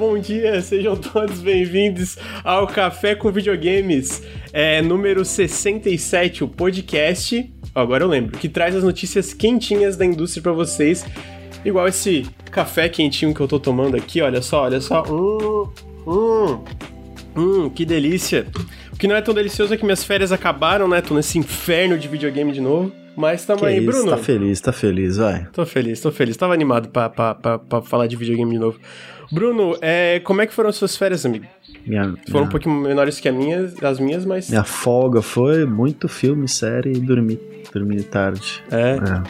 [0.00, 8.04] bom dia, sejam todos bem-vindos ao Café com Videogames, é, número 67, o podcast, agora
[8.04, 11.04] eu lembro, que traz as notícias quentinhas da indústria para vocês,
[11.66, 15.68] igual esse café quentinho que eu tô tomando aqui, olha só, olha só, hum,
[16.06, 16.64] hum,
[17.36, 18.46] hum, que delícia.
[18.90, 21.98] O que não é tão delicioso é que minhas férias acabaram, né, tô nesse inferno
[21.98, 22.90] de videogame de novo.
[23.16, 24.10] Mas tamo Que aí, isso, Bruno.
[24.12, 25.46] Tá feliz, tá feliz, vai.
[25.52, 26.36] Tô feliz, tô feliz.
[26.36, 28.78] Tava animado pra, pra, pra, pra falar de videogame de novo.
[29.30, 31.46] Bruno, é, como é que foram as suas férias, amigo?
[31.86, 34.48] Minha, Foram um minha, pouquinho menores que a minha, as minhas, mas.
[34.50, 37.40] minha folga foi muito filme, série e dormir.
[37.72, 38.62] Dormir tarde.
[38.70, 39.22] É, É,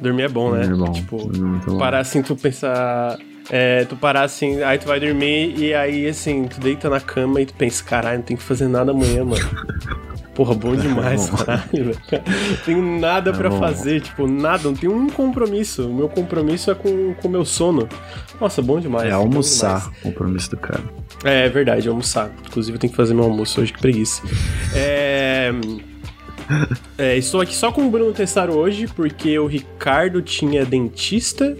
[0.00, 0.66] dormir é bom, né?
[0.66, 0.92] dormir é bom.
[0.92, 1.78] Tipo, muito bom.
[1.78, 3.16] parar assim, tu pensar.
[3.48, 7.40] É, tu parar assim, aí tu vai dormir e aí assim, tu deita na cama
[7.40, 9.44] e tu pensa, caralho, não tem que fazer nada amanhã, mano.
[10.36, 11.36] Porra, bom demais, bom.
[11.38, 11.64] caralho.
[11.72, 11.98] velho.
[12.12, 13.58] Não tenho nada É pra bom.
[13.58, 15.88] fazer, tipo, nada, não tenho um compromisso.
[15.88, 17.88] O meu compromisso é com o meu sono.
[18.38, 19.08] Nossa, bom demais.
[19.08, 20.02] É almoçar, demais.
[20.02, 20.82] compromisso do cara.
[21.24, 22.30] É, é verdade, almoçar.
[22.46, 24.22] Inclusive, eu tenho que fazer meu almoço hoje, que preguiça.
[24.74, 25.50] É.
[26.98, 31.56] é, estou aqui só com o Bruno Tessaro hoje, porque o Ricardo tinha dentista,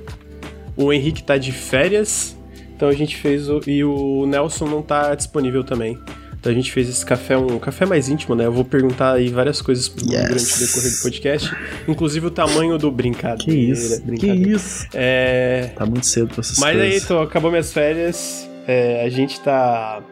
[0.77, 2.37] o Henrique tá de férias,
[2.77, 3.61] então a gente fez o.
[3.67, 5.99] E o Nelson não tá disponível também.
[6.39, 8.47] Então a gente fez esse café, um café mais íntimo, né?
[8.47, 10.29] Eu vou perguntar aí várias coisas pro Yes.
[10.29, 11.57] durante o decorrer do podcast,
[11.89, 13.45] inclusive o tamanho do brincadeira.
[13.45, 14.51] Que isso, que brincadeira.
[14.51, 14.87] isso.
[14.95, 15.71] É.
[15.77, 17.09] Tá muito cedo pra essas Mas aí, coisas.
[17.09, 18.49] tô, acabou minhas férias.
[18.67, 20.03] é, a gente tá.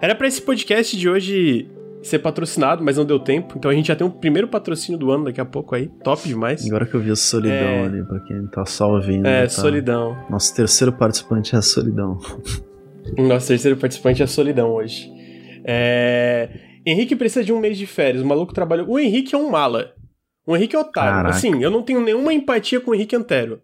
[0.00, 1.68] Era pra esse podcast de hoje
[2.02, 3.54] ser patrocinado, mas não deu tempo.
[3.56, 5.88] Então a gente já tem o primeiro patrocínio do ano daqui a pouco aí.
[6.02, 6.66] Top demais.
[6.66, 7.84] Agora que eu vi a solidão É.
[7.84, 9.26] ali, pra quem tá só ouvindo.
[9.26, 9.48] É, tá...
[9.50, 10.16] solidão.
[10.28, 12.18] Nosso terceiro participante é a solidão.
[13.16, 15.10] Nosso terceiro participante é a solidão hoje.
[15.64, 16.48] É...
[16.84, 18.22] Henrique precisa de um mês de férias.
[18.22, 18.88] O maluco trabalhou.
[18.88, 19.94] O Henrique é um mala.
[20.46, 21.12] O Henrique é otário.
[21.12, 21.36] Caraca.
[21.36, 23.62] Assim, eu não tenho nenhuma empatia com o Henrique Antero.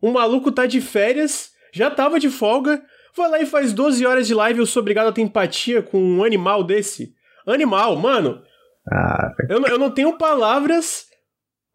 [0.00, 2.82] O maluco tá de férias, já tava de folga,
[3.16, 4.60] vai lá e faz 12 horas de live.
[4.60, 7.12] Eu sou obrigado a ter empatia com um animal desse.
[7.46, 8.40] Animal, mano.
[8.90, 11.09] Ah, Eu, eu não tenho palavras.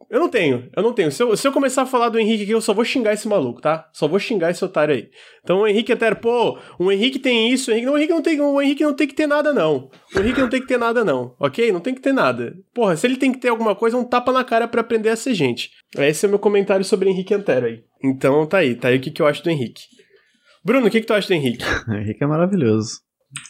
[0.09, 1.11] Eu não tenho, eu não tenho.
[1.11, 3.27] Se eu, se eu começar a falar do Henrique aqui, eu só vou xingar esse
[3.27, 3.89] maluco, tá?
[3.91, 5.09] Só vou xingar esse otário aí.
[5.43, 8.21] Então o Henrique até, pô, o Henrique tem isso, o Henrique, não, o Henrique não
[8.21, 9.89] tem, o Henrique não tem que ter nada, não.
[10.15, 11.71] O Henrique não tem que ter nada, não, ok?
[11.71, 12.55] Não tem que ter nada.
[12.73, 15.15] Porra, se ele tem que ter alguma coisa, um tapa na cara pra aprender a
[15.15, 15.71] ser gente.
[15.97, 17.83] Esse é o meu comentário sobre Henrique Antero aí.
[18.03, 19.83] Então tá aí, tá aí o que, que eu acho do Henrique.
[20.63, 21.65] Bruno, o que, que tu acha do Henrique?
[21.89, 23.05] o Henrique é maravilhoso.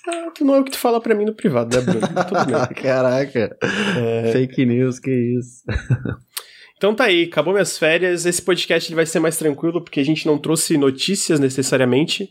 [0.07, 2.01] Ah, tu não é o que tu fala pra mim no privado, né, Bruno?
[2.01, 2.56] Tudo bem.
[2.81, 3.57] Caraca.
[3.97, 4.31] É.
[4.31, 5.63] Fake news, que isso.
[6.78, 8.25] Então tá aí, acabou minhas férias.
[8.25, 12.30] Esse podcast ele vai ser mais tranquilo porque a gente não trouxe notícias necessariamente.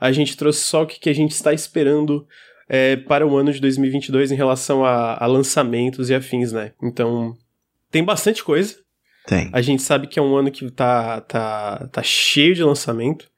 [0.00, 2.26] A gente trouxe só o que, que a gente está esperando
[2.68, 6.72] é, para o ano de 2022 em relação a, a lançamentos e afins, né?
[6.82, 7.36] Então
[7.90, 8.76] tem bastante coisa.
[9.26, 9.50] Tem.
[9.52, 13.30] A gente sabe que é um ano que tá, tá, tá cheio de lançamento.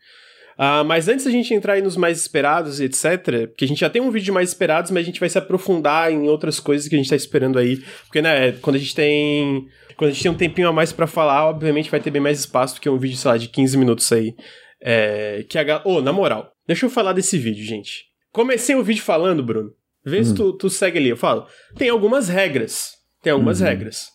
[0.57, 3.81] Ah, mas antes da gente entrar aí nos mais esperados e etc., porque a gente
[3.81, 6.61] já tem um vídeo de mais esperados, mas a gente vai se aprofundar em outras
[6.61, 7.83] coisas que a gente tá esperando aí.
[8.05, 9.67] Porque, né, quando a gente tem.
[9.97, 12.41] Quando a gente tem um tempinho a mais pra falar, obviamente vai ter bem mais
[12.41, 14.35] espaço do que um vídeo, sei lá, de 15 minutos aí.
[14.83, 15.83] É, que a gal...
[15.85, 18.05] Ô, na moral, deixa eu falar desse vídeo, gente.
[18.33, 19.71] Comecei o vídeo falando, Bruno.
[20.05, 20.35] Vê se Hum.
[20.35, 21.09] tu, tu segue ali.
[21.09, 21.47] Eu falo.
[21.77, 22.91] Tem algumas regras.
[23.23, 23.67] Tem algumas Uhum.
[23.67, 24.09] regras.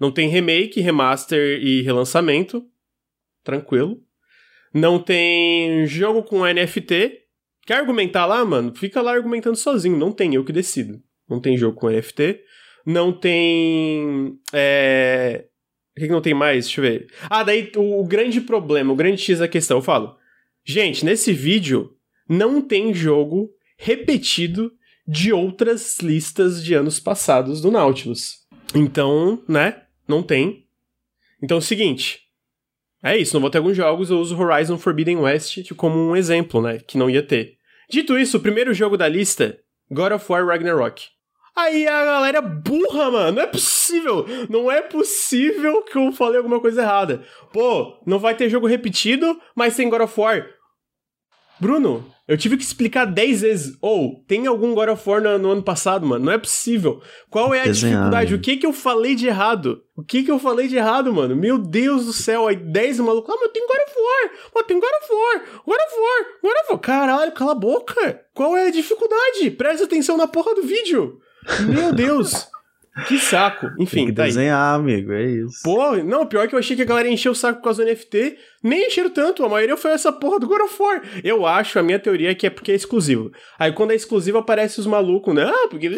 [0.00, 2.64] Não tem remake, remaster e relançamento.
[3.44, 3.98] Tranquilo.
[4.76, 7.20] Não tem jogo com NFT.
[7.64, 8.74] Quer argumentar lá, mano?
[8.76, 9.96] Fica lá argumentando sozinho.
[9.96, 11.00] Não tem, eu que decido.
[11.26, 12.40] Não tem jogo com NFT.
[12.84, 14.38] Não tem.
[14.52, 15.46] É...
[15.92, 16.66] O que, que não tem mais?
[16.66, 17.06] Deixa eu ver.
[17.30, 19.78] Ah, daí o, o grande problema, o grande X da questão.
[19.78, 20.14] Eu falo.
[20.62, 21.96] Gente, nesse vídeo
[22.28, 23.48] não tem jogo
[23.78, 24.70] repetido
[25.08, 28.46] de outras listas de anos passados do Nautilus.
[28.74, 29.84] Então, né?
[30.06, 30.66] Não tem.
[31.42, 32.25] Então é o seguinte.
[33.06, 36.60] É isso, não vou ter alguns jogos, eu uso Horizon Forbidden West como um exemplo,
[36.60, 36.80] né?
[36.84, 37.52] Que não ia ter.
[37.88, 39.56] Dito isso, o primeiro jogo da lista,
[39.88, 41.04] God of War Ragnarok.
[41.54, 43.36] Aí a galera burra, mano.
[43.36, 44.26] Não é possível.
[44.50, 47.22] Não é possível que eu falei alguma coisa errada.
[47.52, 50.44] Pô, não vai ter jogo repetido, mas tem God of War.
[51.58, 53.78] Bruno, eu tive que explicar 10 vezes.
[53.80, 56.24] Ou, tem algum God of War no, no ano passado, mano?
[56.24, 57.00] Não é possível.
[57.30, 57.96] Qual é a Desenhado.
[57.96, 58.34] dificuldade?
[58.34, 59.82] O que que eu falei de errado?
[59.96, 61.36] O que que eu falei de errado, mano?
[61.36, 63.32] Meu Deus do céu, aí 10 malucos.
[63.34, 64.30] Ah, mas tem God of War.
[64.54, 65.42] Mas tem God of War.
[65.64, 66.26] God of War.
[66.42, 66.80] God of War.
[66.80, 68.20] Caralho, cala a boca.
[68.34, 69.50] Qual é a dificuldade?
[69.52, 71.20] Presta atenção na porra do vídeo.
[71.60, 72.48] Meu Deus.
[73.06, 73.66] Que saco.
[73.78, 74.28] Enfim, Tem que tá aí.
[74.28, 75.60] desenhar, amigo, é isso.
[75.62, 77.90] Pô, não, pior que eu achei que a galera encheu o saco por causa do
[77.90, 78.36] NFT.
[78.62, 81.02] Nem encheram tanto, a maioria foi essa porra do God of War.
[81.22, 83.30] Eu acho, a minha teoria é que é porque é exclusivo.
[83.58, 85.44] Aí quando é exclusivo aparece os malucos, né?
[85.44, 85.90] Ah, porque.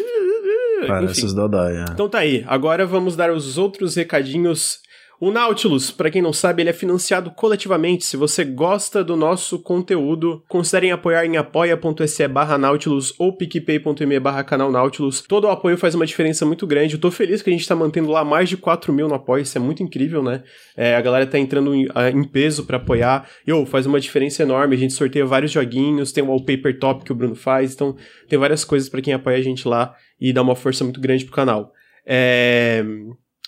[0.87, 1.25] Parece Enfim.
[1.27, 1.85] os Dodói, é.
[1.91, 4.79] Então tá aí, agora vamos dar os outros recadinhos
[5.21, 8.05] O Nautilus, para quem não sabe, ele é financiado coletivamente.
[8.05, 14.45] Se você gosta do nosso conteúdo, considerem apoiar em apoia.se barra Nautilus ou picpay.me barra
[14.45, 15.21] canal Nautilus.
[15.27, 16.93] Todo o apoio faz uma diferença muito grande.
[16.93, 19.41] Eu tô feliz que a gente tá mantendo lá mais de 4 mil no apoio,
[19.41, 20.41] isso é muito incrível, né?
[20.77, 23.29] É, a galera tá entrando em, em peso para apoiar.
[23.45, 24.73] E, oh, faz uma diferença enorme.
[24.73, 27.93] A gente sorteia vários joguinhos, tem o wallpaper top que o Bruno faz, então
[28.29, 31.25] tem várias coisas para quem apoia a gente lá e dá uma força muito grande
[31.25, 31.73] pro canal.
[32.05, 32.85] É...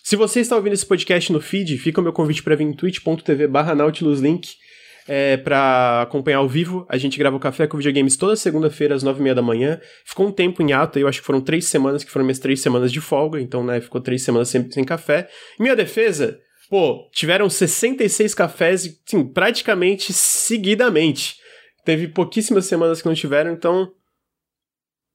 [0.03, 2.73] Se você está ouvindo esse podcast no feed, fica o meu convite para vir em
[2.73, 4.49] twitch.tv barra nautiluslink
[5.07, 6.85] é, para acompanhar ao vivo.
[6.89, 9.79] A gente grava o Café com Videogames toda segunda-feira às nove e meia da manhã.
[10.03, 12.61] Ficou um tempo em ato, eu acho que foram três semanas, que foram minhas três
[12.61, 15.29] semanas de folga, então, né, ficou três semanas sem, sem café.
[15.59, 16.39] Em minha defesa,
[16.69, 21.35] pô, tiveram 66 cafés, sim, praticamente seguidamente.
[21.85, 23.91] Teve pouquíssimas semanas que não tiveram, então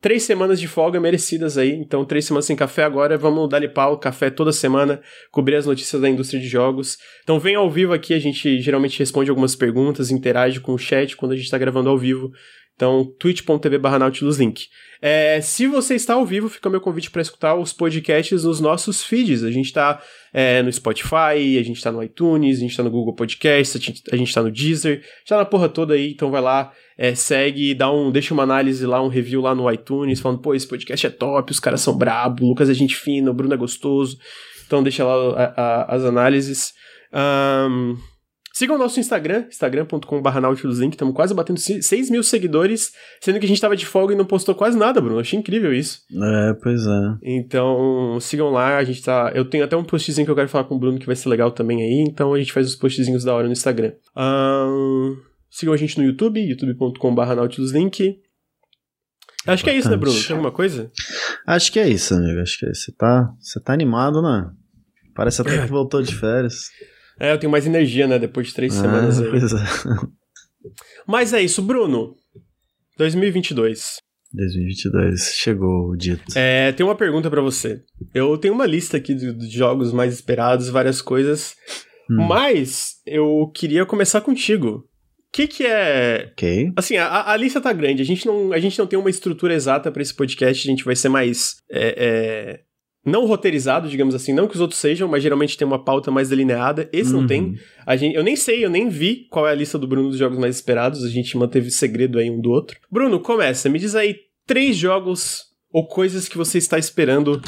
[0.00, 1.72] três semanas de folga merecidas aí.
[1.72, 3.16] Então, três semanas sem café agora.
[3.16, 5.00] Vamos dar-lhe pau, café toda semana,
[5.30, 6.96] cobrir as notícias da indústria de jogos.
[7.22, 11.16] Então, vem ao vivo aqui, a gente geralmente responde algumas perguntas, interage com o chat
[11.16, 12.30] quando a gente está gravando ao vivo.
[12.76, 13.98] Então, twitch.tv barra
[14.38, 14.66] Link.
[15.00, 19.02] É, se você está ao vivo, fica meu convite para escutar os podcasts nos nossos
[19.02, 19.42] feeds.
[19.42, 20.02] A gente está
[20.32, 23.74] é, no Spotify, a gente está no iTunes, a gente está no Google Podcasts,
[24.12, 27.74] a gente está no Deezer, está na porra toda aí, então vai lá, é, segue,
[27.74, 31.06] dá um, deixa uma análise lá, um review lá no iTunes, falando, pô, esse podcast
[31.06, 34.18] é top, os caras são brabo, o Lucas é gente fina, o Bruno é gostoso.
[34.66, 36.74] Então deixa lá a, a, as análises.
[37.12, 37.96] Um,
[38.56, 43.48] Sigam o nosso Instagram, instagram.com.br nautiluslink, estamos quase batendo 6 mil seguidores, sendo que a
[43.48, 45.18] gente estava de folga e não postou quase nada, Bruno.
[45.18, 46.00] Achei incrível isso.
[46.10, 47.18] É, pois é.
[47.22, 49.30] Então, sigam lá, a gente tá...
[49.34, 51.28] Eu tenho até um postzinho que eu quero falar com o Bruno que vai ser
[51.28, 53.92] legal também aí, então a gente faz os postzinhos da hora no Instagram.
[54.16, 55.18] Um...
[55.50, 58.16] Sigam a gente no YouTube, youtube.com.br nautiluslink.
[59.46, 60.18] Acho que é isso, né, Bruno?
[60.18, 60.90] Tem alguma coisa?
[61.46, 62.40] Acho que é isso, amigo.
[62.40, 62.84] Acho que é isso.
[62.84, 64.50] Você tá, você tá animado, né?
[65.14, 66.70] Parece até que voltou de férias.
[67.18, 68.18] É, eu tenho mais energia, né?
[68.18, 69.30] Depois de três Ah, semanas aí.
[69.30, 69.56] Pois é.
[71.06, 72.14] Mas é isso, Bruno.
[72.98, 74.00] 2022.
[74.32, 76.24] 2022, chegou o dito.
[76.36, 77.82] É, tem uma pergunta pra você.
[78.12, 81.54] Eu tenho uma lista aqui de, de jogos mais esperados, várias coisas.
[82.10, 82.26] Hum.
[82.28, 84.84] Mas eu queria começar contigo.
[85.28, 86.30] O que, que é.
[86.32, 86.72] Ok.
[86.76, 88.02] Assim, a, a lista tá grande.
[88.02, 90.66] A gente não, a gente não tem uma estrutura exata pra esse podcast.
[90.66, 91.56] A gente vai ser mais.
[91.70, 92.60] é, é,
[93.06, 94.32] não roteirizado, digamos assim.
[94.34, 96.88] Não que os outros sejam, mas geralmente tem uma pauta mais delineada.
[96.92, 97.26] Esse não Uhum.
[97.26, 97.58] tem.
[97.86, 100.18] A gente, eu nem sei, eu nem vi qual é a lista do Bruno dos
[100.18, 101.04] jogos mais esperados.
[101.04, 102.78] A gente manteve segredo aí um do outro.
[102.90, 103.68] Bruno, começa.
[103.68, 104.16] Me diz aí
[104.46, 107.40] três jogos ou coisas que você está esperando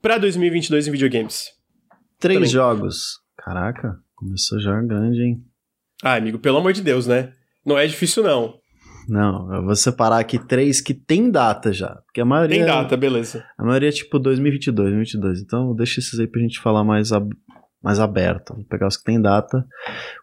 [0.00, 1.50] pra 2022 em videogames.
[2.18, 2.50] Três Também.
[2.50, 3.20] jogos.
[3.36, 5.42] Caraca, começou já grande, hein?
[6.02, 7.32] Ah, amigo, pelo amor de Deus, né?
[7.64, 8.54] Não é difícil, não.
[9.08, 11.96] Não, eu vou separar aqui três que tem data já.
[12.06, 12.56] Porque a maioria.
[12.58, 13.44] Tem data, beleza.
[13.58, 15.40] A maioria é tipo 2022, 2022.
[15.40, 17.34] Então deixa esses aí pra gente falar mais, ab-
[17.82, 18.54] mais aberto.
[18.54, 19.66] Vou pegar os que tem data.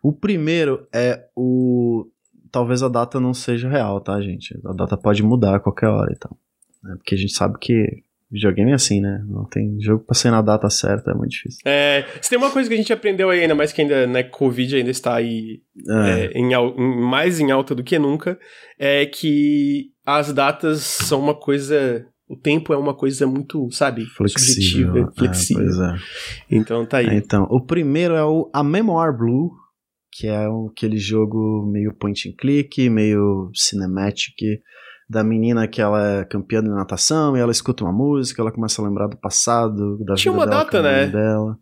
[0.01, 2.07] O primeiro é o.
[2.51, 4.59] Talvez a data não seja real, tá, gente?
[4.65, 6.35] A data pode mudar a qualquer hora e tal.
[6.83, 6.95] né?
[6.97, 9.23] Porque a gente sabe que videogame é assim, né?
[9.27, 11.59] Não tem jogo pra ser na data certa, é muito difícil.
[11.65, 14.23] É, se tem uma coisa que a gente aprendeu aí, ainda mais que ainda, né,
[14.23, 18.37] Covid ainda está aí É, é, em, em- mais em alta do que nunca,
[18.77, 22.05] é que as datas são uma coisa.
[22.27, 24.93] O tempo é uma coisa muito, sabe, flexível.
[24.93, 25.63] subjetiva, flexível.
[25.63, 25.95] É, pois é.
[26.51, 27.07] Então tá aí.
[27.07, 29.49] É, Então, o primeiro é o A Memoir Blue,
[30.11, 34.35] que é aquele jogo meio point and click, meio cinematic,
[35.09, 38.81] da menina que ela é campeã de natação e ela escuta uma música, ela começa
[38.81, 41.07] a lembrar do passado, da Tinha vida uma dela, data, né?
[41.07, 41.57] Dela.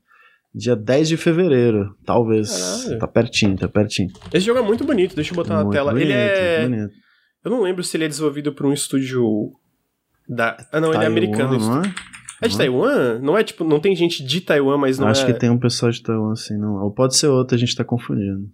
[0.54, 2.50] Dia 10 de fevereiro, talvez.
[2.84, 3.00] Caralho.
[3.00, 4.10] Tá pertinho, tá pertinho.
[4.34, 5.92] Esse jogo é muito bonito, deixa eu botar na Muito tela.
[5.92, 6.68] bonito, ele é.
[6.68, 6.94] bonito.
[7.46, 9.24] Eu não lembro se ele é desenvolvido por um estúdio.
[10.28, 10.58] Da...
[10.72, 11.58] Ah, não, ele é Taiwan, americano.
[11.60, 11.94] não é?
[12.42, 13.20] É de Taiwan?
[13.20, 13.64] Não é tipo.
[13.64, 15.32] Não tem gente de Taiwan, mas não Acho é.
[15.34, 16.84] que tem um pessoal de Taiwan assim, não.
[16.84, 18.48] Ou pode ser outro, a gente tá confundindo.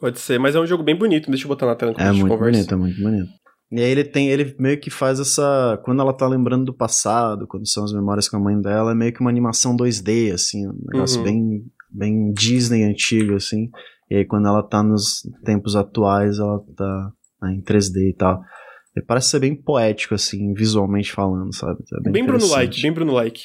[0.00, 1.28] Pode ser, mas é um jogo bem bonito.
[1.30, 2.58] Deixa eu botar na tela enquanto É a gente muito conversa.
[2.58, 3.30] bonito, é muito bonito.
[3.70, 7.46] E aí ele tem, ele meio que faz essa, quando ela tá lembrando do passado,
[7.46, 10.66] quando são as memórias com a mãe dela, é meio que uma animação 2D, assim,
[10.66, 11.24] um negócio Uhum.
[11.24, 13.68] bem, bem Disney antigo, assim.
[14.10, 17.10] E aí quando ela tá nos tempos atuais, ela tá
[17.42, 18.40] né, em 3D e tal.
[18.96, 21.78] E parece ser bem poético, assim, visualmente falando, sabe?
[22.06, 22.54] É Bem, Bruno interessante.
[22.66, 23.42] Like, bem Bruno Like.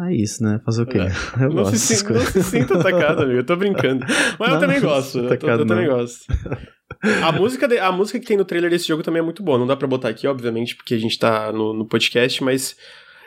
[0.00, 0.58] É isso, né?
[0.64, 0.98] Fazer o quê?
[0.98, 1.08] É.
[1.42, 3.40] Eu Não gosto se, sin- não se sinta atacado, amigo.
[3.40, 4.06] Eu tô brincando.
[4.38, 5.10] Mas eu Não, também não gosto.
[5.12, 6.24] sinto Eu, tô- eu atacado, também gosto.
[7.22, 9.58] A música, de- a música que tem no trailer desse jogo também é muito boa.
[9.58, 12.76] Não dá pra botar aqui, obviamente, porque a gente tá no, no podcast, mas.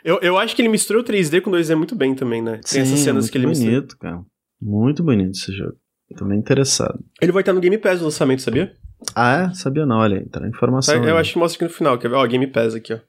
[0.03, 2.59] Eu, eu acho que ele misturou 3D com 2D muito bem também, né?
[2.69, 3.71] Tem essas Sim, cenas muito que ele mistura.
[3.71, 4.19] bonito, cara.
[4.61, 5.73] Muito bonito esse jogo.
[6.15, 6.99] Tô bem interessado.
[7.19, 8.71] Ele vai estar no Game Pass no lançamento, sabia?
[9.15, 9.53] Ah, é?
[9.55, 10.95] Sabia não, olha aí, tá na informação.
[11.03, 11.21] eu aí.
[11.21, 12.15] acho que mostra aqui no final, quer ver?
[12.15, 12.99] Ó, Game Pass aqui, ó.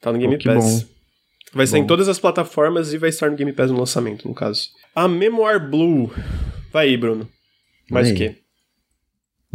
[0.00, 0.86] Tá no Game que Pass.
[1.54, 1.84] Vai sair Bom.
[1.84, 4.68] em todas as plataformas e vai estar no Game Pass no lançamento, no caso.
[4.94, 6.12] A Memoir Blue.
[6.70, 7.26] Vai aí, Bruno.
[7.90, 8.36] Mais Vai o quê?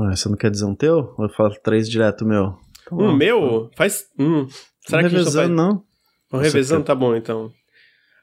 [0.01, 1.13] Ué, você não quer dizer um teu?
[1.17, 2.53] Ou eu falo três direto meu?
[2.89, 3.69] Tá Um meu?
[3.75, 4.05] Faz.
[4.19, 4.47] Hum.
[4.87, 5.35] Será não que só faz...
[5.35, 5.83] revezando, não?
[6.31, 6.83] Você revezando?
[6.85, 7.51] Tá bom, então.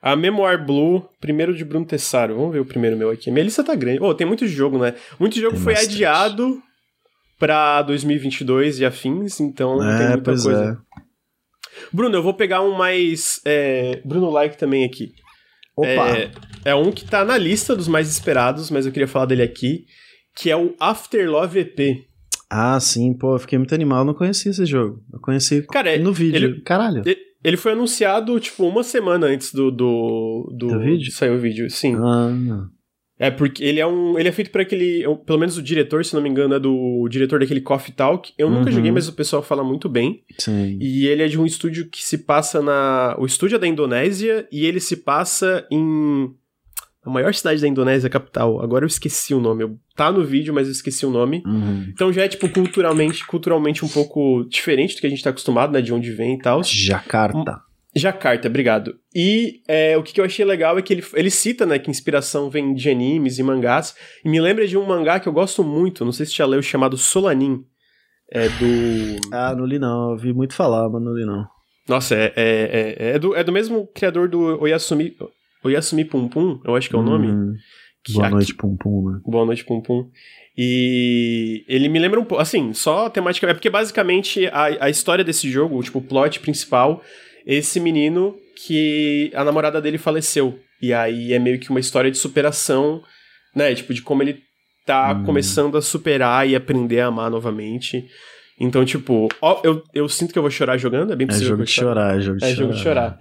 [0.00, 2.36] A Memoir Blue, primeiro de Bruno Tessaro.
[2.36, 3.30] Vamos ver o primeiro meu aqui.
[3.30, 4.00] Minha lista tá grande.
[4.02, 4.94] Oh, tem muito jogo, né?
[5.18, 5.94] Muito jogo Tem foi bastante.
[5.94, 6.62] adiado
[7.38, 10.78] pra 2022 e afins, então tem É, muita pois coisa.
[10.94, 10.98] é.
[11.92, 13.40] Bruno, eu vou pegar um mais.
[13.44, 15.12] é, Bruno Like também aqui.
[15.76, 15.88] Opa!
[16.16, 16.30] É,
[16.64, 19.84] é um que tá na lista dos mais esperados, mas eu queria falar dele aqui,
[20.38, 22.04] que é o Afterlove EP.
[22.50, 25.02] Ah, sim, pô, eu fiquei muito animado, eu não conhecia esse jogo.
[25.12, 26.36] Eu conheci Cara, no vídeo.
[26.36, 27.02] ele- Caralho.
[27.44, 29.70] Ele foi anunciado, tipo, uma semana antes do.
[29.70, 30.98] Do, do, Do vídeo?
[31.04, 31.94] de sair o vídeo, sim.
[31.96, 32.66] Ah,
[33.20, 34.18] É, porque ele é um.
[34.18, 35.02] Ele é feito por aquele.
[35.26, 38.32] Pelo menos o diretor, se não me engano, é do diretor daquele Coffee Talk.
[38.38, 38.76] Eu nunca Uhum.
[38.76, 40.22] joguei, mas o pessoal fala muito bem.
[40.38, 40.78] sim.
[40.80, 43.14] E ele é de um estúdio que se passa na.
[43.18, 46.30] O estúdio é da Indonésia e ele se passa em.
[47.08, 48.60] A maior cidade da Indonésia, a capital.
[48.62, 49.64] Agora eu esqueci o nome.
[49.64, 51.42] Eu- Tá no vídeo, mas eu esqueci o nome.
[51.44, 51.86] Uhum.
[51.92, 55.72] Então já é, tipo, culturalmente, culturalmente um pouco diferente do que a gente tá acostumado,
[55.72, 55.80] né?
[55.82, 56.62] De onde vem e tal.
[56.62, 57.60] Jacarta.
[57.96, 58.94] Jacarta, obrigado.
[59.14, 61.90] E é, o que, que eu achei legal é que ele, ele cita, né, que
[61.90, 63.94] inspiração vem de animes e mangás.
[64.24, 66.46] E me lembra de um mangá que eu gosto muito, não sei se você já
[66.46, 67.64] leu, chamado Solanin.
[68.30, 69.16] É do.
[69.32, 71.44] Ah, não li não, eu vi muito falar, mas não li não.
[71.88, 75.16] Nossa, é, é, é, é do, é do mesmo criador do Oyasumi,
[75.64, 77.28] Oyasumi Pum Pum, eu acho que é o nome.
[77.28, 77.54] Uhum.
[78.04, 79.20] Que Boa aqui- noite, Pum Pum, né?
[79.26, 80.08] Boa noite, Pum Pum.
[80.56, 83.48] E ele me lembra um pouco, assim, só a temática.
[83.48, 87.02] É porque basicamente a, a história desse jogo, tipo, o plot principal,
[87.46, 88.34] esse menino
[88.66, 90.58] que a namorada dele faleceu.
[90.82, 93.02] E aí é meio que uma história de superação,
[93.54, 93.74] né?
[93.74, 94.40] Tipo, de como ele
[94.86, 95.24] tá Hum.
[95.24, 98.06] começando a superar e aprender a amar novamente.
[98.60, 101.50] Então, tipo, ó, eu, eu sinto que eu vou chorar jogando, é bem É possível
[101.50, 102.60] jogo que de chorar, é jogo de É chorar.
[102.60, 103.18] jogo de chorar.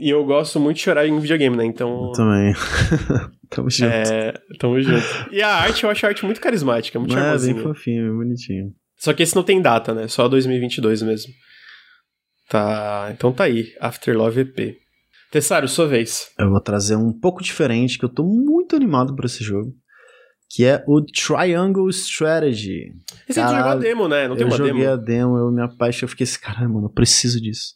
[0.00, 1.64] E eu gosto muito de chorar em videogame, né?
[1.64, 2.06] Então.
[2.06, 2.52] Eu também.
[3.50, 3.92] Tamo junto.
[3.92, 5.04] É, tamo junto.
[5.32, 7.62] E a arte, eu acho a arte muito carismática, muito é, bem charmosinha.
[7.62, 8.72] fofinho, bem bonitinho.
[8.96, 10.06] Só que esse não tem data, né?
[10.06, 11.32] Só 2022 mesmo.
[12.48, 14.76] Tá, então tá aí, Afterlove EP.
[15.30, 16.28] Tessário, sua vez.
[16.38, 19.72] Eu vou trazer um pouco diferente, que eu tô muito animado por esse jogo.
[20.52, 22.92] Que é o Triangle Strategy.
[23.28, 24.26] Esse aí tu jogou a demo, né?
[24.28, 24.92] Não tem eu uma joguei demo?
[24.92, 27.74] a demo, eu me apaixonei, eu fiquei assim, caralho, mano, eu preciso disso.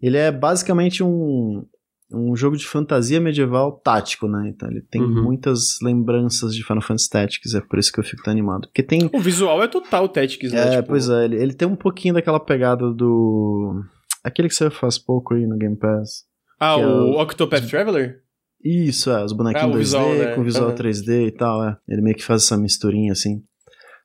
[0.00, 1.64] Ele é basicamente um,
[2.10, 4.48] um jogo de fantasia medieval tático, né?
[4.48, 5.22] Então ele tem Uhum.
[5.22, 8.68] muitas lembranças de Final Fantasy Tactics, é por isso que eu fico tão animado.
[8.68, 9.10] Porque tem...
[9.12, 10.66] O visual é total Tactics, né?
[10.68, 13.82] É, Tipo, pois é, ele, ele tem um pouquinho daquela pegada do...
[14.24, 16.24] Aquele que você faz pouco aí no Game Pass.
[16.58, 18.22] Ah, que é o o- Octopath Traveler?
[18.64, 20.34] Isso, é, os Ah, bonequinhos o 2D visual, né?
[20.34, 20.74] com visual Aham.
[20.74, 21.76] 3D e tal, é.
[21.88, 23.42] Ele meio que faz essa misturinha assim.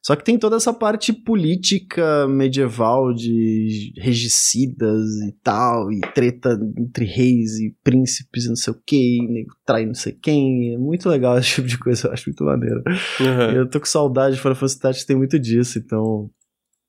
[0.01, 7.03] Só que tem toda essa parte política medieval de regicidas e tal, e treta entre
[7.03, 10.73] reis e príncipes e não sei o que, e trai não sei quem.
[10.73, 12.81] É muito legal esse tipo de coisa, eu acho muito maneiro.
[13.19, 13.51] Aham.
[13.53, 16.29] Eu tô com saudade, Final Fantasy Tactics tem muito disso, então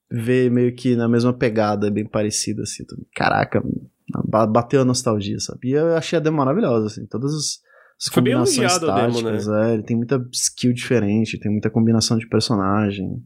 [0.08, 2.84] ver meio que na mesma pegada, bem parecida, assim.
[3.14, 3.60] Caraca,
[4.48, 5.68] bateu a nostalgia, sabe?
[5.68, 7.58] E eu achei a demo maravilhosa, assim, todas as,
[8.00, 11.70] as Foi bem combinações a demo, táticas, é, ele tem muita skill diferente, tem muita
[11.70, 13.22] combinação de personagem,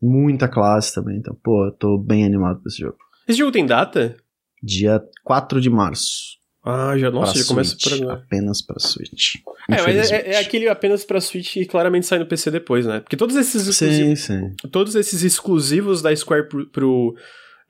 [0.00, 2.96] muita classe também, então, pô, eu tô bem animado pra esse jogo.
[3.26, 4.16] Esse jogo tem data?
[4.62, 6.38] Dia 4 de março.
[6.64, 8.14] Ah, já, nossa, pra já começa agora.
[8.14, 9.36] Apenas pra Switch.
[9.70, 12.84] É, mas é, é- é aquele apenas pra Switch e claramente sai no PC depois,
[12.84, 13.00] né?
[13.00, 14.68] Porque todos esses exclusivos, Sim, sim.
[14.70, 17.14] todos esses exclusivos da Square pro, pro,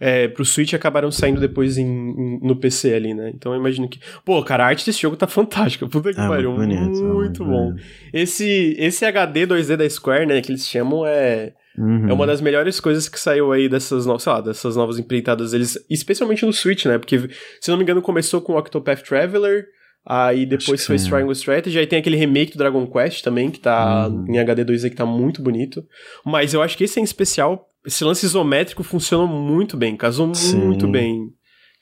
[0.01, 3.31] é, pro Switch acabaram saindo depois em, em- no PC ali, né?
[3.35, 3.99] Então eu imagino que.
[4.25, 5.87] Pô, cara, a arte desse jogo tá fantástica.
[5.91, 6.53] Puta que É pariu.
[6.53, 7.05] muito bonito.
[7.05, 7.67] Muito é bom.
[7.71, 7.83] bonito.
[8.13, 12.09] Esse, esse HD 2D da Square, né, que eles chamam, é, Uhum.
[12.09, 15.53] é uma das melhores coisas que saiu aí dessas novas, sei lá, dessas novas empreitadas
[15.53, 16.99] eles, especialmente no Switch, né?
[16.99, 17.29] Porque,
[17.61, 19.65] se não me engano, começou com Octopath Traveler,
[20.05, 20.99] aí depois foi é.
[20.99, 24.25] Triangle Strategy, aí tem aquele remake do Dragon Quest também, que tá Uhum.
[24.29, 25.85] em HD 2D, que tá muito bonito.
[26.27, 30.59] Mas eu acho que esse em especial, esse lance isométrico funcionou muito bem, casou Sim.
[30.67, 31.33] muito bem.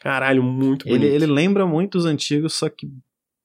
[0.00, 1.04] Caralho, muito bonito.
[1.04, 2.86] Ele, ele lembra muito os antigos, só que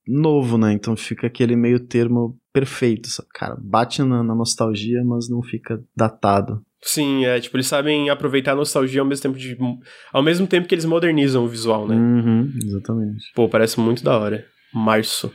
[0.07, 0.73] novo, né?
[0.73, 3.09] Então fica aquele meio termo perfeito.
[3.33, 6.61] Cara, bate na, na nostalgia, mas não fica datado.
[6.83, 9.55] Sim, é, tipo, eles sabem aproveitar a nostalgia ao mesmo tempo de.
[10.11, 11.95] Ao mesmo tempo que eles modernizam o visual, né?
[11.95, 13.23] Uhum, exatamente.
[13.35, 14.45] Pô, parece muito da hora.
[14.73, 15.31] Março.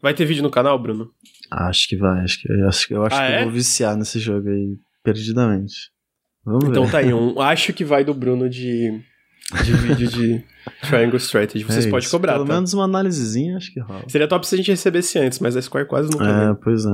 [0.00, 1.10] Vai ter vídeo no canal, Bruno?
[1.50, 2.22] Acho que vai.
[2.22, 3.38] Acho que, eu acho, que- eu acho Ah, que é?
[3.40, 5.90] eu vou viciar nesse jogo aí perdidamente.
[6.48, 6.90] Vamos Então ver.
[6.92, 9.00] tá aí, um acho que vai do Bruno de,
[9.64, 10.44] de vídeo de
[10.88, 11.64] Triangle Strategy.
[11.64, 12.54] Vocês É podem cobrar, Pelo tá?
[12.54, 14.04] menos uma análisezinha, acho que rola.
[14.08, 16.54] Seria top se a gente recebesse antes, mas a Square quase nunca É, vem.
[16.62, 16.90] pois é.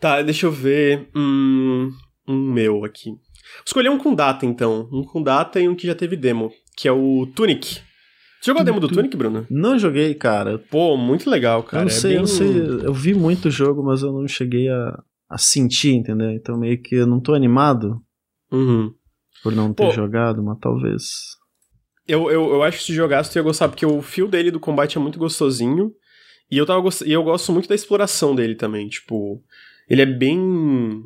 [0.00, 1.08] Tá, deixa eu ver.
[1.16, 1.90] Hum,
[2.26, 3.10] um meu aqui.
[3.10, 3.18] Vou
[3.66, 4.88] escolher um com data, então.
[4.92, 6.50] Um com data e um que já teve demo.
[6.76, 7.80] Que é o Tunic.
[8.40, 9.44] Você jogou a demo do Tunic, Bruno?
[9.50, 10.58] Não joguei, cara.
[10.70, 11.82] Pô, muito legal, cara.
[11.82, 12.86] Eu não É sei, bem- eu não sei.
[12.86, 16.30] Eu vi muito o jogo, mas eu não cheguei a, a sentir, entendeu?
[16.30, 18.00] Então meio que eu não tô animado
[18.50, 18.92] Uhum.
[19.42, 19.90] por não ter Pô.
[19.92, 21.04] jogado, mas talvez.
[22.06, 24.58] Eu, eu, eu acho que se jogasse, tu ia gostar, porque o fio dele do
[24.60, 25.92] combate é muito gostosinho.
[26.50, 28.88] E eu, tava, gost- e eu gosto muito da exploração dele também.
[28.88, 29.42] Tipo,
[29.88, 31.02] ele é bem.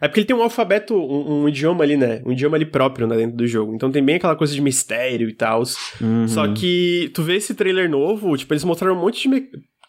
[0.00, 2.22] É porque ele tem um alfabeto, um, um idioma ali, né?
[2.24, 3.74] Um idioma ali próprio, né, dentro do jogo.
[3.74, 5.62] Então tem bem aquela coisa de mistério e tal.
[6.00, 6.26] Uhum.
[6.26, 9.28] Só que tu vê esse trailer novo, tipo, eles mostraram um monte de.
[9.28, 9.42] Me...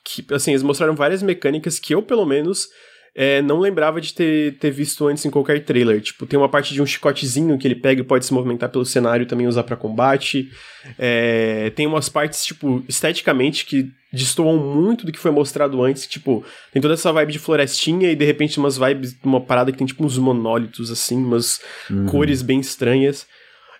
[0.03, 2.67] que, assim, eles mostraram várias mecânicas que eu, pelo menos,
[3.15, 6.01] é, não lembrava de ter, ter visto antes em qualquer trailer.
[6.01, 8.85] Tipo, tem uma parte de um chicotezinho que ele pega e pode se movimentar pelo
[8.85, 10.49] cenário e também usar pra combate.
[10.97, 16.07] É, tem umas partes, tipo, esteticamente que destoam muito do que foi mostrado antes.
[16.07, 19.77] Tipo, tem toda essa vibe de florestinha e de repente umas vibes, uma parada que
[19.77, 22.05] tem tipo uns monólitos, assim, umas Uhum.
[22.07, 23.25] cores bem estranhas.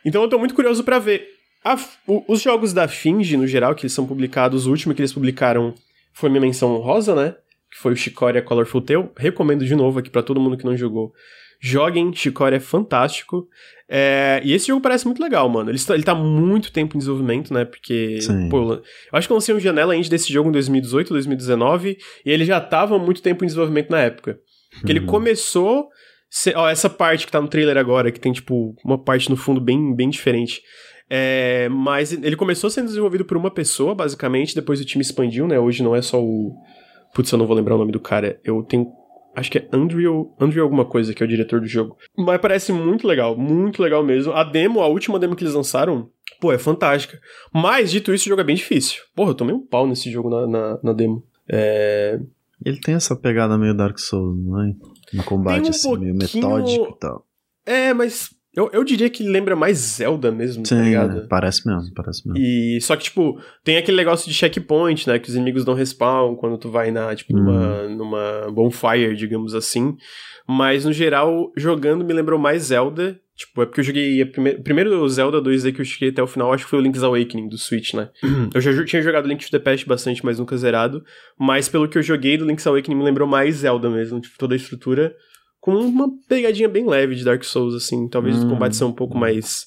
[0.05, 1.27] Então eu tô muito curioso pra ver.
[1.63, 5.01] A- o- os jogos da Finge, no geral, que eles são publicados, o último que
[5.01, 5.73] eles publicaram
[6.13, 7.35] foi minha menção honrosa, né?
[7.73, 9.09] Que foi o Chicoria Colorful Tale.
[9.17, 11.11] Recomendo de novo aqui pra todo mundo que não jogou.
[11.59, 13.47] Joguem, Chicoria é fantástico.
[13.89, 15.69] É, e esse jogo parece muito legal, mano.
[15.69, 17.63] Ele, está- ele tá muito tempo em desenvolvimento, né?
[17.65, 18.49] Porque, Sim.
[18.49, 18.81] pô, eu
[19.13, 22.59] acho que eu lancei um janela indie desse jogo em 2018, 2019, e ele já
[22.59, 24.39] tava muito tempo em desenvolvimento na época.
[24.85, 25.05] Que ele Uhum.
[25.05, 25.87] começou.
[26.35, 29.37] se- Ó, essa parte que tá no trailer agora, que tem, tipo, uma parte no
[29.37, 30.61] fundo bem, bem diferente.
[31.09, 35.59] É, mas ele começou sendo desenvolvido por uma pessoa, basicamente, depois o time expandiu, né?
[35.59, 36.51] Hoje não é só o.
[37.13, 38.39] Putz, eu não vou lembrar o nome do cara.
[38.43, 38.91] Eu tenho.
[39.35, 41.97] Acho que é Andrew, Andrew alguma coisa, que é o diretor do jogo.
[42.17, 44.31] Mas parece muito legal, muito legal mesmo.
[44.33, 47.19] A demo, a última demo que eles lançaram, pô, é fantástica.
[47.51, 49.01] Mas, dito isso, o jogo é bem difícil.
[49.15, 51.23] Porra, eu tomei um pau nesse jogo na, na, na demo.
[51.51, 52.19] É,
[52.63, 54.73] Ele tem essa pegada meio Dark Souls, não é?
[55.13, 57.25] No combate, um assim, meio pouquinho- metódico e tal.
[57.65, 61.15] É, mas eu, eu diria que lembra mais Zelda mesmo, tá Sim, ligado?
[61.15, 61.27] né?
[61.27, 62.37] parece mesmo, parece mesmo.
[62.37, 65.17] E só que, tipo, tem aquele negócio de checkpoint, né?
[65.17, 69.97] Que os inimigos dão respawn quando tu vai na, tipo, numa, numa bonfire, digamos assim.
[70.47, 73.19] Mas, no geral, jogando me lembrou mais Zelda.
[73.35, 74.51] Tipo, é porque eu joguei a prime...
[74.51, 77.01] o primeiro Zelda 2D que eu cheguei até o final, acho que foi o Link's
[77.01, 78.09] Awakening do Switch, né?
[78.53, 81.03] eu já tinha jogado Link to the Past bastante, mas nunca zerado.
[81.39, 84.53] Mas pelo que eu joguei do Link's Awakening me lembrou mais Zelda mesmo, tipo, toda
[84.53, 85.15] a estrutura.
[85.63, 88.09] Com uma pegadinha bem leve de Dark Souls, assim.
[88.09, 88.49] Talvez os Hum.
[88.49, 89.65] combates são um pouco mais.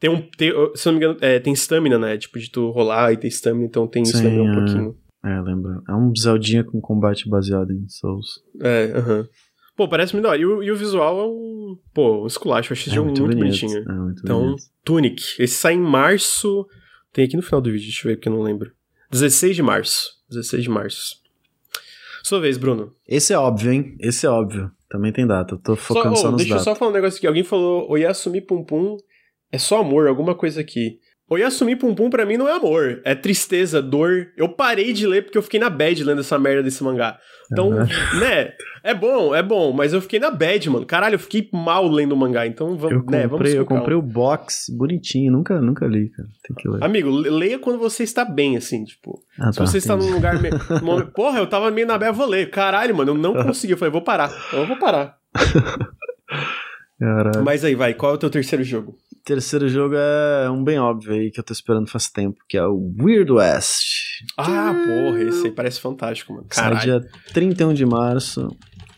[0.00, 0.20] Tem um.
[0.36, 2.18] Tem, se eu não me engano, é, tem stamina, né?
[2.18, 4.54] Tipo, de tu rolar e ter stamina, então tem Sim, stamina um é.
[4.56, 4.96] pouquinho.
[5.24, 5.80] É, lembra.
[5.88, 8.40] É um Zeldinha com combate baseado em Souls.
[8.60, 9.28] É, aham.
[9.76, 10.40] Pô, parece muito da hora.
[10.40, 11.78] E o, e o visual é um.
[11.94, 12.72] Pô, um esculacho.
[12.72, 13.78] Eu achei esse jogo muito, bonito, bonitinho.
[13.88, 14.62] É muito Então, bonito.
[14.84, 15.22] Tunic.
[15.38, 16.66] Esse sai em março.
[17.12, 18.72] Tem aqui no final do vídeo, deixa eu ver porque eu não lembro.
[19.12, 20.10] 16 de março.
[20.28, 21.16] 16 de março.
[22.24, 22.92] Sua vez, Bruno.
[23.06, 23.96] Esse é óbvio, hein?
[24.00, 24.72] Esse é óbvio.
[24.88, 25.54] Também tem data.
[25.54, 26.64] Eu tô focando Só- só, oh, nos deixa eu datas.
[26.64, 27.26] só falar um negócio aqui.
[27.26, 28.96] Alguém falou Oyasumi Pum Pum
[29.50, 30.98] é só amor, alguma coisa aqui.
[31.28, 34.28] Oyasumi Pum Pum pra mim não é amor, é tristeza, dor.
[34.36, 37.18] Eu parei de ler porque eu fiquei na bad lendo essa merda desse mangá.
[37.50, 37.70] Então,
[38.20, 38.52] né,
[38.84, 40.86] é bom, é bom, mas eu fiquei na bad, mano.
[40.86, 43.96] Caralho, eu fiquei mal lendo o mangá, então vamos, Eu né, vamos comprei, eu comprei
[43.96, 45.32] o box bonitinho.
[45.32, 46.28] Nunca, nunca li, cara.
[46.46, 46.84] Tem que ler.
[46.84, 49.20] Amigo, le- leia quando você está bem, assim, tipo.
[49.40, 50.40] Ah, Se você está num lugar.
[50.40, 50.50] Me...
[50.80, 52.50] num momento- Porra, eu tava meio na bad, eu vou ler.
[52.50, 53.72] Caralho, mano, eu não consegui.
[53.72, 54.30] Eu falei, vou parar.
[54.52, 55.16] Eu vou parar.
[56.98, 57.44] Caralho.
[57.44, 58.96] Mas aí, vai, qual é o teu terceiro jogo?
[59.26, 62.64] Terceiro jogo é um bem óbvio aí que eu tô esperando faz tempo, que é
[62.64, 63.82] o Weird West.
[64.38, 66.46] Ah, porra, esse aí parece fantástico, mano.
[66.52, 67.00] Sai Caralho.
[67.00, 68.48] dia 31 de março.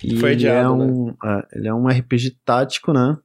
[0.05, 0.85] E Foi ele é adiado, né?
[0.85, 3.17] um, é, ele é um RPG tático, né?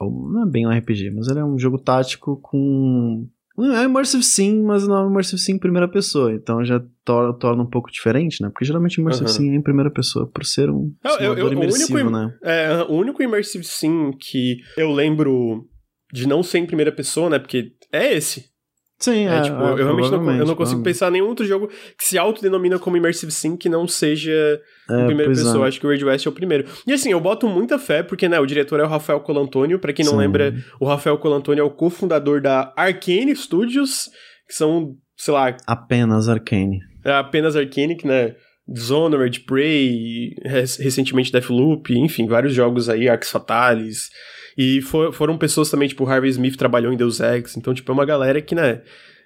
[0.00, 3.26] Ou não é bem um RPG, mas ele é um jogo tático com.
[3.58, 6.32] É immersive sim, mas não é immersive sim em primeira pessoa.
[6.32, 8.48] Então já tor- torna um pouco diferente, né?
[8.48, 9.34] Porque geralmente immersive Aham.
[9.34, 12.12] sim é em primeira pessoa, por ser um Eu- eu- eu- o imersivo, único im-
[12.12, 12.34] né?
[12.44, 15.68] É, o único Immersive Sim que eu lembro
[16.14, 17.38] de não ser em primeira pessoa, né?
[17.38, 18.52] Porque é esse.
[19.00, 19.42] Sim, É, é.
[19.42, 20.84] tipo, é, eu realmente não, eu não consigo provavelmente.
[20.84, 24.94] pensar em nenhum outro jogo que se autodenomina como Immersive Sim que não seja em
[25.02, 25.42] É, primeira pois é.
[25.44, 25.66] pessoa.
[25.66, 26.64] Acho que o Raid West é o primeiro.
[26.86, 29.80] E assim, eu boto muita fé, porque, né, o diretor é o Rafael Colantônio.
[29.80, 30.18] Pra quem não Sim.
[30.18, 34.08] lembra, o Rafael Colantônio é o cofundador da Arcane Studios,
[34.48, 36.78] que são, sei lá, Apenas Arcane.
[37.04, 38.36] é apenas Arcane, que, né?
[38.66, 44.08] Dishonored, Prey, rec- recentemente Deathloop, enfim, vários jogos aí, Arcs Fatalis.
[44.56, 47.94] E for- foram pessoas também, tipo, Harvey Smith trabalhou em Deus Ex, então, tipo, é
[47.94, 48.82] uma galera que, né,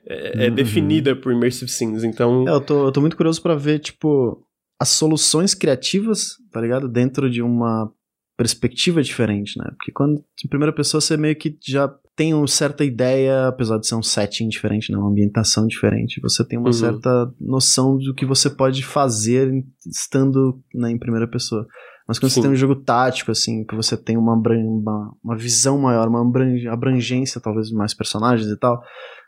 [0.07, 0.55] é, é Uhum.
[0.55, 2.47] definida por Immersive Sims, então...
[2.49, 4.43] É, eu tô, eu tô muito curioso pra ver, tipo,
[4.81, 6.89] as soluções criativas, tá ligado?
[6.89, 7.91] Dentro de uma
[8.37, 9.65] perspectiva diferente, né?
[9.77, 13.87] Porque quando, em primeira pessoa, você meio que já tem uma certa ideia, apesar de
[13.89, 14.99] ser um setting diferente, né?
[14.99, 16.73] Uma ambientação diferente, você tem uma Uhum.
[16.73, 19.51] certa noção do que você pode fazer
[19.87, 21.67] estando né, em primeira pessoa.
[22.09, 22.41] Mas quando Sim.
[22.41, 26.23] você tem um jogo tático, assim, que você tem uma, uma, uma visão maior, uma
[26.23, 28.83] abran- abrangência, talvez, de mais personagens e tal,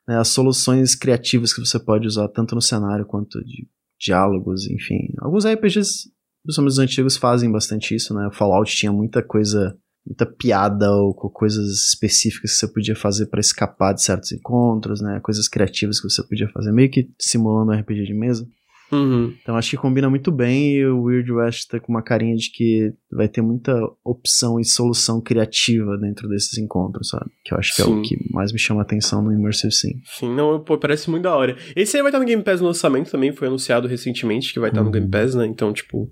[0.09, 3.69] né, as soluções criativas que você pode usar tanto no cenário quanto de
[4.01, 5.13] diálogos, enfim.
[5.19, 6.11] Alguns RPGs,
[6.43, 8.27] principalmente os antigos, fazem bastante isso, né?
[8.29, 13.41] O Fallout tinha muita coisa, muita piada ou coisas específicas que você podia fazer para
[13.41, 15.21] escapar de certos encontros, né?
[15.23, 18.49] Coisas criativas que você podia fazer, meio que simulando um RPG de mesa.
[18.93, 19.35] Uhum.
[19.41, 22.51] Então acho que combina muito bem e o Weird West tá com uma carinha de
[22.51, 23.73] que vai ter muita
[24.05, 27.31] opção e solução criativa dentro desses encontros, sabe?
[27.45, 27.93] Que eu acho que Sim.
[27.93, 30.01] é o que mais me chama a atenção no Immersive Sim.
[30.05, 31.57] Sim, não, pô, parece muito da hora.
[31.77, 34.71] Esse aí vai estar no Game Pass no lançamento também, foi anunciado recentemente que vai
[34.71, 34.93] estar no Uhum.
[34.93, 35.47] Game Pass, né?
[35.47, 36.11] Então, tipo.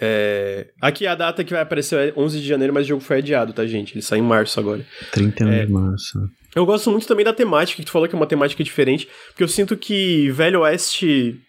[0.00, 0.68] É...
[0.80, 3.52] Aqui a data que vai aparecer é 11 de janeiro, mas o jogo foi adiado,
[3.52, 3.94] tá, gente?
[3.94, 4.84] Ele sai em março agora.
[5.12, 5.66] 31 É.
[5.66, 6.18] de março.
[6.54, 9.42] Eu gosto muito também da temática, que tu falou que é uma temática diferente, porque
[9.42, 11.40] eu sinto que Velho Oeste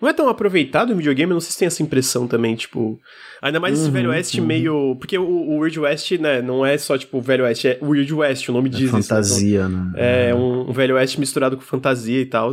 [0.00, 3.00] não é tão aproveitado em videogame, eu não sei se tem essa impressão também, tipo.
[3.40, 4.46] Ainda mais esse Uhum, Velho Oeste uhum.
[4.46, 4.96] meio.
[4.96, 8.48] Porque o, o Weird West, né, não é só tipo Velho Oeste, é Weird West,
[8.48, 8.92] o nome É diz isso.
[8.92, 8.98] né?
[8.98, 9.92] Então, fantasia, né?
[9.96, 12.52] é um, um Velho Oeste misturado com fantasia e tal.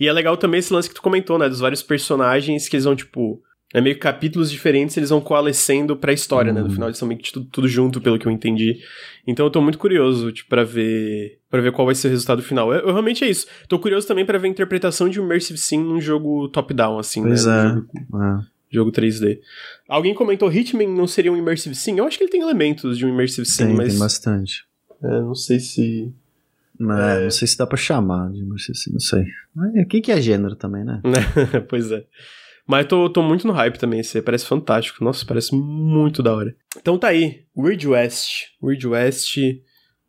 [0.00, 1.48] E é legal também esse lance que tu comentou, né?
[1.48, 3.40] Dos vários personagens que eles vão, tipo.
[3.74, 6.60] É meio que capítulos diferentes, eles vão coalescendo pra história, né?
[6.60, 6.72] No Uhum.
[6.72, 8.78] final eles são meio que tudo, tudo junto, pelo que eu entendi.
[9.26, 11.38] Então eu tô muito curioso, tipo, pra ver.
[11.50, 12.72] para ver qual vai ser o resultado final.
[12.72, 13.46] Eu, eu realmente é isso.
[13.68, 17.44] Tô curioso também pra ver a interpretação de Immersive Sim num jogo top-down, assim, Pois
[17.44, 17.66] né?
[17.66, 17.68] é.
[17.74, 17.88] Jogo,
[18.22, 18.44] É.
[18.70, 19.38] jogo 3D.
[19.86, 21.98] Alguém comentou Hitman não seria um Immersive Sim?
[21.98, 23.88] Eu acho que ele tem elementos de um Immersive Sim, Tem, mas.
[23.90, 24.64] tem bastante.
[25.04, 26.10] é, não sei se.
[26.80, 29.24] É, Não sei se dá pra chamar de Immersive Sim, não sei.
[29.82, 31.02] O que, que é gênero também, né?
[31.68, 32.04] pois é.
[32.68, 35.02] Mas eu tô, tô muito no hype também, esse aí parece fantástico.
[35.02, 36.54] Nossa, parece muito da hora.
[36.76, 38.48] Então tá aí, Weird West.
[38.62, 39.38] Weird West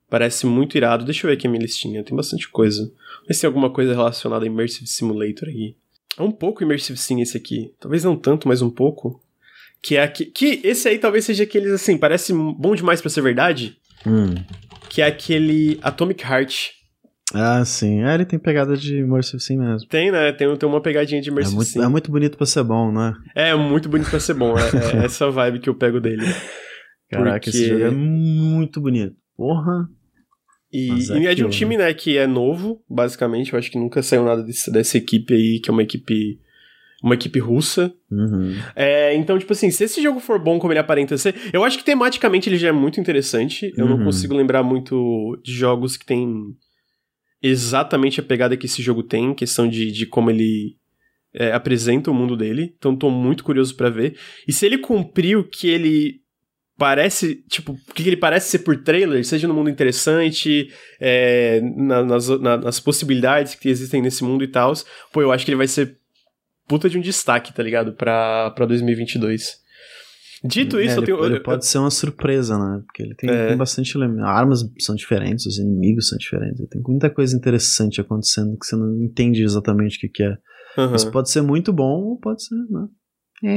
[0.09, 1.05] parece muito irado.
[1.05, 2.91] Deixa eu ver aqui a minha listinha, tem bastante coisa.
[3.25, 5.73] Vê se tem alguma coisa relacionada a Immersive Simulator aí.
[6.17, 7.73] É um pouco Immersive Sim esse aqui.
[7.79, 9.23] Talvez não tanto, mas um pouco.
[9.81, 13.21] Que é aqui, que esse aí talvez seja aqueles assim, parece bom demais pra ser
[13.21, 13.77] verdade.
[14.05, 14.35] Hum.
[14.89, 16.71] Que é aquele Atomic Heart.
[17.33, 18.01] Ah, sim.
[18.03, 19.87] É, ele tem pegada de Immersive Sim mesmo.
[19.87, 20.31] Tem, né?
[20.31, 21.83] Tem, tem uma pegadinha de É Immersive muito, Sim.
[21.83, 23.13] é muito bonito pra ser bom, né?
[23.35, 24.55] É muito bonito pra ser bom.
[24.57, 24.63] É,
[25.01, 26.23] é essa vibe que eu pego dele.
[27.09, 29.15] Caraca, Porque- esse jogo é muito bonito.
[29.37, 29.87] Porra.
[30.71, 33.53] E, é e é de um aquilo, time, né, que é novo, basicamente.
[33.53, 36.39] Eu acho que nunca saiu nada desse- dessa equipe aí, que é uma equipe.
[37.01, 37.93] Uma equipe russa.
[38.11, 38.53] Uhum.
[38.75, 41.77] É, então, tipo assim, se esse jogo for bom como ele aparenta ser, eu acho
[41.77, 43.71] que tematicamente ele já é muito interessante.
[43.77, 44.03] Eu não Uhum.
[44.05, 46.27] consigo lembrar muito de jogos que tem
[47.41, 50.75] exatamente a pegada que esse jogo tem, em questão de, de como ele
[51.33, 52.73] é, apresenta o mundo dele.
[52.77, 54.17] Então, tô muito curioso pra ver.
[54.47, 56.21] E se ele cumprir o que ele
[56.77, 62.03] parece, tipo, o que ele parece ser por trailer, seja no mundo interessante, é, na-
[62.03, 64.71] nas, na- nas possibilidades que existem nesse mundo e tal,
[65.11, 65.97] pô, eu acho que ele vai ser
[66.67, 67.93] puta de um destaque, tá ligado?
[67.93, 69.57] Pra, pra 2022.
[70.43, 71.25] Dito isso, É, eu tenho.
[71.25, 72.81] ele pode ser uma surpresa, né?
[72.85, 73.47] Porque ele tem, É.
[73.47, 74.23] tem bastante elemento.
[74.23, 76.65] Armas são diferentes, os inimigos são diferentes.
[76.69, 80.37] Tem muita coisa interessante acontecendo que você não entende exatamente o que, que é.
[80.77, 80.95] Aham.
[80.95, 82.87] Isso pode ser muito bom ou pode ser, né?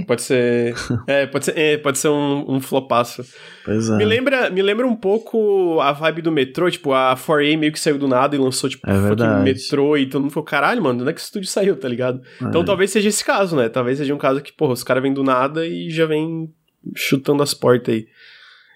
[0.07, 0.75] Pode ser.
[1.09, 3.25] é, pode ser, é, pode ser um, um flopaço.
[3.65, 3.97] Pois é.
[3.97, 7.81] Me lembra, me lembra um pouco a vibe do metrô, tipo, a 4A meio que
[7.81, 11.01] saiu do nada e lançou, tipo, É fucking metrô e todo mundo falou, caralho, mano,
[11.01, 12.21] onde é que esse estúdio saiu, tá ligado?
[12.41, 12.65] Então É.
[12.65, 13.69] talvez seja esse caso, né?
[13.69, 16.49] Talvez seja um caso que, porra, os caras vêm do nada e já vêm
[16.95, 18.07] chutando as portas aí.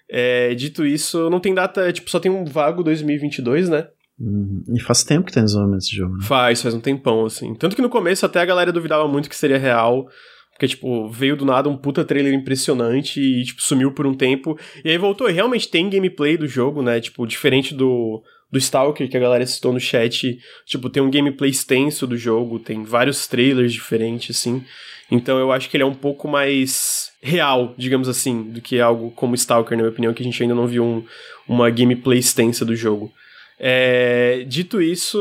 [0.09, 3.87] É, dito isso, não tem data, tipo, só tem um vago 2022, né?
[4.19, 4.63] Uhum.
[4.73, 6.23] E faz tempo que tem desenvolvimento esse jogo, né?
[6.23, 7.53] Faz, faz um tempão, assim.
[7.55, 10.07] Tanto que no começo até a galera duvidava muito que seria real.
[10.51, 14.57] Porque, tipo, veio do nada um puta trailer impressionante e, tipo, sumiu por um tempo.
[14.83, 15.29] E aí voltou.
[15.29, 16.99] E realmente tem gameplay do jogo, né?
[16.99, 20.39] Tipo, diferente do, do Stalker que a galera citou no chat.
[20.65, 24.63] Tipo, tem um gameplay extenso do jogo, tem vários trailers diferentes, assim.
[25.11, 29.11] Então eu acho que ele é um pouco mais real, digamos assim, do que algo
[29.11, 31.05] como Stalker, na minha opinião, que a gente ainda não viu um-
[31.47, 33.11] uma gameplay extensa do jogo.
[33.59, 35.19] É, dito isso,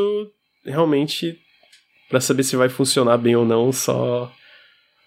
[0.64, 1.38] realmente,
[2.08, 4.32] pra saber se vai funcionar bem ou não, só.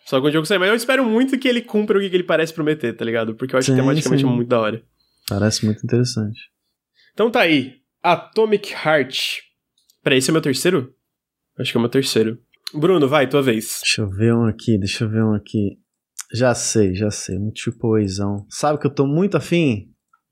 [0.05, 0.57] Só quando o jogo sair.
[0.57, 3.35] Mas eu espero muito que ele cumpra o que ele parece prometer, tá ligado?
[3.35, 4.81] Porque eu acho Sim, que tematicamente é muito da hora.
[5.27, 6.39] Parece muito interessante.
[7.13, 7.75] Então tá aí.
[8.01, 9.41] Atomic Heart.
[10.03, 10.91] Peraí, esse é meu terceiro?
[11.59, 12.39] Acho que é o meu terceiro.
[12.73, 13.79] Bruno, vai, tua vez.
[13.83, 15.77] Deixa eu ver um aqui, deixa eu ver um aqui.
[16.33, 17.37] Já sei, já sei.
[17.37, 18.45] Um tipo oizão.
[18.49, 19.89] Sabe que eu tô muito afim?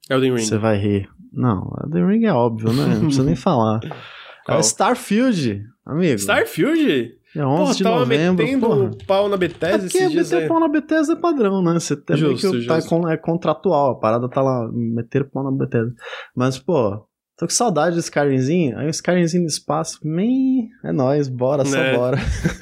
[0.09, 0.43] Elden Ring.
[0.43, 1.09] Você vai rir.
[1.33, 2.85] Não, The Ring é óbvio, né?
[2.95, 3.79] Não precisa nem falar.
[4.45, 4.57] Qual?
[4.57, 6.15] É Starfield, amigo.
[6.19, 7.17] Starfield?
[7.35, 8.91] É 11 Porra, de tava novembro, metendo porra.
[9.05, 10.47] pau na É Bethesda porque esses dias meter aí.
[10.47, 11.73] pau na Bethesda é padrão, né?
[11.73, 12.77] Você tem Justo, que tá
[13.11, 15.93] é contratual, a parada tá lá, meter pau na Bethesda.
[16.35, 17.05] Mas, pô,
[17.37, 21.77] tô com saudade do Skyrimzinho, aí o Skyrimzinho no espaço, man, é nóis, bora, só
[21.77, 21.95] Né?
[21.95, 22.17] bora.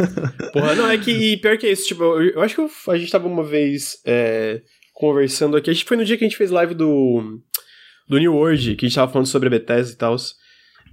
[0.53, 2.97] Porra, não, é que e pior que isso, tipo, eu, eu acho que eu- a
[2.97, 4.61] gente tava uma vez é,
[4.93, 7.39] conversando aqui, acho que foi no dia que a gente fez live do,
[8.07, 10.15] do New World, que a gente tava falando sobre a Bethesda e tal.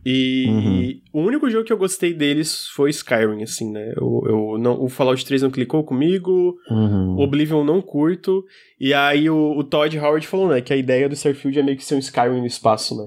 [0.04, 1.20] E uhum.
[1.20, 3.92] o único jogo que eu gostei deles foi Skyrim, assim, né?
[3.96, 7.14] Eu, eu não, o Fallout 3 não clicou comigo, uhum.
[7.16, 8.44] o Oblivion não curto.
[8.80, 11.76] E aí o, o, Todd Howard falou, né, que a ideia do Starfield é meio
[11.76, 13.06] que ser um Skyrim no espaço, né?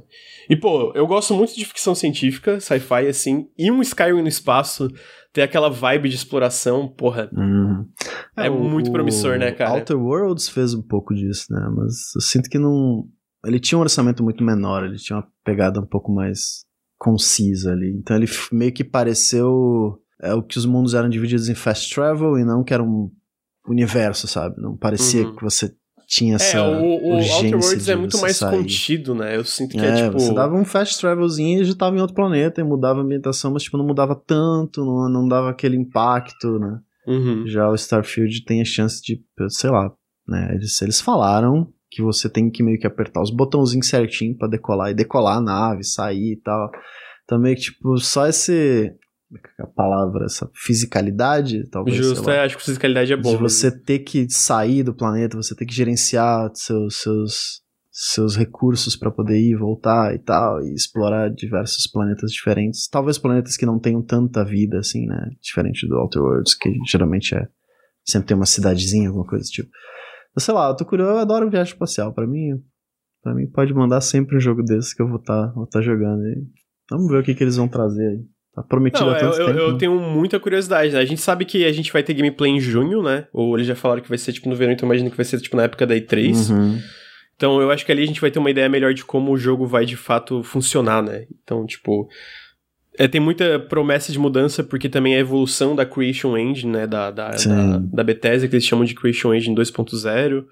[0.50, 4.88] E, pô, eu gosto muito de ficção científica, sci-fi, assim, e um Skyrim no espaço
[5.34, 7.30] ter aquela vibe de exploração, porra.
[7.34, 7.86] Uhum.
[8.38, 9.74] É, é o, muito promissor, né, cara?
[9.74, 11.70] Outer Worlds fez um pouco disso, né?
[11.76, 13.04] Mas eu sinto que não.
[13.46, 16.66] Ele tinha um orçamento muito menor, ele tinha uma pegada um pouco mais
[16.98, 17.92] concisa ali.
[17.98, 22.38] Então ele meio que pareceu é, o que os mundos eram divididos em fast travel
[22.38, 23.12] e não que era um
[23.68, 24.62] universo, sabe?
[24.62, 25.36] Não parecia uhum.
[25.36, 25.74] que você
[26.08, 26.58] tinha essa.
[26.58, 28.58] É, o, o Outer Worlds é muito mais sair.
[28.58, 29.36] contido, né?
[29.36, 30.20] Eu sinto que é, é tipo.
[30.20, 33.52] Você dava um fast travelzinho e já tava em outro planeta e mudava a ambientação,
[33.52, 36.80] mas tipo, não mudava tanto, não, não dava aquele impacto, né?
[37.08, 37.48] Uhum.
[37.48, 39.92] Já o Starfield tem a chance de, sei lá,
[40.28, 40.56] né?
[40.56, 44.92] Eles, eles falaram que você tem que meio que apertar os botãozinhos certinho para decolar
[44.92, 46.70] e decolar a nave, sair e tal.
[47.24, 48.94] Então meio que tipo, só esse
[49.58, 51.96] é a palavra, essa fisicalidade, talvez.
[51.96, 53.32] Justo, é, acho que fisicalidade é bom.
[53.32, 58.96] De você ter que sair do planeta, você ter que gerenciar seus, seus, seus recursos
[58.98, 62.90] para poder ir, voltar e tal, e explorar diversos planetas diferentes.
[62.90, 65.30] Talvez planetas que não tenham tanta vida, assim, né?
[65.42, 67.48] Diferente do Outer Worlds, que geralmente é.
[68.04, 69.70] Sempre tem uma cidadezinha, alguma coisa do tipo.
[70.38, 72.14] Sei lá, eu tô curioso, eu adoro viagem espacial.
[72.14, 72.62] Para mim,
[73.24, 75.82] para mim pode mandar sempre um jogo desse que eu vou estar tá, vou tá
[75.82, 76.44] jogando aí.
[76.90, 78.20] Vamos ver o que, que eles vão trazer aí.
[78.54, 79.60] Tá prometido Não, há tanto eu, tempo.
[79.60, 79.78] Eu, né?
[79.78, 81.00] tenho muita curiosidade, né?
[81.00, 83.28] A gente sabe que a gente vai ter gameplay em junho, né?
[83.34, 85.42] Ou eles já falaram que vai ser tipo no verão, então imagino que vai ser
[85.42, 86.52] tipo na época da E3.
[86.52, 86.80] Uhum.
[87.36, 89.38] Então eu acho que ali a gente vai ter uma ideia melhor de como o
[89.38, 91.26] jogo vai de fato funcionar, né?
[91.44, 92.08] Então, tipo.
[92.98, 96.88] É, tem muita promessa de mudança, porque também é a evolução da Creation Engine, né?
[96.88, 100.46] Da, da, da, da Bethesda, que eles chamam de Creation Engine 2.0.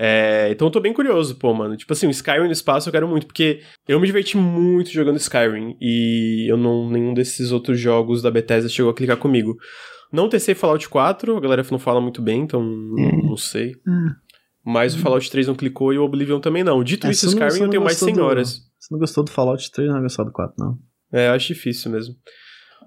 [0.00, 1.76] É, então eu tô bem curioso, pô, mano.
[1.76, 5.16] Tipo assim, o Skyrim no espaço eu quero muito, porque eu me diverti muito jogando
[5.16, 6.88] Skyrim e eu não.
[6.88, 9.56] nenhum desses outros jogos da Bethesda chegou a clicar comigo.
[10.12, 13.22] Não testei Fallout 4, a galera não fala muito bem, então hum.
[13.24, 13.74] não sei.
[13.86, 14.10] Hum.
[14.64, 16.84] Mas o Fallout 3 não clicou e o Oblivion também não.
[16.84, 18.60] Dito é, isso, Skyrim eu tenho mais 100 horas.
[18.78, 20.78] Você não gostou do Fallout 3, não gostou do 4, não?
[21.12, 22.14] É, eu acho difícil mesmo.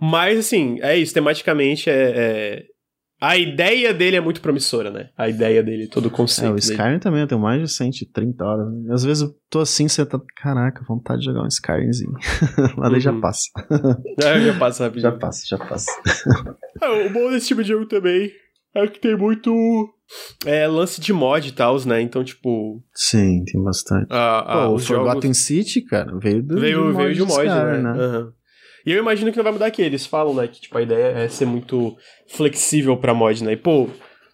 [0.02, 1.14] Mas, assim, é isso.
[1.14, 2.64] Tematicamente, é, é,
[3.22, 5.10] a ideia dele é muito promissora, né?
[5.16, 6.50] A ideia dele, todo o conceito.
[6.50, 7.00] É, o Skyrim dele.
[7.00, 8.68] também, eu tenho mais de 130 horas.
[8.90, 12.14] Às vezes eu tô assim, sentado, caraca, vontade de jogar um Skyrimzinho.
[12.76, 12.96] Mas uhum.
[12.96, 13.44] aí já passa.
[14.24, 15.12] É, já passa rapidinho.
[15.12, 15.92] Já passa, já passa.
[16.82, 18.32] é, o bom desse tipo de jogo também
[18.74, 19.52] é que tem muito
[20.46, 22.02] é, lance de mod e tal, né?
[22.02, 22.84] Então, tipo.
[22.94, 24.08] Sim, tem bastante.
[24.10, 25.38] Ah, Pô, o Forgotten jogos...
[25.38, 26.60] City, cara, veio do.
[26.60, 27.82] Veio, de veio de mod, Skyrim, né?
[27.82, 27.92] né?
[27.92, 28.32] Uhum.
[28.86, 29.82] E eu imagino que não vai mudar aqui.
[29.82, 31.96] Eles falam, né, que tipo, a ideia é ser muito
[32.28, 33.54] flexível pra mod, né?
[33.54, 33.88] E, pô,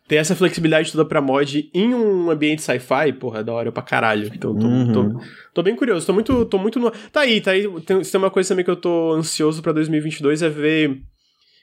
[0.07, 3.83] ter essa flexibilidade toda pra mod em um ambiente sci-fi, porra, é da hora pra
[3.83, 4.31] caralho.
[4.33, 4.93] Então, tô, uhum.
[4.93, 5.21] tô,
[5.55, 6.05] tô, bem curioso.
[6.05, 6.91] Tô muito, tô muito no...
[7.11, 7.67] Tá aí, tá aí.
[7.81, 11.01] Tem, tem uma coisa também que eu tô ansioso pra 2022 é ver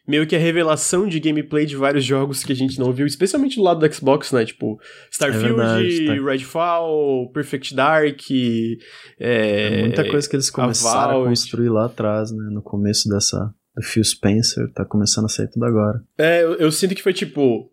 [0.06, 3.56] meio que a revelação de gameplay de vários jogos que a gente não viu, especialmente
[3.56, 4.44] do lado do Xbox, né?
[4.44, 4.78] Tipo,
[5.10, 6.30] Starfield, é verdade, tá.
[6.30, 8.20] Redfall, Perfect Dark.
[8.30, 12.48] É, é muita coisa que eles começaram a, a construir lá atrás, né?
[12.50, 13.52] No começo dessa.
[13.76, 16.00] Do Phil Spencer, tá começando a sair tudo agora.
[16.16, 17.68] É, eu, eu sinto que foi tipo.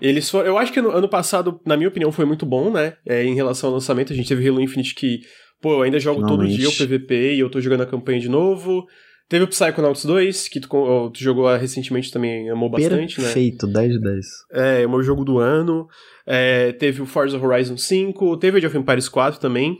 [0.00, 0.46] Eles foram.
[0.46, 2.94] Eu acho que no ano passado, na minha opinião, foi muito bom, né?
[3.04, 5.20] É, em relação ao lançamento, a gente teve Halo Infinite que.
[5.60, 6.50] Pô, eu ainda jogo Finalmente.
[6.50, 8.86] todo dia o PVP e eu tô jogando a campanha de novo.
[9.28, 10.68] Teve o Psychonauts 2, que tu,
[11.10, 13.72] tu jogou recentemente também, amou bastante, Perfeito, né?
[13.72, 14.26] Perfeito, 10 de 10.
[14.52, 15.88] É, é o meu jogo do ano.
[16.24, 19.76] É, teve o Forza Horizon 5, teve o Age of Empires 4 também.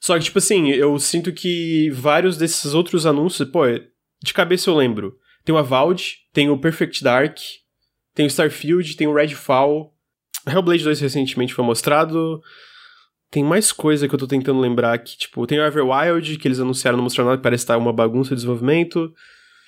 [0.00, 4.76] Só que, tipo assim, eu sinto que vários desses outros anúncios, pô, de cabeça eu
[4.76, 5.16] lembro.
[5.44, 7.38] Tem o Avald, tem o Perfect Dark,
[8.14, 9.94] tem o Starfield, tem o Redfall.
[10.46, 12.40] Hellblade 2 recentemente foi mostrado.
[13.30, 15.16] Tem mais coisa que eu tô tentando lembrar aqui.
[15.18, 18.30] Tipo, tem o Everwild, que eles anunciaram, não mostraram nada, que parece estar uma bagunça
[18.30, 19.12] de desenvolvimento.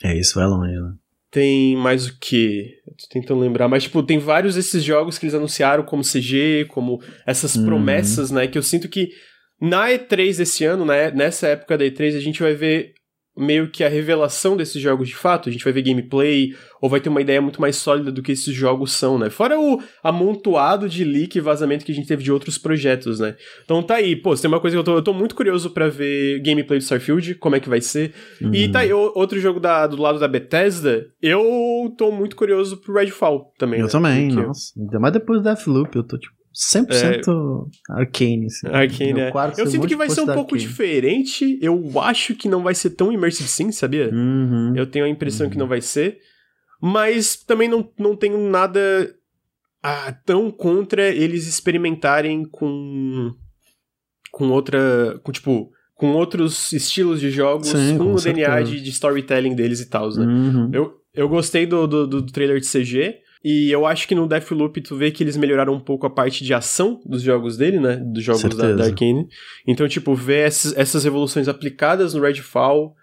[0.02, 0.92] É, isso vai longe, né?
[1.30, 2.74] Tem mais o que?
[2.86, 3.68] Tô tentando lembrar.
[3.68, 7.66] Mas, tipo, tem vários desses jogos que eles anunciaram como CG, como essas uhum.
[7.66, 8.46] promessas, né?
[8.46, 9.10] Que eu sinto que
[9.60, 11.10] na E3 desse ano, né?
[11.10, 12.94] Nessa época da E3, a gente vai ver
[13.36, 15.48] meio que a revelação desses jogos de fato.
[15.48, 18.32] A gente vai ver gameplay, ou vai ter uma ideia muito mais sólida do que
[18.32, 19.30] esses jogos são, né?
[19.30, 23.36] Fora o amontoado de leak e vazamento que a gente teve de outros projetos, né?
[23.64, 25.88] Então tá aí, pô, tem uma coisa que eu tô, eu tô muito curioso para
[25.88, 28.12] ver gameplay do Starfield, como é que vai ser.
[28.40, 28.54] Uhum.
[28.54, 32.94] E tá aí, outro jogo da, do lado da Bethesda, eu tô muito curioso pro
[32.94, 33.80] Redfall também.
[33.80, 33.92] Eu né?
[33.92, 34.72] também, Porque nossa.
[34.78, 37.92] Ainda mais depois do Deathloop, eu tô tipo 100% é...
[37.92, 38.46] Arcane.
[38.46, 38.66] Assim.
[38.66, 39.32] Arcane, é.
[39.58, 40.60] Eu sinto que vai ser um pouco Arcane.
[40.60, 41.58] diferente.
[41.62, 44.10] Eu acho que não vai ser tão immersive sim, sabia?
[44.12, 44.74] Uhum.
[44.76, 45.52] Eu tenho a impressão uhum.
[45.52, 46.18] que não vai ser.
[46.82, 49.14] Mas também não, não tenho nada
[49.82, 53.32] ah, tão contra eles experimentarem com.
[54.32, 55.20] com outra.
[55.22, 58.70] com tipo com outros estilos de jogos, Sim, com, com o DNA certeza.
[58.70, 60.24] de, de storytelling deles e tal, né?
[60.24, 60.70] Uhum.
[60.72, 63.18] Eu, eu gostei do, do, do trailer de CG.
[63.42, 66.44] E eu acho que no Deathloop tu vê que eles melhoraram um pouco a parte
[66.44, 67.96] de ação dos jogos dele, né?
[67.96, 68.76] Dos jogos da, Certeza.
[68.76, 69.26] da Arkane.
[69.66, 72.94] Então, tipo, ver essas, essas evoluções aplicadas no Redfall,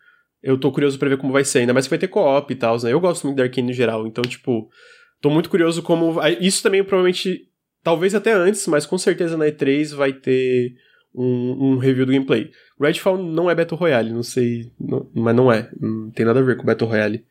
[0.43, 1.59] eu tô curioso pra ver como vai ser.
[1.59, 2.93] Ainda mais que vai ter co-op e tal, né?
[2.93, 4.05] Eu gosto muito da Arkane no geral.
[4.05, 4.69] Então, tipo,
[5.19, 6.19] tô muito curioso como.
[6.19, 7.47] ah, Isso também provavelmente.
[7.83, 10.73] Talvez até antes, mas com certeza na E3 vai ter
[11.15, 12.51] um, um review do gameplay.
[12.79, 14.71] Redfall não é Battle Royale, não sei.
[14.79, 15.69] não- mas não é.
[15.79, 17.23] Não tem nada a ver com Battle Royale.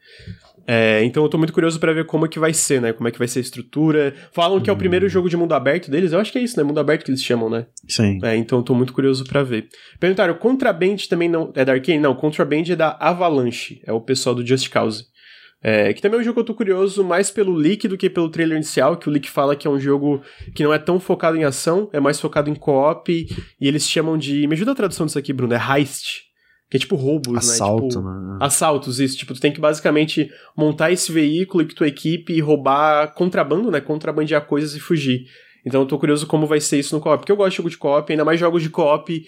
[0.66, 2.92] É, então eu tô muito curioso pra ver como é que vai ser, né?
[2.92, 4.14] Como é que vai ser a estrutura.
[4.32, 6.12] Falam que é o primeiro jogo de mundo aberto deles.
[6.12, 6.64] Eu acho que é isso, né?
[6.64, 7.66] Mundo aberto que eles chamam, né?
[7.88, 8.18] Sim.
[8.22, 9.68] É, então eu tô muito curioso pra ver.
[10.00, 11.52] Perguntaram, Contraband também não.
[11.54, 12.00] É da Arkane?
[12.00, 13.80] Não, Contraband é da Avalanche.
[13.86, 15.04] É o pessoal do Just Cause.
[15.62, 18.10] É, que também é um jogo que eu tô curioso mais pelo leak do que
[18.10, 20.22] pelo trailer inicial, que o leak fala que é um jogo
[20.54, 23.10] que não é tão focado em ação, é mais focado em co-op,
[23.60, 24.46] e eles chamam de.
[24.46, 26.25] Me ajuda a tradução disso aqui, Bruno, é heist.
[26.68, 27.90] Que é tipo roubos, Assalto, né?
[27.90, 28.38] Tipo, né?
[28.40, 29.16] assaltos, isso.
[29.16, 33.70] Tipo, tu tem que basicamente montar esse veículo e que tua equipe e roubar contrabando,
[33.70, 33.80] né?
[33.80, 35.26] Contrabandear coisas e fugir.
[35.64, 37.18] Então eu tô curioso como vai ser isso no co-op.
[37.20, 39.24] Porque eu gosto de jogo de co-op, ainda mais jogos de co-op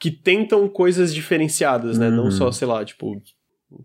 [0.00, 2.08] que tentam coisas diferenciadas, né?
[2.10, 2.30] Não Uhum.
[2.30, 3.20] só, sei lá, tipo,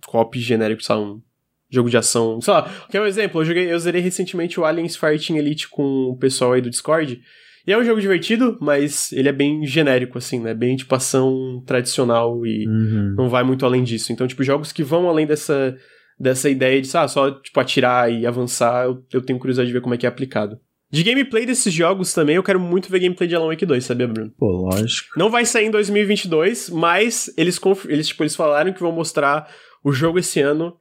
[0.06, 1.22] co-op genérico, sei lá, um
[1.70, 2.40] jogo de ação.
[2.40, 3.42] Sei lá, quer um exemplo?
[3.42, 7.20] Eu joguei, eu zerei recentemente o Aliens Fireteam Elite com o pessoal aí do Discord.
[7.66, 10.54] E é um jogo divertido, mas ele é bem genérico, assim, né?
[10.54, 13.16] Bem tipo ação tradicional e Uhum.
[13.18, 14.12] não vai muito além disso.
[14.12, 15.76] Então, tipo, jogos que vão além dessa,
[16.20, 19.82] dessa ideia de ah, só tipo, atirar e avançar, eu, eu tenho curiosidade de ver
[19.82, 20.60] como é que é aplicado.
[20.92, 24.08] De gameplay desses jogos também, eu quero muito ver gameplay de Alan Wake 2, sabia,
[24.08, 24.32] Bruno?
[24.38, 25.08] Pô, lógico.
[25.18, 29.50] Não vai sair em 2022, mas eles, eles, tipo, eles falaram que vão mostrar
[29.84, 30.76] o jogo esse ano.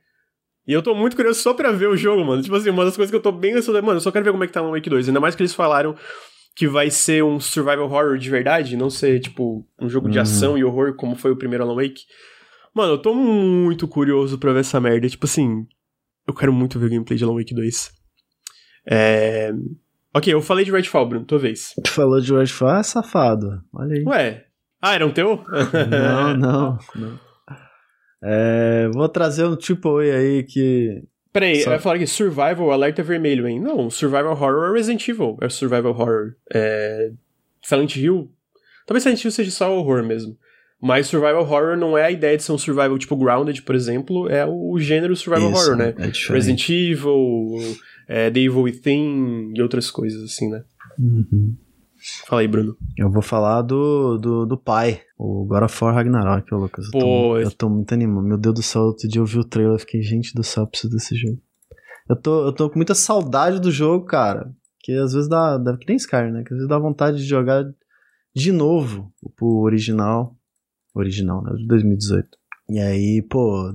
[0.66, 2.42] E eu tô muito curioso só pra ver o jogo, mano.
[2.42, 4.33] Tipo assim, uma das coisas que eu tô bem ansioso, mano, eu só quero ver
[4.33, 5.09] como é que tá Alan Wake 2.
[5.09, 5.97] Ainda mais que eles falaram
[6.54, 10.22] que vai ser um survival horror de verdade, não ser, tipo, um jogo de Uhum.
[10.22, 12.02] ação e horror como foi o primeiro Alan Wake.
[12.74, 15.08] Mano, eu tô muito curioso pra ver essa merda.
[15.08, 15.66] Tipo assim,
[16.26, 17.90] eu quero muito ver o gameplay de Alan Wake 2.
[18.90, 19.52] É...
[20.14, 21.72] Ok, eu falei de Redfall, Bruno, tua vez.
[21.82, 23.62] Tu falou de Redfall, é safado.
[23.72, 24.04] Olha aí.
[24.04, 24.44] Ué,
[24.80, 25.42] ah, era um teu?
[25.90, 27.20] Não, não, não.
[28.22, 31.02] É, vou trazer um triple A aí que.
[31.33, 33.59] Peraí, vai falar aqui, Survival, alerta vermelho, hein?
[33.59, 35.38] Não, Survival Horror é Resident Evil.
[35.40, 36.35] É Survival Horror.
[36.53, 37.11] É...
[37.62, 38.31] Silent Hill.
[38.87, 40.37] Talvez Silent Hill seja só horror mesmo.
[40.81, 44.29] Mas Survival Horror não é a ideia de ser um survival tipo Grounded, por exemplo,
[44.29, 45.95] é o gênero Survival Isso, Horror, né?
[45.97, 46.33] É.
[46.33, 50.64] Resident Evil, é, The Evil Within e outras coisas assim, né?
[50.99, 51.57] Uhum.
[52.26, 52.76] Fala aí, Bruno.
[52.96, 56.86] Eu vou falar do, do, do pai, o God of War Ragnarok, ô Lucas.
[56.86, 58.26] Eu tô, eu tô muito animado.
[58.26, 60.66] Meu Deus do céu, outro dia eu vi o trailer fiquei, gente do céu, eu
[60.66, 61.40] preciso desse jogo.
[62.08, 64.52] Eu tô, eu tô com muita saudade do jogo, cara.
[64.80, 66.42] Que às vezes dá, dá que nem Skyrim, né?
[66.42, 67.64] Que às vezes dá vontade de jogar
[68.34, 70.36] de novo o original.
[70.94, 71.54] Original, né?
[71.54, 72.28] De 2018.
[72.68, 73.74] E aí, pô,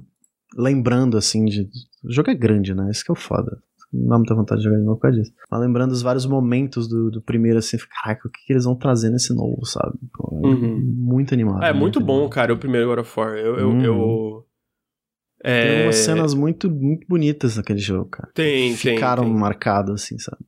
[0.55, 1.69] lembrando assim de.
[2.03, 2.89] O jogo é grande, né?
[2.91, 3.61] Isso que é o foda.
[3.93, 5.31] Não dá muita vontade de jogar de novo por causa disso.
[5.49, 8.75] Mas lembrando os vários momentos do, do primeiro, assim, caraca, o que, que eles vão
[8.75, 9.97] trazer nesse novo, sabe?
[10.13, 10.79] Pô, é Uhum.
[10.97, 11.63] Muito animado.
[11.63, 12.31] É muito bom, animado.
[12.31, 13.35] cara, o primeiro God of War.
[13.37, 13.55] Eu.
[13.57, 13.81] eu, Uhum.
[13.83, 14.43] eu-
[15.43, 15.61] é...
[15.77, 18.29] Tem umas cenas muito, muito bonitas naquele jogo, cara.
[18.33, 19.33] Tem, tem, Ficaram tem.
[19.33, 20.43] marcadas, assim, sabe?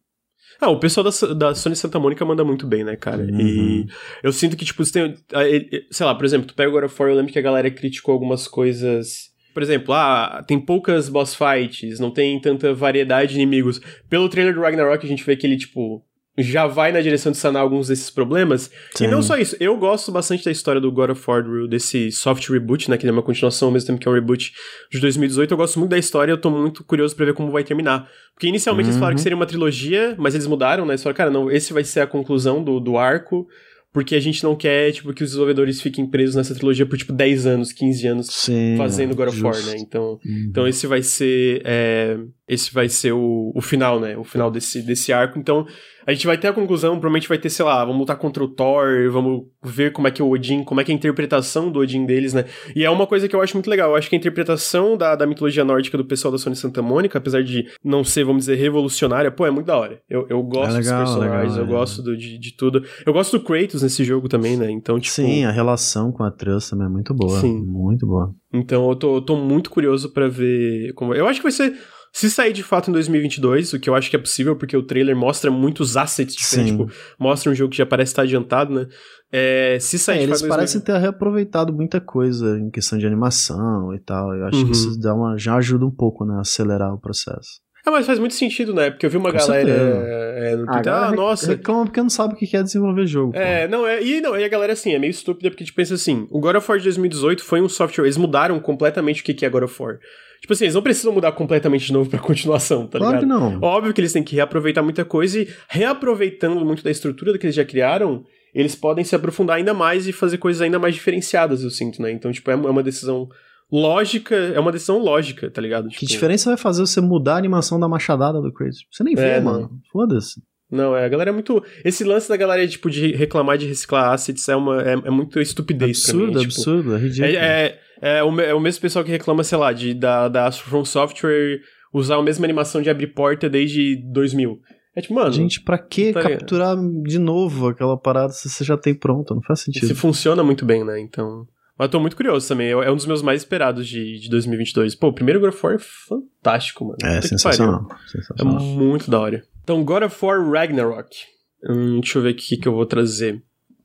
[0.59, 3.23] Ah, o pessoal da, da Sony Santa Mônica manda muito bem, né, cara?
[3.23, 3.39] Uhum.
[3.39, 3.87] E
[4.21, 5.15] eu sinto que, tipo, você tem.
[5.33, 5.43] ah,
[5.89, 7.71] Sei lá, por exemplo, tu pega o God of War, eu lembro que a galera
[7.71, 9.28] criticou algumas coisas.
[9.53, 13.81] Por exemplo, ah, tem poucas boss fights, não tem tanta variedade de inimigos.
[14.09, 16.03] Pelo trailer do Ragnarok, a gente vê que ele, tipo,
[16.37, 18.71] já vai na direção de sanar alguns desses problemas.
[19.01, 22.47] E não só isso, eu gosto bastante da história do God of War, desse soft
[22.49, 24.53] reboot, né, que ele é uma continuação ao mesmo tempo que é um reboot
[24.89, 25.51] de 2018.
[25.51, 28.07] Eu gosto muito da história, eu tô muito curioso pra ver como vai terminar.
[28.33, 29.23] Porque inicialmente eles falaram que Uhum.
[29.23, 30.91] seria uma trilogia, mas eles mudaram, né?
[30.93, 33.45] Eles falaram, cara, não, esse vai ser a conclusão do, do arco,
[33.91, 37.11] porque a gente não quer, tipo, que os desenvolvedores fiquem presos nessa trilogia por, tipo,
[37.11, 39.75] 10 anos, 15 anos Sim, fazendo God of War, né?
[39.77, 40.47] Então, Uhum.
[40.49, 44.15] então esse vai ser é, esse vai ser o, o final, né?
[44.17, 45.39] O final desse, desse arco.
[45.39, 45.65] Então
[46.05, 48.47] a gente vai ter a conclusão, provavelmente vai ter, sei lá, vamos lutar contra o
[48.47, 51.79] Thor, vamos ver como é que o Odin, como é que é a interpretação do
[51.79, 52.45] Odin deles, né?
[52.75, 53.89] E é uma coisa que eu acho muito legal.
[53.91, 57.17] Eu acho que a interpretação da, da mitologia nórdica do pessoal da Sony Santa Mônica,
[57.17, 60.01] apesar de não ser, vamos dizer, revolucionária, pô, é muito da hora.
[60.09, 61.77] Eu, eu gosto É legal, dos personagens, legal, eu é.
[61.79, 62.83] gosto do- de, de tudo.
[63.05, 64.69] Eu gosto do Kratos nesse jogo também, né?
[64.71, 65.13] Então, tipo.
[65.15, 67.39] Sim, a relação com a Trust também é muito boa.
[67.39, 67.59] Sim.
[67.65, 68.33] Muito boa.
[68.53, 71.13] Então eu tô, eu tô muito curioso pra ver como.
[71.13, 71.73] Eu acho que vai ser.
[72.11, 74.83] Se sair de fato em 2022, o que eu acho que é possível, porque o
[74.83, 78.87] trailer mostra muitos assets diferentes, tipo, mostra um jogo que já parece estar adiantado, né?
[79.31, 82.97] É, se sair É, de eles fato em parecem ter reaproveitado muita coisa em questão
[82.97, 84.33] de animação e tal.
[84.33, 84.65] Eu acho Uhum.
[84.65, 86.35] que isso dá uma, já ajuda um pouco, né?
[86.37, 87.61] A acelerar o processo.
[87.85, 88.89] Ah, mas faz muito sentido, né?
[88.89, 91.47] Porque eu vi uma Com galera é, no Ah, a Twitter, ah, nossa.
[91.47, 93.33] Reclama porque não sabe o que é desenvolver jogo.
[93.33, 93.39] pô.
[93.39, 95.93] É, não, é, e, não, e a galera, assim, é meio estúpida, porque, tipo, pensa
[95.95, 99.45] assim, o God of War de 2018 foi um software, eles mudaram completamente o que
[99.45, 99.99] é God of War.
[100.41, 103.21] Tipo assim, eles não precisam mudar completamente de novo pra continuação, tá claro ligado?
[103.21, 103.61] que não.
[103.61, 107.55] Óbvio que eles têm que reaproveitar muita coisa e reaproveitando muito da estrutura que eles
[107.55, 108.23] já criaram,
[108.53, 112.11] eles podem se aprofundar ainda mais e fazer coisas ainda mais diferenciadas, eu sinto, né?
[112.11, 113.29] Então, tipo, é uma decisão
[113.71, 115.89] lógica, é uma decisão lógica, tá ligado?
[115.89, 118.79] Que Tipo, diferença vai fazer você mudar a animação da machadada do Kratos?
[118.91, 119.69] Você nem vê, É, mano.
[119.91, 120.41] Foda-se.
[120.71, 121.63] Não, é, a galera é muito.
[121.83, 125.39] Esse lance da galera, tipo, de reclamar de reciclar assets é, uma, é, é muito
[125.39, 126.23] estupidez pra mim.
[126.25, 127.27] Absurdo, tipo, absurdo, é ridículo.
[127.27, 127.79] É, é,
[128.19, 131.59] é, o, é o mesmo pessoal que reclama, sei lá, de, da, da From Software
[131.91, 134.59] usar a mesma animação de abrir porta desde 2000.
[134.95, 138.77] É tipo, mano, Gente, pra que tá- capturar de novo aquela parada se você já
[138.77, 139.33] tem pronta?
[139.33, 139.87] Não faz sentido.
[139.87, 140.99] se funciona muito bem, né?
[140.99, 141.47] Então.
[141.79, 142.67] Mas eu tô muito curioso também.
[142.67, 144.95] É é um dos meus mais esperados de, de 2022.
[144.95, 146.97] Pô, o primeiro God of War é fantástico, mano.
[147.01, 147.87] É sensacional.
[147.87, 148.03] pariu.
[148.03, 148.59] É sensacional.
[148.59, 149.43] muito da hora.
[149.63, 151.15] Então, God of War Ragnarok.
[151.63, 153.41] Hum, deixa eu ver o que, eu vou trazer.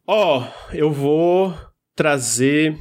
[0.08, 1.54] Ó, eu vou
[1.94, 2.76] trazer.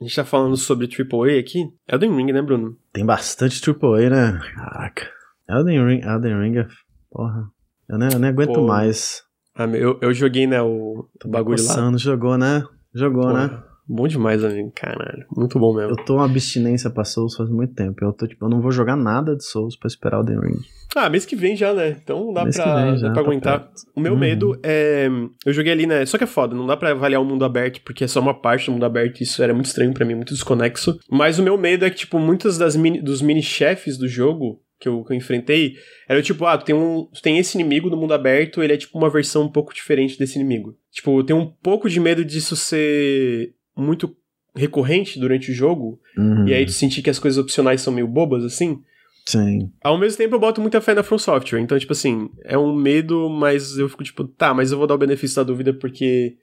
[0.00, 1.62] A gente tá falando sobre AAA aqui.
[1.86, 2.74] Elden Ring, né, Bruno?
[2.90, 4.40] Tem bastante AAA, né?
[4.54, 5.10] Caraca.
[5.46, 6.66] Elden Ring, Elden Ring é.
[7.10, 7.50] Porra.
[7.86, 9.22] Eu nem, eu aguento Pô, mais.
[9.54, 11.98] Ah, meu, eu, eu joguei, né, o, bagulho lá.
[11.98, 12.64] Jogou, né?
[12.94, 13.62] Jogou, Pô, né?
[13.86, 14.72] Bom demais, amigo.
[14.74, 15.26] Caralho.
[15.36, 15.90] Muito bom mesmo.
[15.90, 18.02] Eu tô uma abstinência pra Souls faz muito tempo.
[18.02, 20.60] Eu tô, tipo, eu não vou jogar nada de Souls pra esperar o Elden Ring.
[20.96, 21.96] Ah, mês que vem já, né?
[22.02, 23.68] Então dá Mês pra, já, dá pra tá aguentar.
[23.94, 24.18] O meu Uhum.
[24.18, 25.08] medo é.
[25.44, 26.06] Eu joguei ali, né?
[26.06, 28.32] Só que é foda, não dá pra avaliar o mundo aberto, porque é só uma
[28.32, 30.98] parte do mundo aberto, e isso era muito estranho pra mim, muito desconexo.
[31.10, 34.88] Mas o meu medo é que, tipo, muitas das mini, dos mini-chefes do jogo que
[34.88, 35.74] eu, que eu enfrentei
[36.08, 38.76] era tipo, ah, tu tem, um, tu tem esse inimigo no mundo aberto, ele é
[38.76, 40.76] tipo uma versão um pouco diferente desse inimigo.
[40.92, 44.14] Tipo, eu tenho um pouco de medo disso ser muito
[44.54, 46.46] recorrente durante o jogo, Uhum.
[46.46, 48.80] e aí tu sentir que as coisas opcionais são meio bobas, assim.
[49.26, 49.70] Sim.
[49.82, 51.58] Ao mesmo tempo, eu boto muita fé na From Software.
[51.60, 54.94] Então, tipo assim, é um medo, mas eu fico tipo, tá, mas eu vou dar
[54.94, 56.36] o benefício da dúvida porque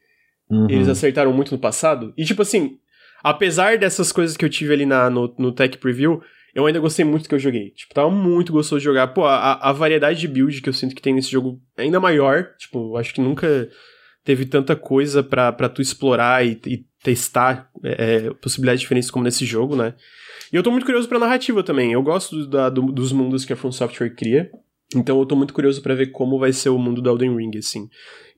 [0.50, 0.68] Uhum.
[0.70, 2.12] eles acertaram muito no passado.
[2.18, 2.78] E, tipo assim,
[3.24, 6.22] apesar dessas coisas que eu tive ali na, no, no Tech Preview,
[6.54, 7.70] eu ainda gostei muito do que eu joguei.
[7.70, 9.08] Tipo, tava muito gostoso de jogar.
[9.10, 12.00] Pô, a, a variedade de build que eu sinto que tem nesse jogo é ainda
[12.00, 12.50] maior.
[12.58, 13.70] Tipo, acho que nunca
[14.24, 19.46] teve tanta coisa pra tu explorar e, e testar é, é, possibilidades diferentes como nesse
[19.46, 19.96] jogo, né?
[20.52, 21.94] E eu tô muito curioso pra narrativa também.
[21.94, 24.50] Eu gosto do- da- do- dos mundos que a From Software cria.
[24.96, 27.58] Então eu tô muito curioso pra ver como vai ser o mundo do Elden Ring,
[27.58, 27.88] assim.